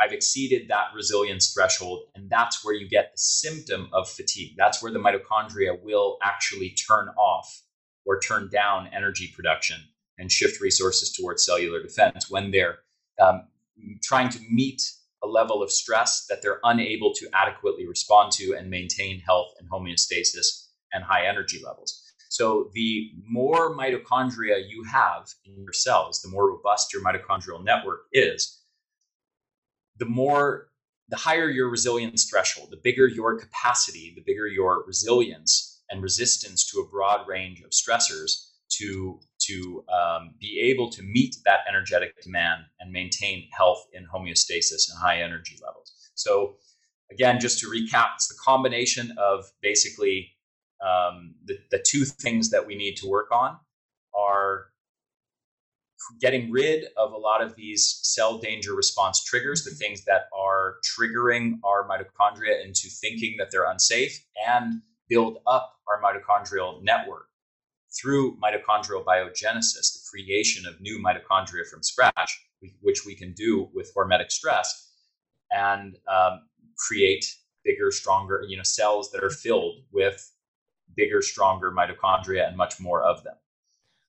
I've 0.00 0.12
exceeded 0.12 0.68
that 0.68 0.88
resilience 0.94 1.52
threshold. 1.52 2.04
And 2.14 2.30
that's 2.30 2.64
where 2.64 2.74
you 2.74 2.88
get 2.88 3.12
the 3.12 3.18
symptom 3.18 3.88
of 3.92 4.08
fatigue. 4.08 4.54
That's 4.56 4.82
where 4.82 4.92
the 4.92 4.98
mitochondria 4.98 5.82
will 5.82 6.18
actually 6.22 6.70
turn 6.70 7.08
off 7.18 7.62
or 8.04 8.20
turn 8.20 8.48
down 8.50 8.88
energy 8.94 9.32
production 9.34 9.78
and 10.18 10.30
shift 10.30 10.60
resources 10.60 11.12
towards 11.12 11.44
cellular 11.44 11.82
defense 11.82 12.30
when 12.30 12.50
they're 12.50 12.78
um, 13.20 13.48
trying 14.02 14.28
to 14.30 14.40
meet 14.50 14.82
a 15.22 15.26
level 15.26 15.62
of 15.62 15.70
stress 15.70 16.26
that 16.28 16.42
they're 16.42 16.60
unable 16.64 17.12
to 17.14 17.28
adequately 17.34 17.86
respond 17.86 18.32
to 18.32 18.54
and 18.56 18.70
maintain 18.70 19.20
health 19.20 19.48
and 19.58 19.68
homeostasis 19.68 20.68
and 20.92 21.04
high 21.04 21.26
energy 21.26 21.60
levels. 21.64 22.02
So, 22.30 22.70
the 22.74 23.10
more 23.26 23.74
mitochondria 23.74 24.68
you 24.68 24.84
have 24.84 25.28
in 25.44 25.62
your 25.62 25.72
cells, 25.72 26.20
the 26.20 26.28
more 26.28 26.50
robust 26.50 26.92
your 26.92 27.02
mitochondrial 27.02 27.64
network 27.64 28.00
is, 28.12 28.57
the 29.98 30.06
more, 30.06 30.68
the 31.08 31.16
higher 31.16 31.48
your 31.48 31.68
resilience 31.68 32.28
threshold, 32.28 32.68
the 32.70 32.80
bigger 32.82 33.06
your 33.06 33.38
capacity, 33.38 34.12
the 34.14 34.22
bigger 34.22 34.46
your 34.46 34.84
resilience 34.86 35.82
and 35.90 36.02
resistance 36.02 36.70
to 36.70 36.80
a 36.80 36.88
broad 36.88 37.26
range 37.26 37.62
of 37.62 37.70
stressors 37.70 38.48
to 38.70 39.18
to 39.40 39.84
um, 39.88 40.34
be 40.38 40.60
able 40.60 40.90
to 40.90 41.02
meet 41.02 41.36
that 41.44 41.60
energetic 41.68 42.20
demand 42.22 42.64
and 42.80 42.92
maintain 42.92 43.48
health 43.50 43.86
in 43.92 44.06
homeostasis 44.06 44.90
and 44.90 44.98
high 45.00 45.22
energy 45.22 45.56
levels. 45.64 46.10
So, 46.14 46.56
again, 47.10 47.40
just 47.40 47.58
to 47.60 47.66
recap, 47.66 48.16
it's 48.16 48.28
the 48.28 48.34
combination 48.44 49.14
of 49.16 49.46
basically 49.62 50.32
um, 50.84 51.34
the, 51.44 51.58
the 51.70 51.78
two 51.78 52.04
things 52.04 52.50
that 52.50 52.66
we 52.66 52.76
need 52.76 52.96
to 52.96 53.08
work 53.08 53.32
on 53.32 53.56
are 54.14 54.66
getting 56.20 56.50
rid 56.50 56.86
of 56.96 57.12
a 57.12 57.16
lot 57.16 57.42
of 57.42 57.54
these 57.56 58.00
cell 58.02 58.38
danger 58.38 58.74
response 58.74 59.22
triggers, 59.24 59.64
the 59.64 59.70
things 59.70 60.04
that 60.04 60.28
are 60.36 60.76
triggering 60.84 61.58
our 61.64 61.88
mitochondria 61.88 62.64
into 62.64 62.88
thinking 62.88 63.36
that 63.38 63.50
they're 63.50 63.70
unsafe, 63.70 64.24
and 64.46 64.82
build 65.08 65.38
up 65.46 65.74
our 65.88 66.00
mitochondrial 66.02 66.82
network 66.82 67.26
through 68.00 68.36
mitochondrial 68.36 69.04
biogenesis, 69.04 69.92
the 69.94 70.00
creation 70.10 70.66
of 70.66 70.80
new 70.80 71.02
mitochondria 71.02 71.66
from 71.66 71.82
scratch, 71.82 72.46
which 72.80 73.04
we 73.06 73.14
can 73.14 73.32
do 73.32 73.68
with 73.74 73.92
hormetic 73.94 74.30
stress, 74.30 74.92
and 75.50 75.96
um, 76.06 76.42
create 76.76 77.24
bigger, 77.64 77.90
stronger, 77.90 78.44
you 78.46 78.56
know, 78.56 78.62
cells 78.62 79.10
that 79.10 79.24
are 79.24 79.30
filled 79.30 79.76
with 79.92 80.32
bigger, 80.96 81.22
stronger 81.22 81.72
mitochondria 81.72 82.46
and 82.46 82.56
much 82.56 82.80
more 82.80 83.02
of 83.02 83.22
them. 83.24 83.34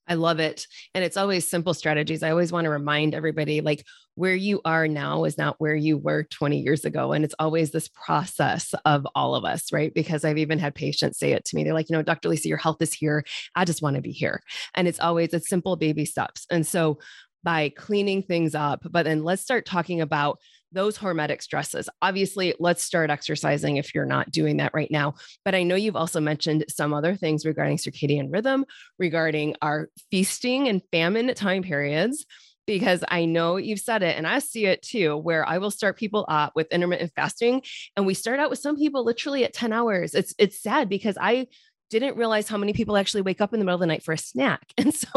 I 0.10 0.16
love 0.16 0.40
it. 0.40 0.66
And 0.96 1.04
it's 1.04 1.18
always 1.18 1.50
simple 1.50 1.74
strategies. 1.74 2.24
I 2.24 2.32
always 2.32 2.52
want 2.52 2.66
to 2.66 2.72
remind 2.72 3.14
everybody 3.14 3.62
like 3.62 3.86
where 4.16 4.36
you 4.36 4.60
are 4.66 4.88
now 4.88 5.24
is 5.24 5.38
not 5.38 5.56
where 5.60 5.76
you 5.76 5.98
were 5.98 6.24
20 6.24 6.60
years 6.60 6.84
ago. 6.84 7.14
And 7.14 7.24
it's 7.24 7.36
always 7.40 7.72
this 7.72 7.88
process 7.90 8.74
of 8.86 9.08
all 9.16 9.36
of 9.36 9.46
us, 9.46 9.72
right? 9.72 9.94
Because 9.94 10.26
I've 10.26 10.40
even 10.40 10.60
had 10.60 10.76
patients 10.76 11.20
say 11.20 11.32
it 11.32 11.46
to 11.46 11.56
me. 11.56 11.64
They're 11.64 11.74
like, 11.74 11.90
you 11.90 11.96
know, 11.96 12.02
Dr. 12.02 12.28
Lisa, 12.28 12.50
your 12.50 12.58
health 12.58 12.82
is 12.82 12.92
here. 12.92 13.24
I 13.56 13.64
just 13.64 13.82
want 13.82 13.96
to 13.96 14.02
be 14.02 14.12
here. 14.12 14.42
And 14.74 14.88
it's 14.88 15.00
always 15.00 15.34
it's 15.34 15.48
simple 15.48 15.76
baby 15.76 16.06
steps. 16.06 16.46
And 16.50 16.66
so 16.66 17.00
by 17.44 17.70
cleaning 17.70 18.24
things 18.24 18.56
up, 18.56 18.82
but 18.92 19.06
then 19.06 19.24
let's 19.24 19.42
start 19.42 19.66
talking 19.66 20.02
about 20.02 20.40
those 20.72 20.98
hormetic 20.98 21.42
stresses. 21.42 21.90
Obviously, 22.02 22.54
let's 22.60 22.84
start 22.84 23.10
exercising 23.10 23.78
if 23.78 23.94
you're 23.94 24.06
not 24.06 24.32
doing 24.32 24.58
that 24.58 24.74
right 24.74 24.92
now. 24.92 25.16
But 25.46 25.56
I 25.56 25.64
know 25.64 25.76
you've 25.76 25.96
also 25.96 26.20
mentioned 26.20 26.66
some 26.70 26.94
other 26.94 27.16
things 27.16 27.46
regarding 27.46 27.78
circadian 27.78 28.32
rhythm, 28.32 28.66
regarding 28.98 29.56
our 29.62 29.90
feasting 30.12 30.68
and 30.68 30.82
famine 30.92 31.34
time 31.34 31.64
periods. 31.64 32.26
Because 32.68 33.04
I 33.08 33.26
know 33.26 33.58
you've 33.58 33.80
said 33.80 34.04
it, 34.04 34.16
and 34.16 34.28
I 34.28 34.38
see 34.38 34.68
it 34.68 34.84
too, 34.84 35.18
where 35.18 35.44
I 35.48 35.58
will 35.58 35.72
start 35.72 35.98
people 35.98 36.24
up 36.30 36.52
with 36.56 36.72
intermittent 36.72 37.12
fasting, 37.16 37.64
and 37.98 38.06
we 38.06 38.14
start 38.14 38.40
out 38.40 38.52
with 38.52 38.60
some 38.60 38.78
people 38.78 39.04
literally 39.04 39.44
at 39.44 39.54
10 39.54 39.74
hours. 39.74 40.14
It's 40.14 40.36
it's 40.38 40.62
sad 40.62 40.88
because 40.88 41.18
I 41.20 41.48
didn't 41.90 42.18
realize 42.18 42.48
how 42.48 42.58
many 42.58 42.74
people 42.74 42.98
actually 42.98 43.22
wake 43.22 43.42
up 43.42 43.54
in 43.54 43.60
the 43.60 43.66
middle 43.66 43.76
of 43.76 43.82
the 43.82 43.88
night 43.88 44.04
for 44.04 44.14
a 44.14 44.18
snack. 44.18 44.62
And 44.78 44.94
so 44.94 45.10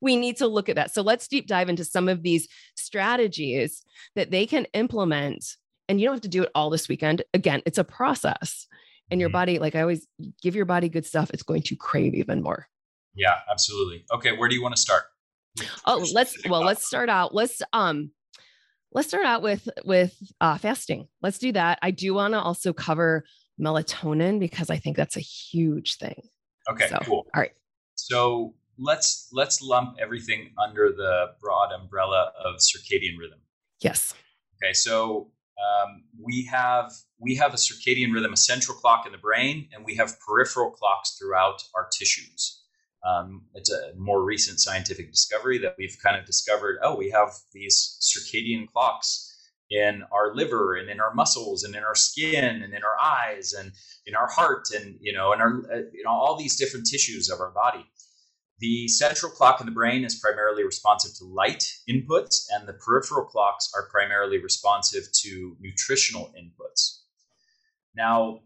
we 0.00 0.16
need 0.16 0.36
to 0.38 0.46
look 0.46 0.68
at 0.68 0.76
that. 0.76 0.94
So 0.94 1.02
let's 1.02 1.28
deep 1.28 1.46
dive 1.46 1.68
into 1.68 1.84
some 1.84 2.08
of 2.08 2.22
these 2.22 2.48
strategies 2.76 3.82
that 4.14 4.30
they 4.30 4.46
can 4.46 4.66
implement. 4.72 5.44
And 5.88 6.00
you 6.00 6.06
don't 6.06 6.14
have 6.14 6.22
to 6.22 6.28
do 6.28 6.44
it 6.44 6.50
all 6.54 6.70
this 6.70 6.88
weekend. 6.88 7.22
Again, 7.34 7.62
it's 7.66 7.78
a 7.78 7.84
process. 7.84 8.66
And 9.10 9.20
your 9.20 9.28
mm-hmm. 9.28 9.34
body, 9.34 9.58
like 9.58 9.74
I 9.74 9.82
always 9.82 10.06
give 10.42 10.56
your 10.56 10.64
body 10.64 10.88
good 10.88 11.04
stuff, 11.04 11.30
it's 11.30 11.42
going 11.42 11.62
to 11.62 11.76
crave 11.76 12.14
even 12.14 12.42
more. 12.42 12.66
Yeah, 13.14 13.34
absolutely. 13.50 14.04
Okay, 14.12 14.32
where 14.32 14.48
do 14.48 14.54
you 14.54 14.62
want 14.62 14.74
to 14.74 14.80
start? 14.80 15.04
Oh, 15.84 16.04
let's 16.12 16.36
well, 16.48 16.64
let's 16.64 16.84
start 16.84 17.08
out. 17.08 17.34
Let's 17.34 17.62
um 17.72 18.10
let's 18.92 19.08
start 19.08 19.24
out 19.24 19.42
with 19.42 19.68
with 19.84 20.16
uh 20.40 20.58
fasting. 20.58 21.06
Let's 21.22 21.38
do 21.38 21.52
that. 21.52 21.78
I 21.82 21.90
do 21.92 22.14
want 22.14 22.34
to 22.34 22.40
also 22.40 22.72
cover 22.72 23.24
melatonin 23.60 24.38
because 24.40 24.70
I 24.70 24.76
think 24.76 24.96
that's 24.96 25.16
a 25.16 25.20
huge 25.20 25.96
thing. 25.96 26.28
Okay, 26.70 26.88
so, 26.88 26.98
cool. 27.02 27.26
All 27.34 27.40
right. 27.40 27.52
So 27.94 28.54
let's 28.78 29.28
let's 29.32 29.62
lump 29.62 29.96
everything 30.00 30.52
under 30.62 30.90
the 30.90 31.32
broad 31.40 31.72
umbrella 31.72 32.32
of 32.42 32.56
circadian 32.56 33.18
rhythm. 33.18 33.40
Yes. 33.80 34.14
Okay, 34.62 34.72
so 34.72 35.30
um, 35.58 36.04
we 36.20 36.44
have 36.50 36.90
we 37.18 37.36
have 37.36 37.54
a 37.54 37.56
circadian 37.56 38.12
rhythm, 38.12 38.32
a 38.32 38.36
central 38.36 38.76
clock 38.76 39.06
in 39.06 39.12
the 39.12 39.18
brain, 39.18 39.68
and 39.72 39.84
we 39.84 39.96
have 39.96 40.18
peripheral 40.20 40.70
clocks 40.70 41.16
throughout 41.18 41.62
our 41.74 41.88
tissues. 41.96 42.62
Um, 43.06 43.42
it's 43.54 43.70
a 43.70 43.92
more 43.96 44.24
recent 44.24 44.60
scientific 44.60 45.10
discovery 45.10 45.58
that 45.58 45.74
we've 45.78 45.96
kind 46.02 46.16
of 46.16 46.24
discovered. 46.24 46.78
Oh, 46.82 46.96
we 46.96 47.10
have 47.10 47.30
these 47.52 47.98
circadian 48.00 48.66
clocks 48.66 49.33
in 49.70 50.02
our 50.12 50.34
liver 50.34 50.76
and 50.76 50.90
in 50.90 51.00
our 51.00 51.14
muscles 51.14 51.64
and 51.64 51.74
in 51.74 51.82
our 51.82 51.94
skin 51.94 52.62
and 52.62 52.74
in 52.74 52.82
our 52.84 53.00
eyes 53.02 53.52
and 53.52 53.72
in 54.06 54.14
our 54.14 54.28
heart 54.28 54.66
and 54.74 54.96
you 55.00 55.12
know 55.12 55.32
in 55.32 55.40
our 55.40 55.62
uh, 55.72 55.78
you 55.92 56.02
know 56.04 56.10
all 56.10 56.36
these 56.36 56.56
different 56.56 56.86
tissues 56.86 57.30
of 57.30 57.40
our 57.40 57.50
body. 57.50 57.84
The 58.60 58.88
central 58.88 59.32
clock 59.32 59.60
in 59.60 59.66
the 59.66 59.72
brain 59.72 60.04
is 60.04 60.14
primarily 60.14 60.64
responsive 60.64 61.12
to 61.18 61.24
light 61.24 61.64
inputs 61.90 62.44
and 62.50 62.68
the 62.68 62.74
peripheral 62.74 63.24
clocks 63.24 63.70
are 63.74 63.88
primarily 63.90 64.38
responsive 64.38 65.04
to 65.22 65.56
nutritional 65.60 66.32
inputs. 66.38 67.00
Now 67.96 68.40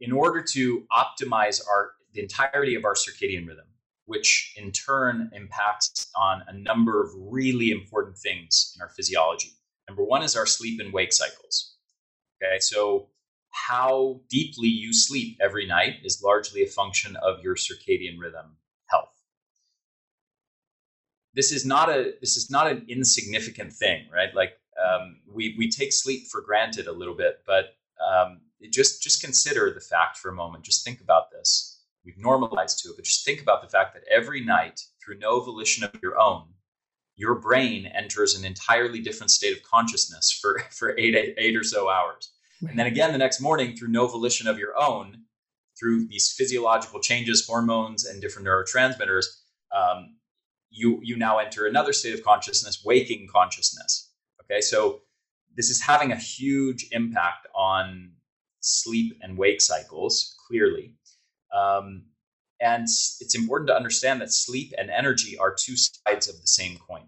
in 0.00 0.12
order 0.12 0.42
to 0.42 0.84
optimize 0.92 1.60
our 1.68 1.92
the 2.12 2.20
entirety 2.20 2.74
of 2.74 2.84
our 2.84 2.94
circadian 2.94 3.46
rhythm 3.46 3.66
which 4.04 4.52
in 4.56 4.72
turn 4.72 5.30
impacts 5.32 6.08
on 6.16 6.42
a 6.48 6.52
number 6.52 7.02
of 7.02 7.10
really 7.16 7.70
important 7.70 8.18
things 8.18 8.74
in 8.76 8.82
our 8.82 8.88
physiology 8.88 9.52
Number 9.92 10.04
one 10.04 10.22
is 10.22 10.36
our 10.36 10.46
sleep 10.46 10.80
and 10.80 10.90
wake 10.90 11.12
cycles. 11.12 11.74
Okay, 12.42 12.58
so 12.60 13.08
how 13.50 14.22
deeply 14.30 14.68
you 14.68 14.90
sleep 14.94 15.36
every 15.38 15.66
night 15.66 15.96
is 16.02 16.22
largely 16.24 16.62
a 16.62 16.66
function 16.66 17.14
of 17.16 17.42
your 17.42 17.56
circadian 17.56 18.18
rhythm 18.18 18.56
health. 18.86 19.12
This 21.34 21.52
is 21.52 21.66
not 21.66 21.90
a 21.90 22.14
this 22.22 22.38
is 22.38 22.50
not 22.50 22.68
an 22.68 22.86
insignificant 22.88 23.70
thing, 23.70 24.06
right? 24.10 24.34
Like 24.34 24.54
um, 24.82 25.20
we 25.30 25.56
we 25.58 25.68
take 25.68 25.92
sleep 25.92 26.28
for 26.28 26.40
granted 26.40 26.86
a 26.86 26.92
little 26.92 27.14
bit, 27.14 27.42
but 27.46 27.76
um, 28.02 28.40
just 28.70 29.02
just 29.02 29.22
consider 29.22 29.74
the 29.74 29.80
fact 29.80 30.16
for 30.16 30.30
a 30.30 30.34
moment. 30.34 30.64
Just 30.64 30.86
think 30.86 31.02
about 31.02 31.30
this. 31.30 31.82
We've 32.02 32.16
normalized 32.16 32.78
to 32.78 32.88
it, 32.88 32.96
but 32.96 33.04
just 33.04 33.26
think 33.26 33.42
about 33.42 33.60
the 33.60 33.68
fact 33.68 33.92
that 33.92 34.04
every 34.10 34.42
night, 34.42 34.80
through 35.04 35.18
no 35.18 35.40
volition 35.40 35.84
of 35.84 35.94
your 36.02 36.18
own, 36.18 36.44
your 37.22 37.36
brain 37.36 37.86
enters 37.86 38.34
an 38.34 38.44
entirely 38.44 39.00
different 39.00 39.30
state 39.30 39.56
of 39.56 39.62
consciousness 39.62 40.32
for, 40.32 40.58
for 40.70 40.98
eight, 40.98 41.14
eight, 41.14 41.34
eight 41.38 41.56
or 41.56 41.62
so 41.62 41.88
hours. 41.88 42.32
And 42.68 42.78
then 42.78 42.86
again, 42.86 43.10
the 43.12 43.18
next 43.18 43.40
morning, 43.40 43.76
through 43.76 43.88
no 43.88 44.06
volition 44.06 44.46
of 44.46 44.58
your 44.58 44.72
own, 44.78 45.22
through 45.78 46.06
these 46.06 46.32
physiological 46.32 47.00
changes, 47.00 47.46
hormones, 47.46 48.04
and 48.04 48.20
different 48.20 48.46
neurotransmitters, 48.46 49.24
um, 49.74 50.16
you, 50.70 51.00
you 51.02 51.16
now 51.16 51.38
enter 51.38 51.66
another 51.66 51.92
state 51.92 52.14
of 52.14 52.22
consciousness, 52.24 52.84
waking 52.84 53.28
consciousness. 53.32 54.10
Okay, 54.44 54.60
so 54.60 55.00
this 55.56 55.70
is 55.70 55.80
having 55.80 56.12
a 56.12 56.16
huge 56.16 56.86
impact 56.92 57.46
on 57.54 58.12
sleep 58.60 59.18
and 59.22 59.36
wake 59.36 59.60
cycles, 59.60 60.36
clearly. 60.46 60.94
Um, 61.52 62.04
and 62.62 62.84
it's 62.84 63.34
important 63.34 63.66
to 63.68 63.76
understand 63.76 64.20
that 64.20 64.32
sleep 64.32 64.72
and 64.78 64.88
energy 64.88 65.36
are 65.36 65.52
two 65.52 65.74
sides 65.76 66.28
of 66.28 66.40
the 66.40 66.46
same 66.46 66.78
coin, 66.78 67.06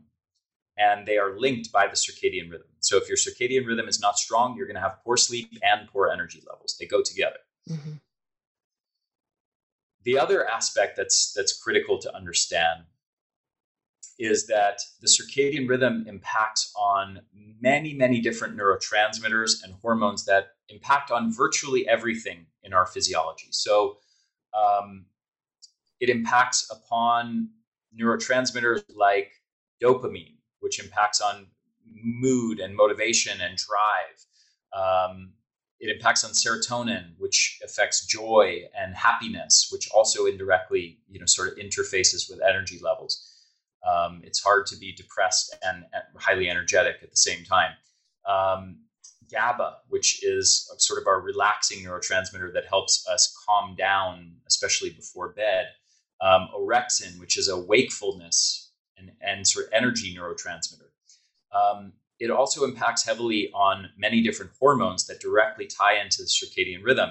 and 0.76 1.06
they 1.06 1.16
are 1.16 1.38
linked 1.38 1.70
by 1.70 1.86
the 1.86 1.94
circadian 1.94 2.50
rhythm. 2.50 2.66
So 2.80 2.96
if 2.96 3.08
your 3.08 3.16
circadian 3.16 3.64
rhythm 3.64 3.88
is 3.88 4.00
not 4.00 4.18
strong, 4.18 4.56
you're 4.56 4.66
going 4.66 4.74
to 4.74 4.82
have 4.82 4.98
poor 5.04 5.16
sleep 5.16 5.56
and 5.62 5.88
poor 5.88 6.10
energy 6.10 6.42
levels. 6.50 6.76
They 6.78 6.86
go 6.86 7.02
together. 7.02 7.38
Mm-hmm. 7.70 7.92
The 10.02 10.18
other 10.18 10.46
aspect 10.46 10.96
that's 10.96 11.32
that's 11.32 11.56
critical 11.56 11.98
to 11.98 12.14
understand 12.14 12.84
is 14.18 14.46
that 14.48 14.80
the 15.00 15.08
circadian 15.08 15.68
rhythm 15.68 16.04
impacts 16.08 16.72
on 16.76 17.20
many, 17.60 17.94
many 17.94 18.20
different 18.20 18.56
neurotransmitters 18.56 19.62
and 19.64 19.74
hormones 19.82 20.24
that 20.24 20.48
impact 20.68 21.10
on 21.10 21.32
virtually 21.32 21.88
everything 21.88 22.46
in 22.62 22.72
our 22.72 22.86
physiology. 22.86 23.48
So, 23.50 23.98
um, 24.52 25.06
it 26.04 26.10
impacts 26.10 26.70
upon 26.70 27.48
neurotransmitters 27.98 28.82
like 28.94 29.32
dopamine, 29.82 30.34
which 30.60 30.78
impacts 30.78 31.22
on 31.22 31.46
mood 31.90 32.60
and 32.60 32.76
motivation 32.76 33.40
and 33.40 33.56
drive. 33.56 34.18
Um, 34.74 35.32
it 35.80 35.88
impacts 35.96 36.22
on 36.22 36.32
serotonin, 36.32 37.12
which 37.16 37.58
affects 37.64 38.04
joy 38.04 38.64
and 38.78 38.94
happiness, 38.94 39.70
which 39.72 39.88
also 39.92 40.26
indirectly, 40.26 40.98
you 41.08 41.18
know, 41.18 41.26
sort 41.26 41.48
of 41.48 41.56
interfaces 41.56 42.28
with 42.28 42.38
energy 42.46 42.78
levels. 42.82 43.30
Um, 43.88 44.20
it's 44.24 44.42
hard 44.42 44.66
to 44.66 44.76
be 44.76 44.92
depressed 44.92 45.56
and, 45.62 45.84
and, 45.94 46.02
highly 46.16 46.50
energetic 46.50 46.96
at 47.02 47.10
the 47.10 47.16
same 47.16 47.44
time. 47.44 47.72
Um, 48.28 48.80
GABA, 49.30 49.78
which 49.88 50.22
is 50.22 50.70
sort 50.76 51.00
of 51.00 51.06
our 51.06 51.20
relaxing 51.20 51.82
neurotransmitter 51.82 52.52
that 52.52 52.66
helps 52.66 53.06
us 53.08 53.34
calm 53.46 53.74
down, 53.74 54.36
especially 54.46 54.90
before 54.90 55.30
bed 55.30 55.68
um, 56.20 56.48
orexin, 56.56 57.18
which 57.18 57.36
is 57.36 57.48
a 57.48 57.58
wakefulness 57.58 58.72
and, 58.96 59.12
and 59.20 59.46
sort 59.46 59.66
of 59.66 59.72
energy 59.72 60.16
neurotransmitter. 60.16 60.90
Um, 61.52 61.92
it 62.20 62.30
also 62.30 62.64
impacts 62.64 63.04
heavily 63.04 63.50
on 63.54 63.90
many 63.96 64.22
different 64.22 64.52
hormones 64.58 65.06
that 65.06 65.20
directly 65.20 65.66
tie 65.66 66.00
into 66.00 66.22
the 66.22 66.28
circadian 66.28 66.84
rhythm, 66.84 67.10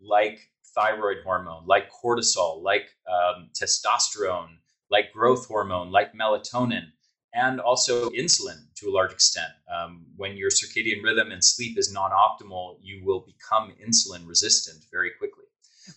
like 0.00 0.50
thyroid 0.74 1.18
hormone, 1.24 1.64
like 1.66 1.90
cortisol, 1.90 2.62
like 2.62 2.88
um, 3.08 3.50
testosterone, 3.52 4.56
like 4.90 5.12
growth 5.12 5.46
hormone, 5.46 5.90
like 5.90 6.14
melatonin, 6.14 6.86
and 7.34 7.60
also 7.60 8.10
insulin 8.10 8.58
to 8.76 8.88
a 8.88 8.92
large 8.92 9.12
extent. 9.12 9.50
Um, 9.72 10.06
when 10.16 10.36
your 10.36 10.50
circadian 10.50 11.02
rhythm 11.02 11.32
and 11.32 11.42
sleep 11.42 11.76
is 11.76 11.92
non 11.92 12.12
optimal, 12.12 12.78
you 12.80 13.04
will 13.04 13.20
become 13.20 13.74
insulin 13.84 14.26
resistant 14.26 14.84
very 14.92 15.10
quickly. 15.18 15.33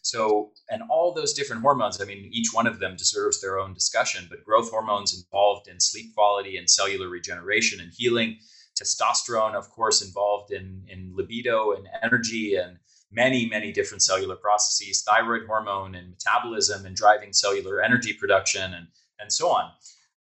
So, 0.07 0.51
and 0.69 0.83
all 0.89 1.13
those 1.13 1.33
different 1.33 1.63
hormones, 1.63 1.99
I 1.99 2.05
mean, 2.05 2.29
each 2.31 2.53
one 2.53 2.65
of 2.65 2.79
them 2.79 2.95
deserves 2.95 3.41
their 3.41 3.59
own 3.59 3.73
discussion, 3.73 4.25
but 4.29 4.45
growth 4.45 4.69
hormones 4.69 5.13
involved 5.13 5.67
in 5.67 5.81
sleep 5.81 6.15
quality 6.15 6.55
and 6.55 6.69
cellular 6.69 7.09
regeneration 7.09 7.81
and 7.81 7.91
healing, 7.93 8.37
testosterone, 8.81 9.53
of 9.53 9.69
course, 9.69 10.01
involved 10.01 10.53
in, 10.53 10.85
in 10.87 11.11
libido 11.13 11.73
and 11.73 11.89
energy 12.01 12.55
and 12.55 12.77
many, 13.11 13.49
many 13.49 13.73
different 13.73 14.01
cellular 14.01 14.37
processes, 14.37 15.03
thyroid 15.03 15.45
hormone 15.45 15.93
and 15.93 16.09
metabolism 16.09 16.85
and 16.85 16.95
driving 16.95 17.33
cellular 17.33 17.83
energy 17.83 18.13
production 18.13 18.73
and, 18.73 18.87
and 19.19 19.33
so 19.33 19.49
on. 19.49 19.71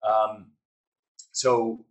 Um, 0.02 0.50
so 1.30 1.84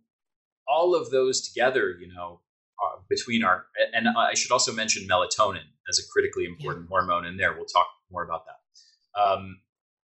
all 0.68 0.94
of 0.94 1.10
those 1.10 1.40
together, 1.40 1.96
you 1.98 2.12
know, 2.12 2.40
uh, 2.84 2.98
between 3.08 3.42
our 3.42 3.64
and 3.94 4.06
I 4.06 4.34
should 4.34 4.52
also 4.52 4.70
mention 4.70 5.08
melatonin 5.08 5.64
as 5.88 5.98
a 5.98 6.02
critically 6.12 6.44
important 6.44 6.88
hormone 6.88 7.26
in 7.26 7.36
there. 7.36 7.54
We'll 7.54 7.66
talk 7.66 7.86
more 8.10 8.24
about 8.24 8.44
that. 8.46 9.20
Um, 9.20 9.60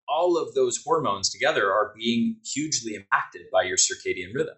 all 0.07 0.37
of 0.37 0.53
those 0.53 0.81
hormones 0.83 1.29
together 1.29 1.71
are 1.71 1.93
being 1.95 2.37
hugely 2.45 2.95
impacted 2.95 3.43
by 3.51 3.63
your 3.63 3.77
circadian 3.77 4.33
rhythm. 4.33 4.55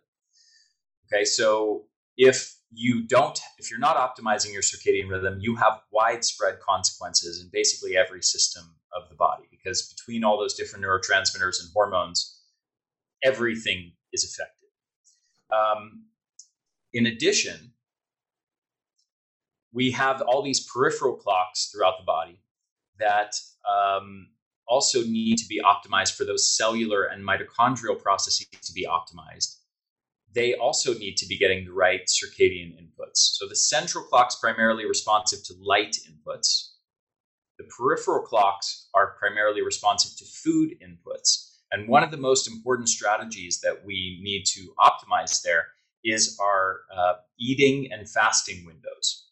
Okay, 1.11 1.25
so 1.25 1.85
if 2.17 2.55
you 2.71 3.07
don't, 3.07 3.39
if 3.57 3.71
you're 3.71 3.79
not 3.79 3.97
optimizing 3.97 4.53
your 4.53 4.61
circadian 4.61 5.09
rhythm, 5.09 5.39
you 5.41 5.55
have 5.55 5.81
widespread 5.91 6.59
consequences 6.59 7.41
in 7.41 7.49
basically 7.51 7.97
every 7.97 8.21
system 8.21 8.75
of 8.95 9.09
the 9.09 9.15
body 9.15 9.43
because 9.49 9.93
between 9.93 10.23
all 10.23 10.37
those 10.37 10.53
different 10.53 10.85
neurotransmitters 10.85 11.61
and 11.61 11.69
hormones, 11.73 12.41
everything 13.23 13.93
is 14.13 14.23
affected. 14.23 14.69
Um, 15.51 16.05
in 16.93 17.07
addition, 17.07 17.73
we 19.73 19.91
have 19.91 20.21
all 20.21 20.41
these 20.41 20.65
peripheral 20.65 21.15
clocks 21.15 21.69
throughout 21.71 21.95
the 21.99 22.05
body 22.05 22.41
that 22.99 23.33
um, 23.69 24.27
also 24.67 25.03
need 25.03 25.37
to 25.37 25.47
be 25.47 25.61
optimized 25.61 26.15
for 26.15 26.25
those 26.25 26.55
cellular 26.55 27.05
and 27.05 27.27
mitochondrial 27.27 27.99
processes 27.99 28.47
to 28.61 28.73
be 28.73 28.85
optimized. 28.85 29.55
They 30.33 30.53
also 30.53 30.93
need 30.93 31.17
to 31.17 31.27
be 31.27 31.37
getting 31.37 31.65
the 31.65 31.71
right 31.71 32.01
circadian 32.07 32.75
inputs. 32.79 33.17
So 33.37 33.47
the 33.47 33.55
central 33.55 34.03
clock's 34.03 34.35
primarily 34.35 34.85
responsive 34.85 35.43
to 35.45 35.53
light 35.59 35.95
inputs. 36.07 36.69
The 37.57 37.65
peripheral 37.65 38.23
clocks 38.23 38.89
are 38.93 39.15
primarily 39.17 39.63
responsive 39.63 40.17
to 40.17 40.25
food 40.25 40.75
inputs. 40.81 41.57
And 41.71 41.87
one 41.87 42.03
of 42.03 42.11
the 42.11 42.17
most 42.17 42.47
important 42.47 42.89
strategies 42.89 43.59
that 43.61 43.85
we 43.85 44.19
need 44.23 44.45
to 44.53 44.73
optimize 44.79 45.41
there 45.41 45.67
is 46.03 46.37
our 46.39 46.81
uh, 46.95 47.13
eating 47.39 47.91
and 47.91 48.09
fasting 48.09 48.65
windows. 48.65 49.28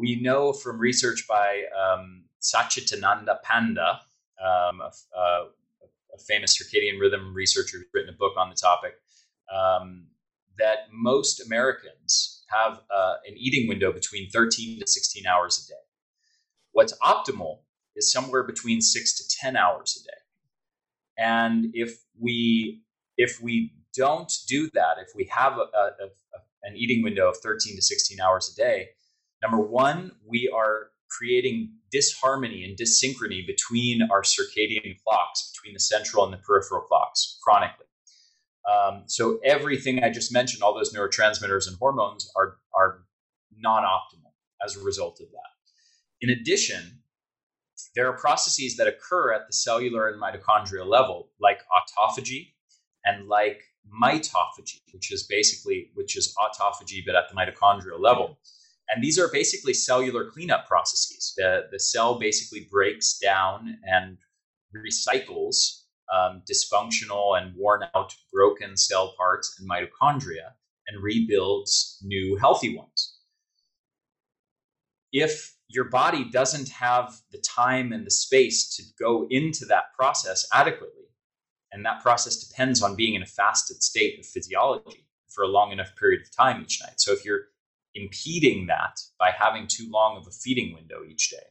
We 0.00 0.18
know 0.18 0.54
from 0.54 0.78
research 0.78 1.26
by 1.28 1.64
um, 1.78 2.24
Satchidananda 2.40 3.42
Panda, 3.42 4.00
um, 4.42 4.80
a, 4.80 4.90
a, 5.14 5.48
a, 6.14 6.18
famous 6.26 6.56
circadian 6.56 6.98
rhythm 6.98 7.34
researcher 7.34 7.76
who's 7.76 7.86
written 7.92 8.14
a 8.14 8.16
book 8.16 8.32
on 8.38 8.48
the 8.48 8.56
topic, 8.56 8.94
um, 9.54 10.06
that 10.58 10.88
most 10.90 11.44
Americans 11.44 12.42
have 12.48 12.80
uh, 12.90 13.16
an 13.28 13.34
eating 13.36 13.68
window 13.68 13.92
between 13.92 14.30
13 14.30 14.80
to 14.80 14.86
16 14.86 15.26
hours 15.26 15.66
a 15.66 15.68
day. 15.68 15.80
What's 16.72 16.96
optimal 17.00 17.58
is 17.94 18.10
somewhere 18.10 18.42
between 18.42 18.80
six 18.80 19.18
to 19.18 19.36
10 19.42 19.54
hours 19.54 20.02
a 20.02 20.08
day. 20.08 20.20
And 21.18 21.66
if 21.74 21.98
we 22.18 22.80
if 23.18 23.38
we 23.42 23.74
don't 23.94 24.32
do 24.48 24.70
that, 24.72 24.96
if 24.98 25.08
we 25.14 25.28
have 25.30 25.58
a, 25.58 25.90
an 26.62 26.74
eating 26.74 27.02
window 27.02 27.28
of 27.28 27.36
13 27.36 27.76
to 27.76 27.82
16 27.82 28.18
hours 28.18 28.50
a 28.50 28.56
day, 28.56 28.88
number 29.42 29.58
one, 29.60 30.12
we 30.26 30.52
are 30.54 30.90
creating 31.08 31.72
disharmony 31.90 32.64
and 32.64 32.76
dissynchrony 32.76 33.44
between 33.46 34.02
our 34.10 34.22
circadian 34.22 34.96
clocks, 35.04 35.52
between 35.52 35.74
the 35.74 35.80
central 35.80 36.24
and 36.24 36.32
the 36.32 36.38
peripheral 36.38 36.82
clocks, 36.82 37.38
chronically. 37.42 37.86
Um, 38.70 39.04
so 39.06 39.40
everything 39.44 40.04
I 40.04 40.10
just 40.10 40.32
mentioned, 40.32 40.62
all 40.62 40.74
those 40.74 40.94
neurotransmitters 40.94 41.66
and 41.66 41.76
hormones, 41.78 42.30
are 42.36 42.58
are 42.74 43.02
non-optimal 43.58 44.32
as 44.64 44.76
a 44.76 44.80
result 44.80 45.20
of 45.20 45.26
that. 45.32 45.50
In 46.20 46.30
addition, 46.30 47.00
there 47.96 48.06
are 48.06 48.16
processes 48.16 48.76
that 48.76 48.86
occur 48.86 49.32
at 49.32 49.46
the 49.46 49.52
cellular 49.52 50.08
and 50.08 50.20
mitochondrial 50.20 50.86
level, 50.86 51.30
like 51.40 51.60
autophagy 51.72 52.52
and 53.04 53.28
like 53.28 53.62
mitophagy, 54.02 54.82
which 54.92 55.10
is 55.10 55.24
basically 55.24 55.90
which 55.94 56.16
is 56.16 56.34
autophagy 56.38 57.02
but 57.04 57.16
at 57.16 57.24
the 57.28 57.34
mitochondrial 57.34 57.98
level. 57.98 58.38
And 58.92 59.02
these 59.04 59.18
are 59.18 59.28
basically 59.32 59.74
cellular 59.74 60.30
cleanup 60.30 60.66
processes. 60.66 61.32
The, 61.36 61.66
the 61.70 61.78
cell 61.78 62.18
basically 62.18 62.66
breaks 62.70 63.18
down 63.18 63.78
and 63.84 64.18
recycles 64.74 65.82
um, 66.12 66.42
dysfunctional 66.50 67.40
and 67.40 67.54
worn 67.56 67.84
out, 67.94 68.14
broken 68.32 68.76
cell 68.76 69.14
parts 69.16 69.60
and 69.60 69.70
mitochondria 69.70 70.54
and 70.88 71.02
rebuilds 71.02 71.98
new 72.02 72.36
healthy 72.36 72.76
ones. 72.76 73.18
If 75.12 75.54
your 75.70 75.84
body 75.84 76.24
doesn't 76.24 76.68
have 76.68 77.20
the 77.30 77.38
time 77.38 77.92
and 77.92 78.04
the 78.04 78.10
space 78.10 78.74
to 78.76 78.82
go 78.98 79.26
into 79.30 79.64
that 79.66 79.94
process 79.96 80.46
adequately. 80.52 81.04
And 81.72 81.86
that 81.86 82.02
process 82.02 82.44
depends 82.44 82.82
on 82.82 82.96
being 82.96 83.14
in 83.14 83.22
a 83.22 83.26
fasted 83.26 83.80
state 83.80 84.18
of 84.18 84.26
physiology 84.26 85.06
for 85.28 85.44
a 85.44 85.48
long 85.48 85.70
enough 85.70 85.94
period 85.96 86.22
of 86.22 86.36
time 86.36 86.60
each 86.60 86.80
night. 86.82 87.00
So 87.00 87.12
if 87.12 87.24
you're 87.24 87.42
impeding 87.94 88.66
that 88.66 89.00
by 89.18 89.30
having 89.30 89.66
too 89.66 89.88
long 89.90 90.16
of 90.16 90.26
a 90.26 90.30
feeding 90.30 90.74
window 90.74 91.02
each 91.08 91.30
day, 91.30 91.46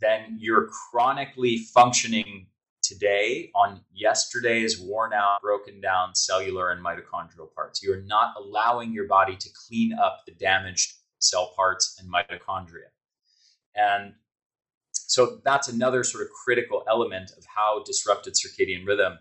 then 0.00 0.36
you're 0.38 0.68
chronically 0.90 1.58
functioning 1.58 2.46
today 2.82 3.50
on 3.54 3.80
yesterday's 3.92 4.78
worn 4.78 5.12
out, 5.12 5.40
broken 5.40 5.80
down 5.80 6.14
cellular 6.14 6.70
and 6.70 6.84
mitochondrial 6.84 7.52
parts. 7.54 7.82
You're 7.82 8.02
not 8.02 8.34
allowing 8.36 8.92
your 8.92 9.06
body 9.06 9.36
to 9.36 9.48
clean 9.66 9.94
up 9.94 10.22
the 10.26 10.32
damaged 10.32 10.94
cell 11.18 11.52
parts 11.56 11.98
and 11.98 12.12
mitochondria. 12.12 12.90
And 13.74 14.14
so 14.92 15.40
that's 15.44 15.68
another 15.68 16.04
sort 16.04 16.24
of 16.24 16.30
critical 16.44 16.84
element 16.88 17.32
of 17.36 17.44
how 17.46 17.82
disrupted 17.84 18.34
circadian 18.34 18.86
rhythm 18.86 19.18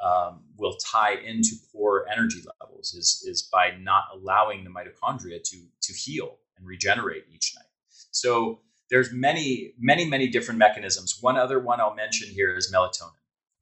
um, 0.00 0.42
will 0.56 0.76
tie 0.76 1.14
into 1.14 1.56
poor 1.72 2.06
energy 2.12 2.42
levels 2.60 2.94
is, 2.94 3.24
is 3.26 3.42
by 3.42 3.72
not 3.80 4.04
allowing 4.12 4.64
the 4.64 4.70
mitochondria 4.70 5.42
to, 5.42 5.56
to 5.80 5.92
heal 5.92 6.36
and 6.56 6.66
regenerate 6.66 7.24
each 7.32 7.54
night. 7.56 7.66
So 8.10 8.60
there's 8.90 9.12
many, 9.12 9.72
many, 9.78 10.04
many 10.04 10.28
different 10.28 10.58
mechanisms. 10.58 11.18
One 11.20 11.36
other 11.36 11.58
one 11.58 11.80
I'll 11.80 11.94
mention 11.94 12.28
here 12.28 12.56
is 12.56 12.72
melatonin. 12.72 13.12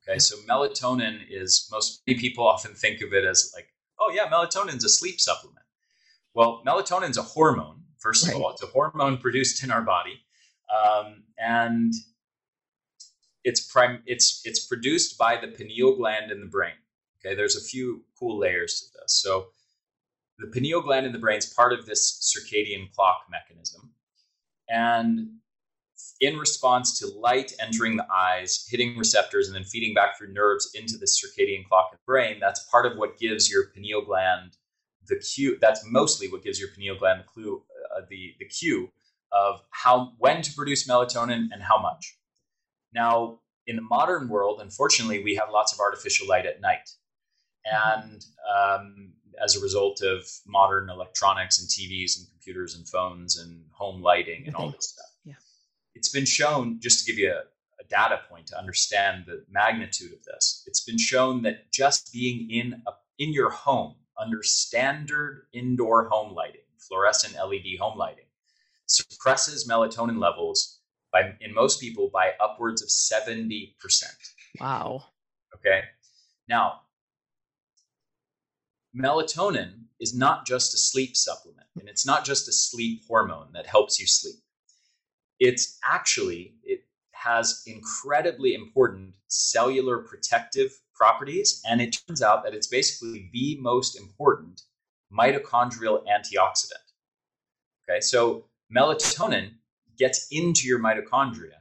Okay, 0.09 0.18
so 0.18 0.37
melatonin 0.49 1.20
is 1.30 1.68
most 1.70 2.03
many 2.07 2.18
people 2.18 2.47
often 2.47 2.74
think 2.74 3.03
of 3.03 3.12
it 3.12 3.24
as 3.24 3.53
like, 3.55 3.68
oh 4.01 4.11
yeah, 4.12 4.28
melatonin's 4.28 4.85
a 4.85 4.89
sleep 4.89 5.20
supplement. 5.20 5.64
Well, 6.35 6.62
melatonin's 6.66 7.18
a 7.18 7.22
hormone. 7.22 7.83
First 7.99 8.26
of 8.26 8.35
right. 8.35 8.43
all, 8.43 8.51
it's 8.51 8.62
a 8.62 8.66
hormone 8.66 9.18
produced 9.18 9.62
in 9.62 9.70
our 9.70 9.83
body 9.83 10.20
um, 10.72 11.22
and 11.39 11.93
it's 13.45 13.61
prime 13.61 14.03
it's 14.07 14.40
it's 14.45 14.66
produced 14.66 15.18
by 15.18 15.36
the 15.40 15.49
pineal 15.49 15.97
gland 15.97 16.30
in 16.30 16.40
the 16.40 16.47
brain. 16.47 16.74
Okay, 17.18 17.34
there's 17.34 17.57
a 17.57 17.61
few 17.61 18.05
cool 18.18 18.38
layers 18.38 18.80
to 18.80 18.99
this. 19.01 19.14
So 19.22 19.47
the 20.38 20.49
pineal 20.49 20.80
gland 20.80 21.07
in 21.07 21.12
the 21.12 21.18
brain 21.18 21.38
is 21.38 21.47
part 21.47 21.72
of 21.72 21.86
this 21.86 22.34
circadian 22.34 22.90
clock 22.93 23.26
mechanism, 23.30 23.93
and 24.68 25.28
in 26.20 26.38
response 26.38 26.99
to 26.99 27.07
light 27.07 27.53
entering 27.61 27.97
the 27.97 28.07
eyes, 28.12 28.66
hitting 28.70 28.97
receptors, 28.97 29.47
and 29.47 29.55
then 29.55 29.64
feeding 29.64 29.95
back 29.95 30.18
through 30.18 30.32
nerves 30.32 30.70
into 30.74 30.97
the 30.97 31.07
circadian 31.07 31.64
clock 31.64 31.90
in 31.93 31.97
the 31.97 32.03
brain, 32.07 32.38
that's 32.40 32.64
part 32.70 32.86
of 32.86 32.97
what 32.97 33.18
gives 33.18 33.51
your 33.51 33.66
pineal 33.68 34.03
gland 34.03 34.57
the 35.09 35.16
cue. 35.16 35.59
That's 35.61 35.82
mostly 35.86 36.28
what 36.28 36.43
gives 36.43 36.61
your 36.61 36.68
pineal 36.70 36.97
gland 36.97 37.20
the 37.20 37.24
clue, 37.24 37.62
uh, 37.97 38.03
the 38.09 38.34
the 38.38 38.47
cue 38.47 38.90
of 39.32 39.62
how 39.70 40.12
when 40.18 40.43
to 40.43 40.53
produce 40.55 40.88
melatonin 40.88 41.49
and 41.53 41.62
how 41.62 41.80
much. 41.80 42.16
Now, 42.95 43.40
in 43.66 43.76
the 43.76 43.82
modern 43.82 44.28
world, 44.28 44.61
unfortunately, 44.61 45.22
we 45.22 45.34
have 45.36 45.49
lots 45.53 45.72
of 45.72 45.80
artificial 45.80 46.26
light 46.26 46.47
at 46.47 46.61
night, 46.61 46.90
and 47.64 48.24
um, 48.55 49.12
as 49.43 49.57
a 49.57 49.61
result 49.61 50.03
of 50.03 50.24
modern 50.47 50.90
electronics 50.90 51.61
and 51.61 51.68
TVs 51.68 52.18
and 52.18 52.28
computers 52.28 52.74
and 52.74 52.88
phones 52.88 53.38
and 53.38 53.64
home 53.72 54.03
lighting 54.03 54.45
and 54.47 54.57
all 54.57 54.70
this 54.70 54.90
stuff, 54.90 55.07
yeah. 55.24 55.34
it's 55.95 56.09
been 56.09 56.26
shown. 56.26 56.80
Just 56.80 57.05
to 57.05 57.12
give 57.12 57.18
you 57.18 57.30
a, 57.30 57.43
a 57.80 57.84
data 57.88 58.20
point 58.28 58.49
to 58.49 58.59
understand 58.59 59.24
the 59.26 59.45
magnitude 59.49 60.12
of 60.12 60.22
this, 60.24 60.64
it's 60.66 60.84
been 60.84 60.99
shown 60.99 61.43
that 61.43 61.72
just 61.72 62.12
being 62.12 62.51
in 62.51 62.82
a, 62.86 62.93
in 63.18 63.32
your 63.32 63.51
home 63.51 63.95
under 64.18 64.43
standard 64.43 65.47
indoor 65.53 66.09
home 66.09 66.34
lighting, 66.34 66.61
fluorescent 66.78 67.34
LED 67.34 67.78
home 67.80 67.97
lighting 67.97 68.24
suppresses 68.86 69.68
melatonin 69.68 70.20
levels 70.20 70.82
by 71.13 71.35
in 71.41 71.55
most 71.55 71.81
people 71.81 72.11
by 72.13 72.33
upwards 72.41 72.83
of 72.83 72.89
70%. 72.89 73.75
Wow. 74.61 75.05
Okay. 75.55 75.83
Now, 76.49 76.81
melatonin 78.97 79.85
is 80.01 80.15
not 80.15 80.47
just 80.47 80.75
a 80.75 80.79
sleep 80.79 81.17
supplement 81.17 81.67
and 81.79 81.89
it's 81.89 82.07
not 82.07 82.25
just 82.25 82.49
a 82.49 82.53
sleep 82.53 83.03
hormone 83.07 83.49
that 83.55 83.67
helps 83.67 84.01
you 84.01 84.07
sleep. 84.07 84.37
It's 85.39 85.79
actually 85.85 86.55
it 86.65 86.85
has 87.13 87.63
incredibly 87.67 88.55
important 88.55 89.15
cellular 89.29 89.99
protective 89.99 90.73
properties 90.95 91.63
and 91.69 91.81
it 91.81 91.97
turns 92.07 92.23
out 92.23 92.43
that 92.45 92.55
it's 92.55 92.67
basically 92.67 93.31
the 93.33 93.59
most 93.61 93.99
important 93.99 94.63
mitochondrial 95.13 96.05
antioxidant. 96.07 96.87
Okay? 97.89 98.01
So 98.01 98.47
melatonin 98.75 99.53
gets 99.99 100.26
into 100.30 100.66
your 100.66 100.78
mitochondria 100.78 101.61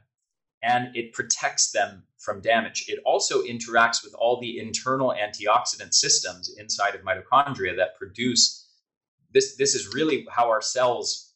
and 0.62 0.94
it 0.96 1.12
protects 1.12 1.72
them 1.72 2.04
from 2.18 2.40
damage. 2.40 2.84
It 2.88 3.00
also 3.04 3.42
interacts 3.42 4.04
with 4.04 4.14
all 4.14 4.40
the 4.40 4.58
internal 4.58 5.12
antioxidant 5.12 5.92
systems 5.92 6.54
inside 6.56 6.94
of 6.94 7.02
mitochondria 7.02 7.76
that 7.76 7.96
produce 7.96 8.68
this. 9.32 9.56
This 9.56 9.74
is 9.74 9.94
really 9.94 10.26
how 10.30 10.48
our 10.48 10.62
cells 10.62 11.34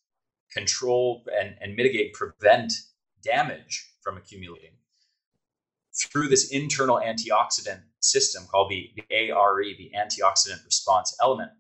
control 0.52 1.24
and, 1.38 1.56
and 1.60 1.74
mitigate, 1.74 2.14
prevent 2.14 2.72
damage 3.22 3.90
from 4.00 4.16
accumulating 4.16 4.70
through 5.92 6.28
this 6.28 6.50
internal 6.50 7.00
antioxidant 7.04 7.80
system 8.00 8.44
called 8.50 8.70
the, 8.70 8.90
the 8.96 9.32
ARE, 9.32 9.62
the 9.62 9.90
antioxidant 9.96 10.64
response 10.64 11.16
element. 11.20 11.50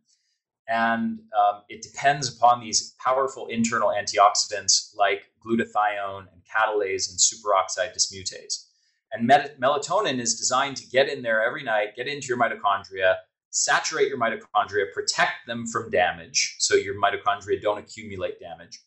And 0.68 1.20
um, 1.38 1.62
it 1.68 1.82
depends 1.82 2.34
upon 2.34 2.60
these 2.60 2.94
powerful 3.04 3.46
internal 3.46 3.90
antioxidants 3.90 4.94
like 4.96 5.30
glutathione 5.44 6.26
and 6.32 6.42
catalase 6.44 7.10
and 7.10 7.18
superoxide 7.18 7.94
dismutase. 7.96 8.66
And 9.12 9.26
met- 9.26 9.60
melatonin 9.60 10.18
is 10.18 10.36
designed 10.36 10.76
to 10.78 10.88
get 10.88 11.08
in 11.08 11.22
there 11.22 11.42
every 11.42 11.62
night, 11.62 11.94
get 11.94 12.08
into 12.08 12.26
your 12.26 12.38
mitochondria, 12.38 13.16
saturate 13.50 14.08
your 14.08 14.18
mitochondria, 14.18 14.92
protect 14.92 15.46
them 15.46 15.66
from 15.66 15.90
damage 15.90 16.56
so 16.58 16.74
your 16.74 17.00
mitochondria 17.00 17.62
don't 17.62 17.78
accumulate 17.78 18.40
damage, 18.40 18.80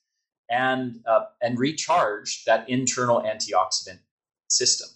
and, 0.49 0.99
uh, 1.07 1.25
and 1.41 1.57
recharge 1.57 2.43
that 2.45 2.69
internal 2.69 3.21
antioxidant 3.21 3.99
system 4.49 4.89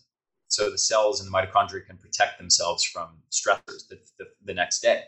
so 0.54 0.70
the 0.70 0.78
cells 0.78 1.20
in 1.20 1.26
the 1.26 1.36
mitochondria 1.36 1.84
can 1.86 1.98
protect 1.98 2.38
themselves 2.38 2.84
from 2.84 3.08
stressors 3.32 3.88
the, 3.90 4.00
the, 4.20 4.26
the 4.46 4.54
next 4.54 4.82
day. 4.82 5.02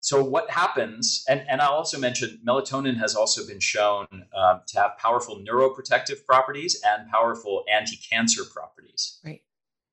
So 0.00 0.22
what 0.22 0.50
happens, 0.50 1.24
and, 1.28 1.44
and 1.48 1.60
I'll 1.60 1.72
also 1.72 1.98
mention 1.98 2.40
melatonin 2.46 2.96
has 2.98 3.16
also 3.16 3.46
been 3.46 3.60
shown 3.60 4.06
um, 4.12 4.60
to 4.68 4.80
have 4.80 4.96
powerful 4.98 5.42
neuroprotective 5.48 6.24
properties 6.24 6.80
and 6.86 7.10
powerful 7.10 7.64
anti-cancer 7.72 8.44
properties. 8.52 9.18
Right. 9.24 9.42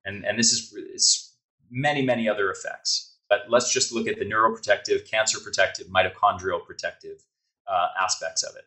And, 0.05 0.23
and 0.25 0.37
this 0.37 0.51
is, 0.51 1.31
many, 1.71 2.03
many 2.03 2.29
other 2.29 2.51
effects. 2.51 3.17
But 3.27 3.45
let's 3.49 3.73
just 3.73 3.91
look 3.91 4.07
at 4.07 4.19
the 4.19 4.25
neuroprotective, 4.25 5.09
cancer 5.09 5.39
protective, 5.39 5.87
mitochondrial 5.87 6.63
protective 6.63 7.25
uh, 7.67 7.87
aspects 7.99 8.43
of 8.43 8.55
it. 8.55 8.65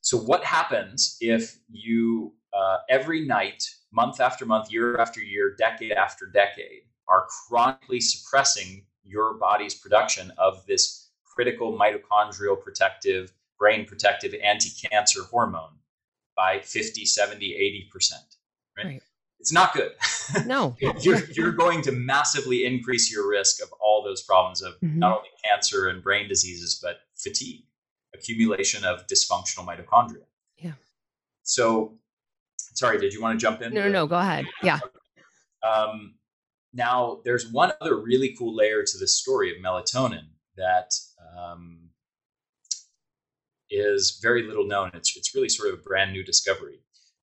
So 0.00 0.16
what 0.16 0.44
happens 0.44 1.16
if 1.20 1.58
you 1.68 2.34
uh, 2.52 2.78
every 2.88 3.26
night, 3.26 3.68
month 3.92 4.20
after 4.20 4.46
month, 4.46 4.70
year 4.70 4.98
after 4.98 5.20
year, 5.20 5.56
decade 5.58 5.92
after 5.92 6.26
decade, 6.26 6.82
are 7.08 7.26
chronically 7.26 8.00
suppressing 8.00 8.86
your 9.08 9.34
body's 9.34 9.74
production 9.74 10.32
of 10.38 10.64
this 10.66 11.08
critical 11.24 11.76
mitochondrial 11.76 12.60
protective, 12.60 13.32
brain 13.58 13.84
protective 13.84 14.34
anti 14.42 14.70
cancer 14.88 15.22
hormone 15.24 15.78
by 16.36 16.60
50, 16.60 17.04
70, 17.04 17.88
80%. 17.94 18.12
Right? 18.76 18.86
right. 18.86 19.02
It's 19.40 19.52
not 19.52 19.72
good. 19.72 19.92
No. 20.46 20.76
you're, 21.00 21.24
you're 21.30 21.52
going 21.52 21.82
to 21.82 21.92
massively 21.92 22.64
increase 22.64 23.10
your 23.12 23.28
risk 23.28 23.62
of 23.62 23.72
all 23.80 24.02
those 24.02 24.22
problems 24.22 24.62
of 24.62 24.74
mm-hmm. 24.80 24.98
not 24.98 25.16
only 25.16 25.28
cancer 25.44 25.88
and 25.88 26.02
brain 26.02 26.28
diseases, 26.28 26.78
but 26.82 27.00
fatigue, 27.14 27.64
accumulation 28.14 28.84
of 28.84 29.06
dysfunctional 29.06 29.66
mitochondria. 29.66 30.24
Yeah. 30.58 30.72
So, 31.42 31.94
sorry, 32.74 32.98
did 32.98 33.12
you 33.12 33.22
want 33.22 33.38
to 33.38 33.42
jump 33.42 33.62
in? 33.62 33.72
No, 33.72 33.84
no, 33.84 33.88
no, 33.88 34.06
go 34.06 34.16
ahead. 34.16 34.44
Yeah. 34.62 34.80
Um, 35.62 36.14
now, 36.78 37.20
there's 37.24 37.50
one 37.52 37.72
other 37.80 37.96
really 37.96 38.34
cool 38.38 38.56
layer 38.56 38.82
to 38.82 38.98
this 38.98 39.14
story 39.14 39.50
of 39.50 39.62
melatonin 39.62 40.28
that 40.56 40.90
um, 41.38 41.90
is 43.68 44.18
very 44.22 44.44
little 44.44 44.66
known. 44.66 44.90
It's, 44.94 45.14
it's 45.16 45.34
really 45.34 45.50
sort 45.50 45.72
of 45.72 45.80
a 45.80 45.82
brand 45.82 46.12
new 46.12 46.24
discovery. 46.24 46.80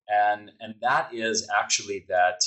And, 0.07 0.51
and 0.59 0.75
that 0.81 1.11
is 1.11 1.49
actually 1.59 2.05
that 2.07 2.41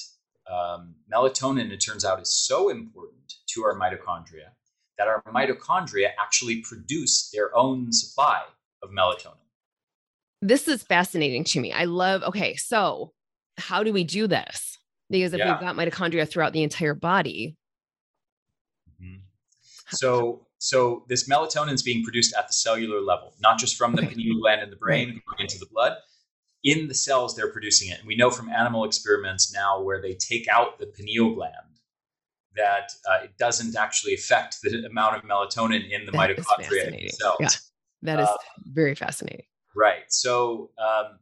um, 0.48 0.94
melatonin, 1.12 1.72
it 1.72 1.78
turns 1.78 2.04
out, 2.04 2.22
is 2.22 2.32
so 2.32 2.68
important 2.68 3.32
to 3.48 3.64
our 3.64 3.76
mitochondria 3.76 4.50
that 4.98 5.08
our 5.08 5.22
mitochondria 5.32 6.10
actually 6.20 6.62
produce 6.62 7.30
their 7.32 7.56
own 7.56 7.92
supply 7.92 8.42
of 8.82 8.90
melatonin. 8.90 9.34
This 10.42 10.68
is 10.68 10.82
fascinating 10.82 11.44
to 11.44 11.60
me. 11.60 11.72
I 11.72 11.84
love, 11.84 12.22
okay, 12.22 12.54
so 12.54 13.12
how 13.56 13.82
do 13.82 13.92
we 13.92 14.04
do 14.04 14.26
this? 14.26 14.77
Because 15.10 15.32
if 15.32 15.38
yeah. 15.38 15.52
we've 15.52 15.60
got 15.60 15.76
mitochondria 15.76 16.28
throughout 16.28 16.52
the 16.52 16.62
entire 16.62 16.94
body 16.94 17.56
mm-hmm. 19.00 19.16
so 19.90 20.46
so 20.58 21.04
this 21.08 21.28
melatonin 21.28 21.72
is 21.72 21.82
being 21.82 22.02
produced 22.02 22.34
at 22.36 22.46
the 22.46 22.52
cellular 22.52 23.00
level 23.00 23.34
not 23.40 23.58
just 23.58 23.76
from 23.76 23.94
the 23.94 24.02
okay. 24.02 24.14
pineal 24.14 24.40
gland 24.40 24.62
in 24.62 24.70
the 24.70 24.76
brain 24.76 25.20
into 25.38 25.58
the 25.58 25.66
blood 25.72 25.92
in 26.64 26.88
the 26.88 26.94
cells 26.94 27.36
they're 27.36 27.52
producing 27.52 27.90
it 27.90 27.98
and 27.98 28.06
we 28.06 28.16
know 28.16 28.30
from 28.30 28.48
animal 28.48 28.84
experiments 28.84 29.52
now 29.52 29.80
where 29.80 30.00
they 30.02 30.14
take 30.14 30.48
out 30.48 30.78
the 30.78 30.86
pineal 30.86 31.34
gland 31.34 31.54
that 32.58 32.92
uh, 33.08 33.24
it 33.24 33.38
doesn't 33.38 33.76
actually 33.76 34.14
affect 34.14 34.60
the 34.62 34.84
amount 34.84 35.16
of 35.16 35.22
melatonin 35.22 35.90
in 35.90 36.04
the 36.04 36.12
that 36.12 36.36
mitochondria 36.36 36.88
in 36.88 36.92
the 36.92 37.08
cells. 37.08 37.36
Yeah, 37.40 37.48
that 38.02 38.20
is 38.20 38.28
uh, 38.28 38.36
very 38.64 38.94
fascinating. 38.94 39.46
Right. 39.74 40.04
So, 40.08 40.70
um, 40.78 41.18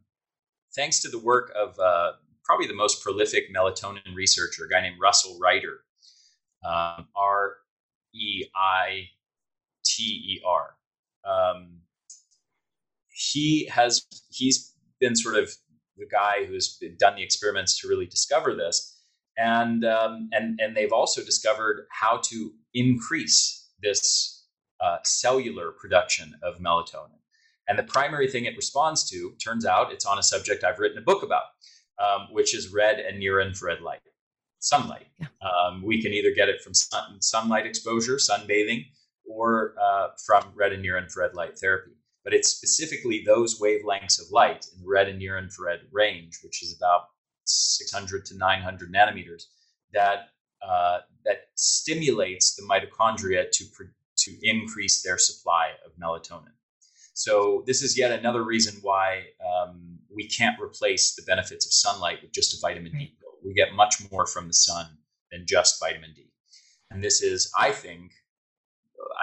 thanks 0.75 0.99
to 1.01 1.09
the 1.09 1.19
work 1.19 1.53
of 1.55 1.79
uh, 1.79 2.13
probably 2.47 2.65
the 2.65 2.73
most 2.73 3.03
prolific 3.03 3.53
melatonin 3.53 4.15
researcher, 4.15 4.65
a 4.65 4.69
guy 4.69 4.81
named 4.81 4.95
Russell 4.99 5.37
Reiter, 5.39 5.81
um, 6.65 7.07
R 7.15 7.57
E 8.15 8.45
I 8.55 9.09
T 9.85 10.03
E 10.03 10.41
R. 10.47 10.75
Um, 11.25 11.81
he 13.09 13.65
has 13.65 14.05
he's 14.29 14.73
been 14.99 15.15
sort 15.15 15.35
of 15.35 15.51
the 15.97 16.07
guy 16.09 16.45
who's 16.45 16.81
done 16.97 17.15
the 17.15 17.23
experiments 17.23 17.79
to 17.81 17.87
really 17.87 18.05
discover 18.05 18.55
this, 18.55 18.97
and 19.37 19.83
um, 19.83 20.29
and 20.31 20.59
and 20.61 20.75
they've 20.75 20.93
also 20.93 21.23
discovered 21.23 21.85
how 21.91 22.21
to 22.29 22.51
increase 22.73 23.67
this 23.81 24.45
uh, 24.79 24.97
cellular 25.03 25.71
production 25.71 26.35
of 26.43 26.59
melatonin. 26.59 27.19
And 27.67 27.77
the 27.77 27.83
primary 27.83 28.29
thing 28.29 28.45
it 28.45 28.55
responds 28.55 29.09
to 29.09 29.33
turns 29.43 29.65
out 29.65 29.91
it's 29.91 30.05
on 30.05 30.17
a 30.17 30.23
subject 30.23 30.63
I've 30.63 30.79
written 30.79 30.97
a 30.97 31.01
book 31.01 31.21
about 31.21 31.43
um, 31.99 32.27
which 32.31 32.55
is 32.55 32.73
red 32.73 32.99
and 32.99 33.19
near 33.19 33.39
infrared 33.39 33.81
light, 33.81 34.01
sunlight. 34.59 35.07
Yeah. 35.19 35.27
Um, 35.41 35.83
we 35.83 36.01
can 36.01 36.13
either 36.13 36.31
get 36.31 36.49
it 36.49 36.61
from 36.61 36.73
sun, 36.73 37.21
sunlight 37.21 37.65
exposure, 37.65 38.15
sunbathing, 38.15 38.85
or 39.25 39.75
uh, 39.81 40.09
from 40.25 40.51
red 40.55 40.73
and 40.73 40.81
near 40.81 40.97
infrared 40.97 41.33
light 41.33 41.57
therapy. 41.57 41.91
But 42.23 42.33
it's 42.33 42.49
specifically 42.49 43.23
those 43.25 43.59
wavelengths 43.59 44.19
of 44.19 44.31
light 44.31 44.65
in 44.73 44.81
the 44.81 44.89
red 44.89 45.07
and 45.07 45.19
near 45.19 45.37
infrared 45.37 45.81
range, 45.91 46.39
which 46.43 46.61
is 46.61 46.75
about 46.75 47.03
600 47.45 48.25
to 48.25 48.37
900 48.37 48.93
nanometers, 48.93 49.43
that 49.93 50.29
uh, 50.67 50.99
that 51.23 51.49
stimulates 51.55 52.55
the 52.55 52.63
mitochondria 52.63 53.49
to 53.51 53.65
to 54.17 54.31
increase 54.41 55.03
their 55.03 55.17
supply 55.17 55.69
of 55.85 55.91
melatonin. 56.01 56.51
So 57.13 57.63
this 57.65 57.81
is 57.81 57.97
yet 57.97 58.11
another 58.11 58.43
reason 58.43 58.79
why 58.81 59.23
um, 59.41 59.96
we 60.17 60.27
can't 60.27 60.59
replace 60.59 61.13
the 61.13 61.21
benefits 61.21 61.65
of 61.65 61.71
sunlight 61.71 62.17
with 62.23 62.33
just 62.33 62.55
a 62.55 62.57
vitamin 62.59 62.91
D 62.91 63.15
pill. 63.19 63.29
We 63.45 63.53
get 63.53 63.75
much 63.75 63.95
more 64.11 64.25
from 64.25 64.47
the 64.47 64.53
sun 64.53 64.97
than 65.31 65.45
just 65.47 65.79
vitamin 65.79 66.13
D. 66.15 66.31
And 66.89 67.03
this 67.03 67.21
is, 67.21 67.51
I 67.57 67.71
think, 67.71 68.11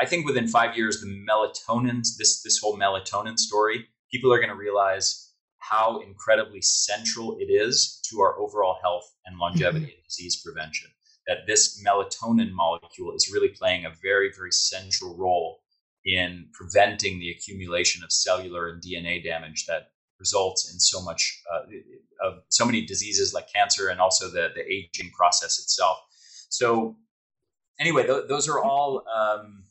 I 0.00 0.06
think 0.06 0.24
within 0.24 0.46
five 0.46 0.76
years, 0.76 1.00
the 1.00 1.08
melatonin, 1.08 1.98
this 2.16 2.42
this 2.42 2.58
whole 2.58 2.78
melatonin 2.78 3.36
story, 3.36 3.88
people 4.10 4.32
are 4.32 4.38
going 4.38 4.50
to 4.50 4.54
realize 4.54 5.32
how 5.58 6.00
incredibly 6.00 6.62
central 6.62 7.36
it 7.40 7.50
is 7.50 8.00
to 8.10 8.20
our 8.20 8.38
overall 8.38 8.78
health 8.80 9.10
and 9.26 9.38
longevity 9.38 9.86
mm-hmm. 9.86 9.96
and 9.96 10.08
disease 10.08 10.40
prevention. 10.44 10.90
That 11.26 11.46
this 11.48 11.82
melatonin 11.84 12.52
molecule 12.52 13.14
is 13.16 13.32
really 13.32 13.48
playing 13.48 13.84
a 13.84 13.94
very, 14.00 14.30
very 14.36 14.52
central 14.52 15.16
role 15.16 15.60
in 16.04 16.46
preventing 16.52 17.18
the 17.18 17.30
accumulation 17.30 18.04
of 18.04 18.12
cellular 18.12 18.68
and 18.68 18.82
DNA 18.82 19.24
damage 19.24 19.64
that 19.66 19.88
results 20.18 20.72
in 20.72 20.78
so 20.80 21.02
much 21.02 21.42
uh, 21.52 22.26
of 22.26 22.42
so 22.48 22.64
many 22.64 22.84
diseases 22.86 23.34
like 23.34 23.52
cancer 23.52 23.88
and 23.88 24.00
also 24.00 24.28
the, 24.28 24.48
the 24.54 24.62
aging 24.62 25.10
process 25.10 25.58
itself. 25.58 25.98
So, 26.48 26.96
anyway, 27.80 28.06
th- 28.06 28.28
those 28.28 28.48
are 28.48 28.62
all 28.62 29.02
um, 29.14 29.64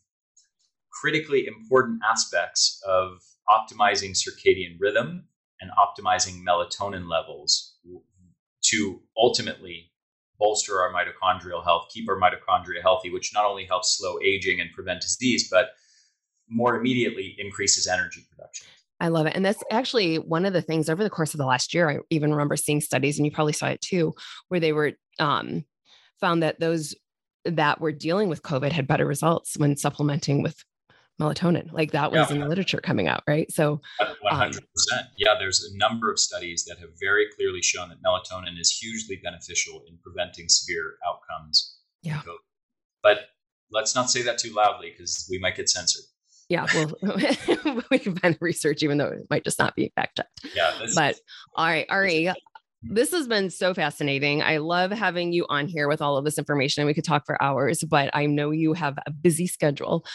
critically 0.91 1.47
important 1.47 2.01
aspects 2.09 2.81
of 2.87 3.21
optimizing 3.49 4.11
circadian 4.11 4.77
rhythm 4.79 5.25
and 5.61 5.71
optimizing 5.71 6.43
melatonin 6.43 7.09
levels 7.09 7.77
to 8.63 9.01
ultimately 9.17 9.91
bolster 10.39 10.81
our 10.81 10.91
mitochondrial 10.91 11.63
health, 11.63 11.87
keep 11.89 12.09
our 12.09 12.19
mitochondria 12.19 12.81
healthy, 12.81 13.09
which 13.09 13.33
not 13.33 13.45
only 13.45 13.65
helps 13.65 13.97
slow 13.97 14.19
aging 14.23 14.59
and 14.59 14.71
prevent 14.73 15.01
disease, 15.01 15.47
but 15.49 15.71
more 16.49 16.75
immediately 16.75 17.35
increases 17.37 17.87
energy 17.87 18.25
production. 18.29 18.67
I 18.99 19.09
love 19.09 19.25
it. 19.25 19.35
And 19.35 19.43
that's 19.43 19.63
actually 19.71 20.17
one 20.17 20.45
of 20.45 20.53
the 20.53 20.61
things 20.61 20.89
over 20.89 21.03
the 21.03 21.09
course 21.09 21.33
of 21.33 21.37
the 21.37 21.45
last 21.45 21.73
year. 21.73 21.89
I 21.89 21.97
even 22.09 22.31
remember 22.31 22.55
seeing 22.55 22.81
studies, 22.81 23.17
and 23.17 23.25
you 23.25 23.31
probably 23.31 23.53
saw 23.53 23.67
it 23.67 23.81
too, 23.81 24.13
where 24.47 24.59
they 24.59 24.73
were 24.73 24.93
um, 25.19 25.65
found 26.19 26.43
that 26.43 26.59
those 26.59 26.95
that 27.45 27.81
were 27.81 27.91
dealing 27.91 28.29
with 28.29 28.43
COVID 28.43 28.71
had 28.71 28.87
better 28.87 29.05
results 29.05 29.57
when 29.57 29.75
supplementing 29.75 30.41
with 30.41 30.63
melatonin. 31.19 31.71
Like 31.71 31.91
that 31.91 32.11
was 32.11 32.29
yeah. 32.29 32.35
in 32.35 32.41
the 32.41 32.47
literature 32.47 32.79
coming 32.79 33.07
out, 33.07 33.23
right? 33.27 33.51
So, 33.51 33.81
100%. 34.01 34.21
Um, 34.31 34.51
yeah, 35.17 35.35
there's 35.37 35.63
a 35.63 35.77
number 35.77 36.11
of 36.11 36.19
studies 36.19 36.65
that 36.65 36.79
have 36.79 36.89
very 36.99 37.25
clearly 37.35 37.61
shown 37.61 37.89
that 37.89 37.97
melatonin 38.01 38.59
is 38.59 38.71
hugely 38.71 39.19
beneficial 39.23 39.83
in 39.87 39.97
preventing 40.01 40.47
severe 40.47 40.95
outcomes. 41.07 41.77
Yeah. 42.01 42.21
But 43.01 43.25
let's 43.71 43.95
not 43.95 44.09
say 44.09 44.21
that 44.23 44.37
too 44.37 44.53
loudly 44.53 44.91
because 44.91 45.27
we 45.29 45.39
might 45.39 45.55
get 45.55 45.69
censored. 45.69 46.05
Yeah, 46.49 46.67
well, 46.73 46.91
we 47.91 47.99
can 47.99 48.15
find 48.15 48.35
the 48.35 48.39
research, 48.41 48.83
even 48.83 48.97
though 48.97 49.07
it 49.07 49.27
might 49.29 49.43
just 49.43 49.59
not 49.59 49.75
be 49.75 49.91
fact 49.95 50.17
checked. 50.17 50.55
Yeah. 50.55 50.71
But 50.95 51.15
all 51.55 51.65
right, 51.65 51.85
Ari, 51.89 52.31
this 52.83 53.11
has 53.11 53.27
been 53.27 53.49
so 53.49 53.73
fascinating. 53.73 54.41
I 54.41 54.57
love 54.57 54.91
having 54.91 55.31
you 55.31 55.45
on 55.49 55.67
here 55.67 55.87
with 55.87 56.01
all 56.01 56.17
of 56.17 56.25
this 56.25 56.37
information. 56.37 56.85
We 56.85 56.93
could 56.93 57.05
talk 57.05 57.25
for 57.25 57.41
hours, 57.41 57.83
but 57.83 58.09
I 58.13 58.25
know 58.25 58.51
you 58.51 58.73
have 58.73 58.97
a 59.05 59.11
busy 59.11 59.47
schedule. 59.47 60.05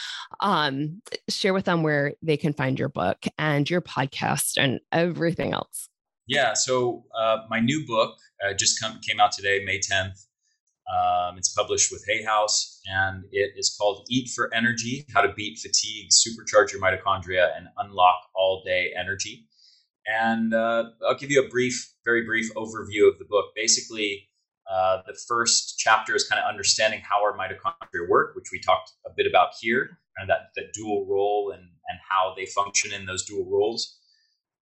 Um, 0.41 1.01
share 1.29 1.55
with 1.55 1.65
them 1.65 1.83
where 1.83 2.15
they 2.23 2.37
can 2.37 2.53
find 2.53 2.79
your 2.79 2.91
book 2.91 3.25
and 3.39 3.69
your 3.69 3.81
podcast 3.81 4.59
and 4.59 4.81
everything 4.93 5.53
else. 5.53 5.89
Yeah. 6.27 6.53
So 6.53 7.05
uh, 7.19 7.39
my 7.49 7.61
new 7.61 7.87
book 7.87 8.19
uh, 8.47 8.53
just 8.53 8.81
come, 8.81 9.01
came 9.01 9.19
out 9.19 9.33
today, 9.33 9.65
May 9.65 9.79
10th. 9.79 10.27
Um, 10.89 11.37
it's 11.37 11.53
published 11.53 11.93
with 11.93 12.05
Hay 12.09 12.23
House, 12.23 12.81
and 12.87 13.25
it 13.31 13.53
is 13.57 13.77
called 13.79 14.07
Eat 14.09 14.31
for 14.35 14.53
Energy: 14.55 15.05
How 15.13 15.21
to 15.21 15.33
Beat 15.35 15.59
Fatigue, 15.59 16.11
Supercharge 16.11 16.73
Your 16.73 16.81
Mitochondria, 16.81 17.57
and 17.57 17.69
Unlock 17.77 18.21
All 18.35 18.63
Day 18.65 18.93
Energy. 18.99 19.47
And 20.07 20.55
uh, 20.55 20.85
I'll 21.07 21.19
give 21.19 21.31
you 21.31 21.45
a 21.45 21.49
brief, 21.49 21.93
very 22.05 22.25
brief 22.25 22.53
overview 22.55 23.07
of 23.07 23.19
the 23.19 23.27
book. 23.29 23.47
Basically, 23.55 24.29
uh, 24.71 24.99
the 25.07 25.15
first 25.15 25.79
chapter 25.79 26.15
is 26.15 26.25
kind 26.25 26.41
of 26.43 26.49
understanding 26.49 27.01
how 27.03 27.23
our 27.23 27.37
mitochondria 27.37 28.09
work, 28.09 28.35
which 28.35 28.47
we 28.53 28.61
talked 28.61 28.93
a 29.07 29.11
bit 29.17 29.27
about 29.27 29.51
here, 29.61 29.99
kind 30.17 30.23
of 30.23 30.29
that, 30.29 30.51
that 30.57 30.73
dual 30.73 31.07
role 31.07 31.53
and, 31.53 31.63
and 31.63 31.99
how 32.09 32.35
they 32.37 32.47
function 32.47 32.93
in 32.93 33.07
those 33.07 33.25
dual 33.25 33.47
roles. 33.51 33.99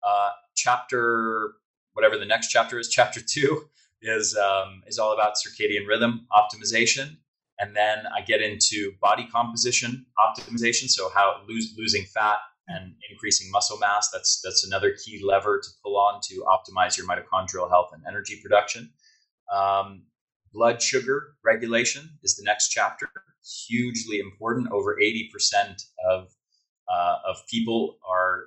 Uh, 0.07 0.31
chapter, 0.55 1.53
whatever 1.95 2.19
the 2.19 2.27
next 2.27 2.49
chapter 2.49 2.79
is, 2.79 2.89
chapter 2.91 3.21
two, 3.21 3.65
is, 4.07 4.37
um, 4.37 4.83
is 4.87 4.99
all 4.99 5.13
about 5.13 5.35
circadian 5.35 5.87
rhythm 5.87 6.27
optimization. 6.33 7.17
And 7.59 7.77
then 7.77 7.99
I 8.17 8.21
get 8.21 8.43
into 8.43 8.93
body 9.01 9.29
composition 9.31 10.07
optimization, 10.19 10.89
so 10.89 11.09
how 11.15 11.43
lose, 11.49 11.75
losing 11.79 12.05
fat, 12.05 12.39
and 12.67 12.95
increasing 13.11 13.51
muscle 13.51 13.79
mass. 13.79 14.11
That's 14.11 14.41
that's 14.43 14.67
another 14.67 14.97
key 15.05 15.21
lever 15.23 15.61
to 15.63 15.69
pull 15.83 15.97
on 15.99 16.21
to 16.25 16.45
optimize 16.49 16.97
your 16.97 17.07
mitochondrial 17.07 17.69
health 17.69 17.91
and 17.93 18.03
energy 18.09 18.41
production. 18.43 18.91
Um, 19.53 20.07
blood 20.53 20.83
sugar 20.83 21.35
regulation 21.45 22.19
is 22.23 22.37
the 22.37 22.43
next 22.45 22.71
chapter. 22.71 23.09
Hugely 23.69 24.19
important. 24.19 24.73
Over 24.73 24.99
eighty 24.99 25.29
percent 25.33 25.83
of 26.11 26.33
uh, 26.93 27.17
of 27.29 27.37
people 27.49 27.99
are 28.09 28.45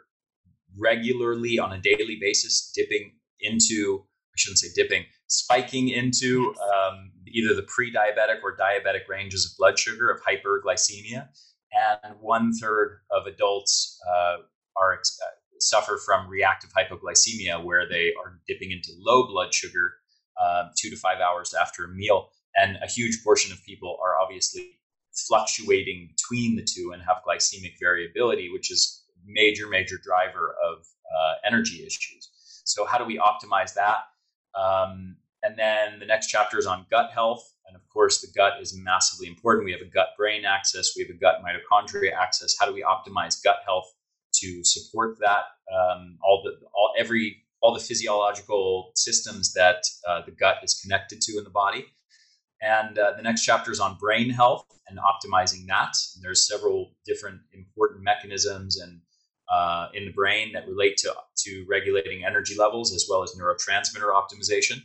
regularly 0.78 1.60
on 1.60 1.72
a 1.72 1.80
daily 1.80 2.18
basis 2.20 2.72
dipping 2.76 3.14
into. 3.40 4.04
I 4.34 4.36
shouldn't 4.36 4.60
say 4.60 4.68
dipping, 4.76 5.06
spiking 5.28 5.90
into 5.90 6.54
um, 6.56 7.12
either 7.28 7.54
the 7.54 7.64
pre-diabetic 7.64 8.42
or 8.44 8.56
diabetic 8.56 9.08
ranges 9.10 9.46
of 9.46 9.58
blood 9.58 9.78
sugar 9.78 10.10
of 10.10 10.22
hyperglycemia 10.22 11.28
and 11.74 12.16
one 12.20 12.54
third 12.54 13.02
of 13.12 13.28
adults 13.28 14.00
uh, 14.08 14.38
are 14.82 14.94
uh, 14.94 15.26
suffer 15.60 16.00
from 16.06 16.30
reactive 16.30 16.72
hypoglycemia, 16.72 17.64
where 17.64 17.88
they 17.90 18.14
are 18.20 18.40
dipping 18.48 18.72
into 18.72 18.92
low 19.00 19.28
blood 19.28 19.54
sugar 19.54 19.96
uh, 20.42 20.66
two 20.78 20.90
to 20.90 20.96
five 20.96 21.20
hours 21.20 21.54
after 21.54 21.86
a 21.86 21.88
meal, 21.90 22.30
and 22.56 22.78
a 22.84 22.88
huge 22.88 23.24
portion 23.24 23.52
of 23.52 23.64
people 23.64 23.98
are 24.04 24.20
obviously 24.20 24.80
fluctuating 25.14 26.08
between 26.16 26.56
the 26.56 26.64
two 26.64 26.92
and 26.94 27.02
have 27.02 27.18
glycemic 27.28 27.74
variability, 27.82 28.50
which 28.52 28.72
is 28.72 29.04
major 29.26 29.68
major 29.68 29.98
driver 30.02 30.56
of 30.64 30.80
uh, 30.80 31.34
energy 31.46 31.84
issues. 31.86 32.30
So 32.64 32.86
how 32.86 32.98
do 32.98 33.06
we 33.06 33.18
optimize 33.18 33.74
that? 33.74 33.98
Um, 34.58 35.18
and 35.44 35.58
then 35.58 36.00
the 36.00 36.06
next 36.06 36.28
chapter 36.28 36.58
is 36.58 36.66
on 36.66 36.86
gut 36.90 37.12
health. 37.12 37.54
And 37.68 37.76
of 37.76 37.88
course, 37.90 38.22
the 38.22 38.28
gut 38.36 38.62
is 38.62 38.78
massively 38.78 39.28
important. 39.28 39.66
We 39.66 39.72
have 39.72 39.82
a 39.82 39.86
gut 39.86 40.10
brain 40.18 40.46
axis, 40.46 40.94
we 40.96 41.04
have 41.04 41.16
a 41.16 41.20
gut 41.20 41.42
mitochondria 41.44 42.14
axis. 42.14 42.58
How 42.60 42.66
do 42.66 42.74
we 42.74 42.84
optimize 42.84 43.44
gut 43.44 43.58
health 43.66 43.94
to 44.36 44.64
support 44.64 45.18
that? 45.20 45.46
Um, 45.74 46.18
all 46.24 46.42
the 46.44 46.66
all 46.74 46.94
every 46.98 47.44
all 47.62 47.74
the 47.74 47.80
physiological 47.80 48.92
systems 48.96 49.54
that 49.54 49.84
uh, 50.08 50.22
the 50.26 50.32
gut 50.32 50.58
is 50.64 50.80
connected 50.80 51.22
to 51.22 51.38
in 51.38 51.44
the 51.44 51.50
body. 51.50 51.86
And 52.62 52.98
uh, 52.98 53.14
the 53.16 53.22
next 53.22 53.44
chapter 53.44 53.72
is 53.72 53.80
on 53.80 53.98
brain 54.00 54.30
health 54.30 54.66
and 54.88 54.98
optimizing 55.00 55.68
that. 55.68 55.94
And 56.16 56.24
there's 56.24 56.48
several 56.48 56.94
different 57.06 57.42
important 57.54 58.04
mechanisms 58.04 58.80
and 58.80 59.02
uh, 59.50 59.88
in 59.94 60.06
the 60.06 60.12
brain 60.12 60.52
that 60.54 60.68
relate 60.68 60.98
to, 60.98 61.14
to 61.38 61.66
regulating 61.70 62.26
energy 62.26 62.56
levels 62.56 62.94
as 62.94 63.06
well 63.10 63.24
as 63.24 63.34
neurotransmitter 63.40 64.12
optimization. 64.14 64.82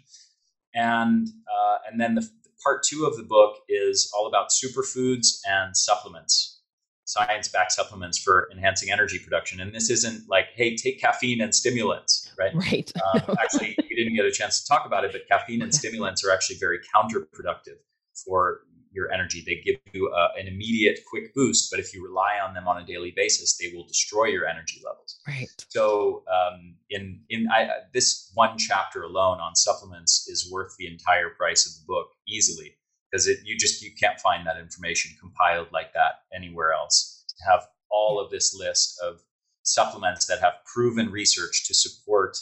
And 0.75 1.29
uh, 1.29 1.79
and 1.91 2.01
then 2.01 2.15
the, 2.15 2.29
part 2.63 2.83
two 2.83 3.05
of 3.05 3.17
the 3.17 3.23
book 3.23 3.57
is 3.69 4.11
all 4.17 4.27
about 4.27 4.51
superfoods 4.51 5.41
and 5.47 5.77
supplements, 5.77 6.61
science 7.05 7.49
backed 7.49 7.73
supplements 7.73 8.19
for 8.19 8.49
enhancing 8.53 8.91
energy 8.91 9.19
production. 9.19 9.61
And 9.61 9.75
this 9.75 9.91
isn't 9.91 10.29
like, 10.29 10.47
hey, 10.55 10.77
take 10.77 11.01
caffeine 11.01 11.41
and 11.41 11.55
stimulants, 11.55 12.33
right? 12.39 12.55
Right. 12.55 12.93
Um, 13.15 13.37
actually, 13.41 13.77
we 13.91 13.97
didn't 13.97 14.15
get 14.15 14.25
a 14.25 14.31
chance 14.31 14.63
to 14.63 14.69
talk 14.69 14.87
about 14.87 15.05
it, 15.05 15.13
but 15.13 15.27
caffeine 15.29 15.63
and 15.63 15.75
stimulants 15.75 16.25
are 16.25 16.31
actually 16.31 16.57
very 16.57 16.79
counterproductive 16.95 17.79
for 18.25 18.61
your 18.93 19.11
energy. 19.13 19.43
They 19.45 19.61
give 19.65 19.81
you 19.93 20.09
uh, 20.09 20.29
an 20.39 20.47
immediate 20.47 21.01
quick 21.11 21.35
boost, 21.35 21.71
but 21.71 21.81
if 21.81 21.95
you 21.95 22.05
rely 22.05 22.39
on 22.43 22.55
them 22.55 22.69
on 22.69 22.81
a 22.81 22.87
daily 22.87 23.13
basis, 23.15 23.57
they 23.57 23.73
will 23.75 23.87
destroy 23.87 24.27
your 24.27 24.47
energy 24.47 24.81
levels. 24.85 25.21
Right. 25.27 25.49
So, 25.69 26.25
um, 26.31 26.75
in 26.91 27.21
in 27.31 27.49
I, 27.51 27.69
this 27.93 28.31
one 28.35 28.59
chapter 28.59 29.03
alone 29.03 29.41
on 29.41 29.55
supplements 29.55 30.29
is 30.29 30.51
worth 30.51 30.77
the 30.79 30.87
entire 30.87 31.31
price 31.31 31.67
of 31.67 31.73
the 31.75 31.87
book 31.87 32.09
easily 32.29 32.77
because 33.11 33.27
it 33.27 33.39
you 33.45 33.57
just 33.59 33.83
you 33.83 33.91
can't 34.01 34.21
find 34.21 34.47
that 34.47 34.59
information 34.59 35.17
compiled 35.21 35.69
like 35.73 35.93
that 35.95 36.23
anywhere 36.35 36.73
else. 36.73 37.25
To 37.29 37.51
have 37.51 37.67
all 37.91 38.21
of 38.21 38.31
this 38.31 38.55
list 38.55 39.01
of 39.03 39.21
supplements 39.65 40.27
that 40.27 40.41
have 40.41 40.55
proven 40.73 41.11
research 41.11 41.67
to 41.69 41.75
support 41.75 42.37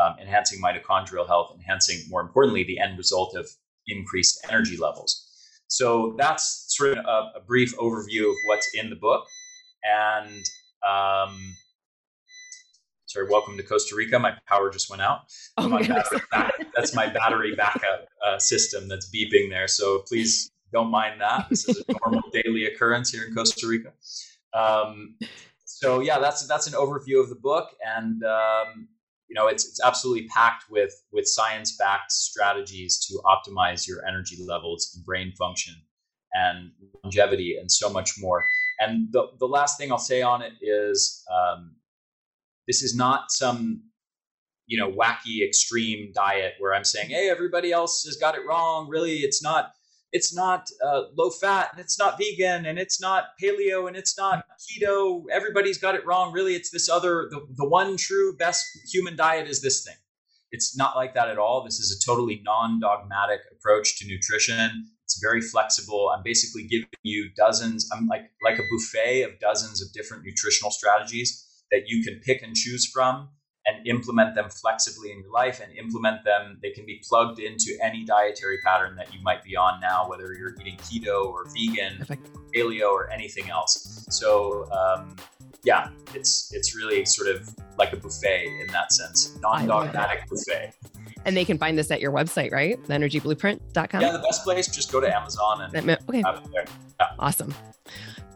um, 0.00 0.16
enhancing 0.20 0.60
mitochondrial 0.62 1.26
health, 1.26 1.52
enhancing 1.54 2.08
more 2.08 2.20
importantly 2.20 2.64
the 2.64 2.78
end 2.78 2.96
result 2.96 3.34
of 3.34 3.48
increased 3.86 4.46
energy 4.48 4.76
levels. 4.76 5.29
So 5.70 6.16
that's 6.18 6.66
sort 6.68 6.98
of 6.98 7.04
a, 7.06 7.38
a 7.38 7.40
brief 7.46 7.76
overview 7.78 8.28
of 8.28 8.34
what's 8.46 8.74
in 8.74 8.90
the 8.90 8.96
book. 8.96 9.24
And 9.84 10.44
um, 10.84 11.56
sorry, 13.06 13.28
welcome 13.30 13.56
to 13.56 13.62
Costa 13.62 13.94
Rica. 13.94 14.18
My 14.18 14.32
power 14.48 14.70
just 14.70 14.90
went 14.90 15.00
out. 15.00 15.20
Oh 15.58 15.68
my 15.68 15.86
back, 16.32 16.52
that's 16.74 16.92
my 16.92 17.06
battery 17.06 17.54
backup 17.54 18.08
uh, 18.26 18.38
system 18.40 18.88
that's 18.88 19.08
beeping 19.14 19.48
there. 19.48 19.68
So 19.68 20.00
please 20.00 20.50
don't 20.72 20.90
mind 20.90 21.20
that. 21.20 21.48
This 21.48 21.68
is 21.68 21.84
a 21.88 21.92
normal 22.04 22.28
daily 22.32 22.64
occurrence 22.64 23.10
here 23.10 23.24
in 23.24 23.32
Costa 23.32 23.68
Rica. 23.68 23.92
Um, 24.52 25.16
so 25.64 26.00
yeah, 26.00 26.18
that's 26.18 26.48
that's 26.48 26.66
an 26.66 26.72
overview 26.72 27.20
of 27.22 27.28
the 27.28 27.36
book, 27.36 27.68
and 27.86 28.24
um, 28.24 28.88
you 29.30 29.34
know 29.34 29.46
it's 29.46 29.66
it's 29.66 29.80
absolutely 29.82 30.26
packed 30.26 30.64
with 30.70 30.92
with 31.12 31.26
science 31.26 31.76
backed 31.76 32.10
strategies 32.12 32.98
to 33.06 33.20
optimize 33.24 33.86
your 33.86 34.04
energy 34.06 34.36
levels 34.44 34.92
and 34.94 35.04
brain 35.06 35.32
function 35.38 35.74
and 36.34 36.72
longevity 37.02 37.56
and 37.58 37.70
so 37.70 37.90
much 37.90 38.12
more. 38.18 38.44
And 38.78 39.08
the, 39.12 39.28
the 39.38 39.46
last 39.46 39.78
thing 39.78 39.92
i'll 39.92 39.98
say 39.98 40.20
on 40.20 40.42
it 40.42 40.52
is 40.60 41.24
um, 41.32 41.76
this 42.66 42.82
is 42.82 42.94
not 42.94 43.30
some 43.30 43.82
you 44.66 44.78
know 44.78 44.90
wacky 44.90 45.46
extreme 45.46 46.12
diet 46.14 46.54
where 46.58 46.74
i'm 46.74 46.84
saying 46.84 47.10
hey 47.10 47.28
everybody 47.30 47.72
else 47.72 48.04
has 48.04 48.16
got 48.16 48.34
it 48.34 48.42
wrong. 48.46 48.88
Really 48.88 49.18
it's 49.18 49.42
not 49.42 49.72
it's 50.12 50.34
not 50.34 50.68
uh, 50.84 51.02
low 51.16 51.30
fat 51.30 51.68
and 51.72 51.80
it's 51.80 51.98
not 51.98 52.18
vegan 52.18 52.66
and 52.66 52.78
it's 52.78 53.00
not 53.00 53.28
paleo 53.42 53.86
and 53.86 53.96
it's 53.96 54.18
not 54.18 54.44
keto. 54.58 55.24
Everybody's 55.30 55.78
got 55.78 55.94
it 55.94 56.04
wrong. 56.04 56.32
Really 56.32 56.54
it's 56.54 56.70
this 56.70 56.88
other 56.88 57.28
the, 57.30 57.46
the 57.56 57.68
one 57.68 57.96
true 57.96 58.36
best 58.36 58.66
human 58.92 59.16
diet 59.16 59.48
is 59.48 59.62
this 59.62 59.84
thing. 59.84 59.96
It's 60.52 60.76
not 60.76 60.96
like 60.96 61.14
that 61.14 61.28
at 61.28 61.38
all. 61.38 61.62
This 61.64 61.78
is 61.78 61.96
a 61.96 62.04
totally 62.04 62.40
non-dogmatic 62.44 63.40
approach 63.52 63.98
to 63.98 64.06
nutrition. 64.06 64.88
It's 65.04 65.20
very 65.22 65.40
flexible. 65.40 66.12
I'm 66.16 66.24
basically 66.24 66.64
giving 66.66 66.88
you 67.02 67.30
dozens 67.36 67.88
i'm 67.92 68.06
like 68.06 68.30
like 68.44 68.58
a 68.58 68.62
buffet 68.70 69.22
of 69.22 69.38
dozens 69.40 69.82
of 69.82 69.92
different 69.92 70.24
nutritional 70.24 70.70
strategies 70.70 71.46
that 71.70 71.82
you 71.86 72.02
can 72.04 72.20
pick 72.20 72.42
and 72.42 72.54
choose 72.54 72.86
from 72.86 73.28
and 73.66 73.86
implement 73.86 74.34
them 74.34 74.48
flexibly 74.48 75.12
in 75.12 75.20
your 75.20 75.30
life 75.30 75.60
and 75.62 75.76
implement 75.76 76.24
them. 76.24 76.58
They 76.62 76.70
can 76.70 76.86
be 76.86 77.00
plugged 77.06 77.38
into 77.38 77.76
any 77.82 78.04
dietary 78.04 78.58
pattern 78.64 78.96
that 78.96 79.12
you 79.14 79.20
might 79.22 79.44
be 79.44 79.56
on 79.56 79.80
now, 79.80 80.08
whether 80.08 80.32
you're 80.32 80.54
eating 80.60 80.76
keto 80.78 81.26
or 81.26 81.46
vegan, 81.54 81.98
Perfect. 81.98 82.28
paleo, 82.54 82.90
or 82.90 83.10
anything 83.10 83.50
else. 83.50 84.06
So, 84.10 84.70
um, 84.72 85.16
yeah, 85.62 85.90
it's 86.14 86.52
it's 86.54 86.74
really 86.74 87.04
sort 87.04 87.28
of 87.28 87.54
like 87.76 87.92
a 87.92 87.96
buffet 87.96 88.46
in 88.60 88.66
that 88.68 88.92
sense, 88.92 89.36
non-dogmatic 89.40 90.28
buffet. 90.28 90.72
And 91.26 91.36
they 91.36 91.44
can 91.44 91.58
find 91.58 91.78
this 91.78 91.90
at 91.90 92.00
your 92.00 92.12
website, 92.12 92.50
right? 92.50 92.82
Theenergyblueprint.com. 92.84 94.00
Yeah, 94.00 94.12
the 94.12 94.20
best 94.20 94.42
place. 94.42 94.68
Just 94.68 94.90
go 94.90 95.00
to 95.00 95.14
Amazon 95.14 95.68
and 95.74 95.90
okay. 96.08 96.22
Yeah. 96.52 96.64
Awesome. 97.18 97.54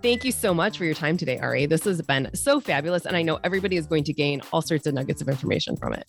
Thank 0.05 0.23
you 0.23 0.33
so 0.33 0.53
much 0.53 0.77
for 0.77 0.85
your 0.85 0.93
time 0.93 1.17
today, 1.17 1.39
Ari. 1.39 1.65
This 1.65 1.85
has 1.85 2.03
been 2.03 2.29
so 2.35 2.61
fabulous. 2.61 3.07
And 3.07 3.17
I 3.17 3.23
know 3.23 3.41
everybody 3.43 3.79
is 3.79 3.87
going 3.87 4.05
to 4.05 4.13
gain 4.13 4.43
all 4.53 4.61
sorts 4.61 4.87
of 4.87 4.93
nuggets 4.93 5.23
of 5.23 5.31
information 5.31 5.79
from 5.79 5.95
it. 5.95 6.07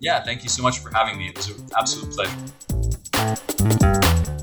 Yeah, 0.00 0.24
thank 0.24 0.42
you 0.42 0.48
so 0.48 0.64
much 0.64 0.80
for 0.80 0.92
having 0.92 1.16
me. 1.16 1.28
It 1.28 1.36
was 1.36 1.50
an 1.50 1.64
absolute 1.78 2.12
pleasure. 2.12 2.34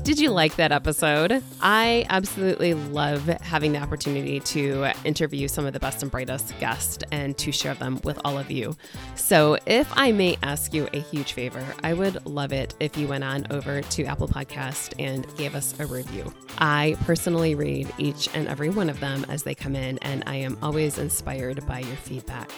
Did 0.04 0.18
you 0.18 0.32
like 0.32 0.56
that 0.56 0.70
episode? 0.70 1.42
I 1.62 2.04
absolutely 2.10 2.74
love 2.74 3.24
having 3.24 3.72
the 3.72 3.78
opportunity 3.78 4.38
to 4.38 4.92
interview 5.02 5.48
some 5.48 5.64
of 5.64 5.72
the 5.72 5.80
best 5.80 6.02
and 6.02 6.10
brightest 6.10 6.52
guests 6.60 7.02
and 7.10 7.38
to 7.38 7.50
share 7.50 7.72
them 7.72 7.98
with 8.04 8.20
all 8.22 8.36
of 8.36 8.50
you. 8.50 8.76
So, 9.14 9.56
if 9.64 9.90
I 9.96 10.12
may 10.12 10.36
ask 10.42 10.74
you 10.74 10.90
a 10.92 11.00
huge 11.00 11.32
favor, 11.32 11.64
I 11.82 11.94
would 11.94 12.26
love 12.26 12.52
it 12.52 12.74
if 12.80 12.98
you 12.98 13.08
went 13.08 13.24
on 13.24 13.46
over 13.48 13.80
to 13.80 14.04
Apple 14.04 14.28
Podcast 14.28 14.92
and 14.98 15.26
gave 15.38 15.54
us 15.54 15.74
a 15.80 15.86
review. 15.86 16.30
I 16.58 16.98
personally 17.06 17.54
read 17.54 17.90
each 17.96 18.28
and 18.34 18.46
every 18.46 18.68
one 18.68 18.90
of 18.90 19.00
them 19.00 19.24
as 19.30 19.42
they 19.42 19.54
come 19.54 19.74
in, 19.74 19.96
and 20.00 20.22
I 20.26 20.36
am 20.36 20.58
always 20.60 20.98
inspired 20.98 21.66
by 21.66 21.78
your 21.78 21.96
feedback. 21.96 22.50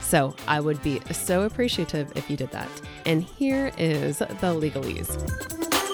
So 0.00 0.34
I 0.48 0.58
would 0.58 0.82
be 0.82 1.00
so 1.12 1.42
appreciative 1.42 2.10
if 2.16 2.28
you 2.28 2.36
did 2.36 2.50
that. 2.50 2.68
And 3.06 3.22
here 3.22 3.70
is 3.78 4.18
the 4.18 4.26
legalese. 4.26 5.61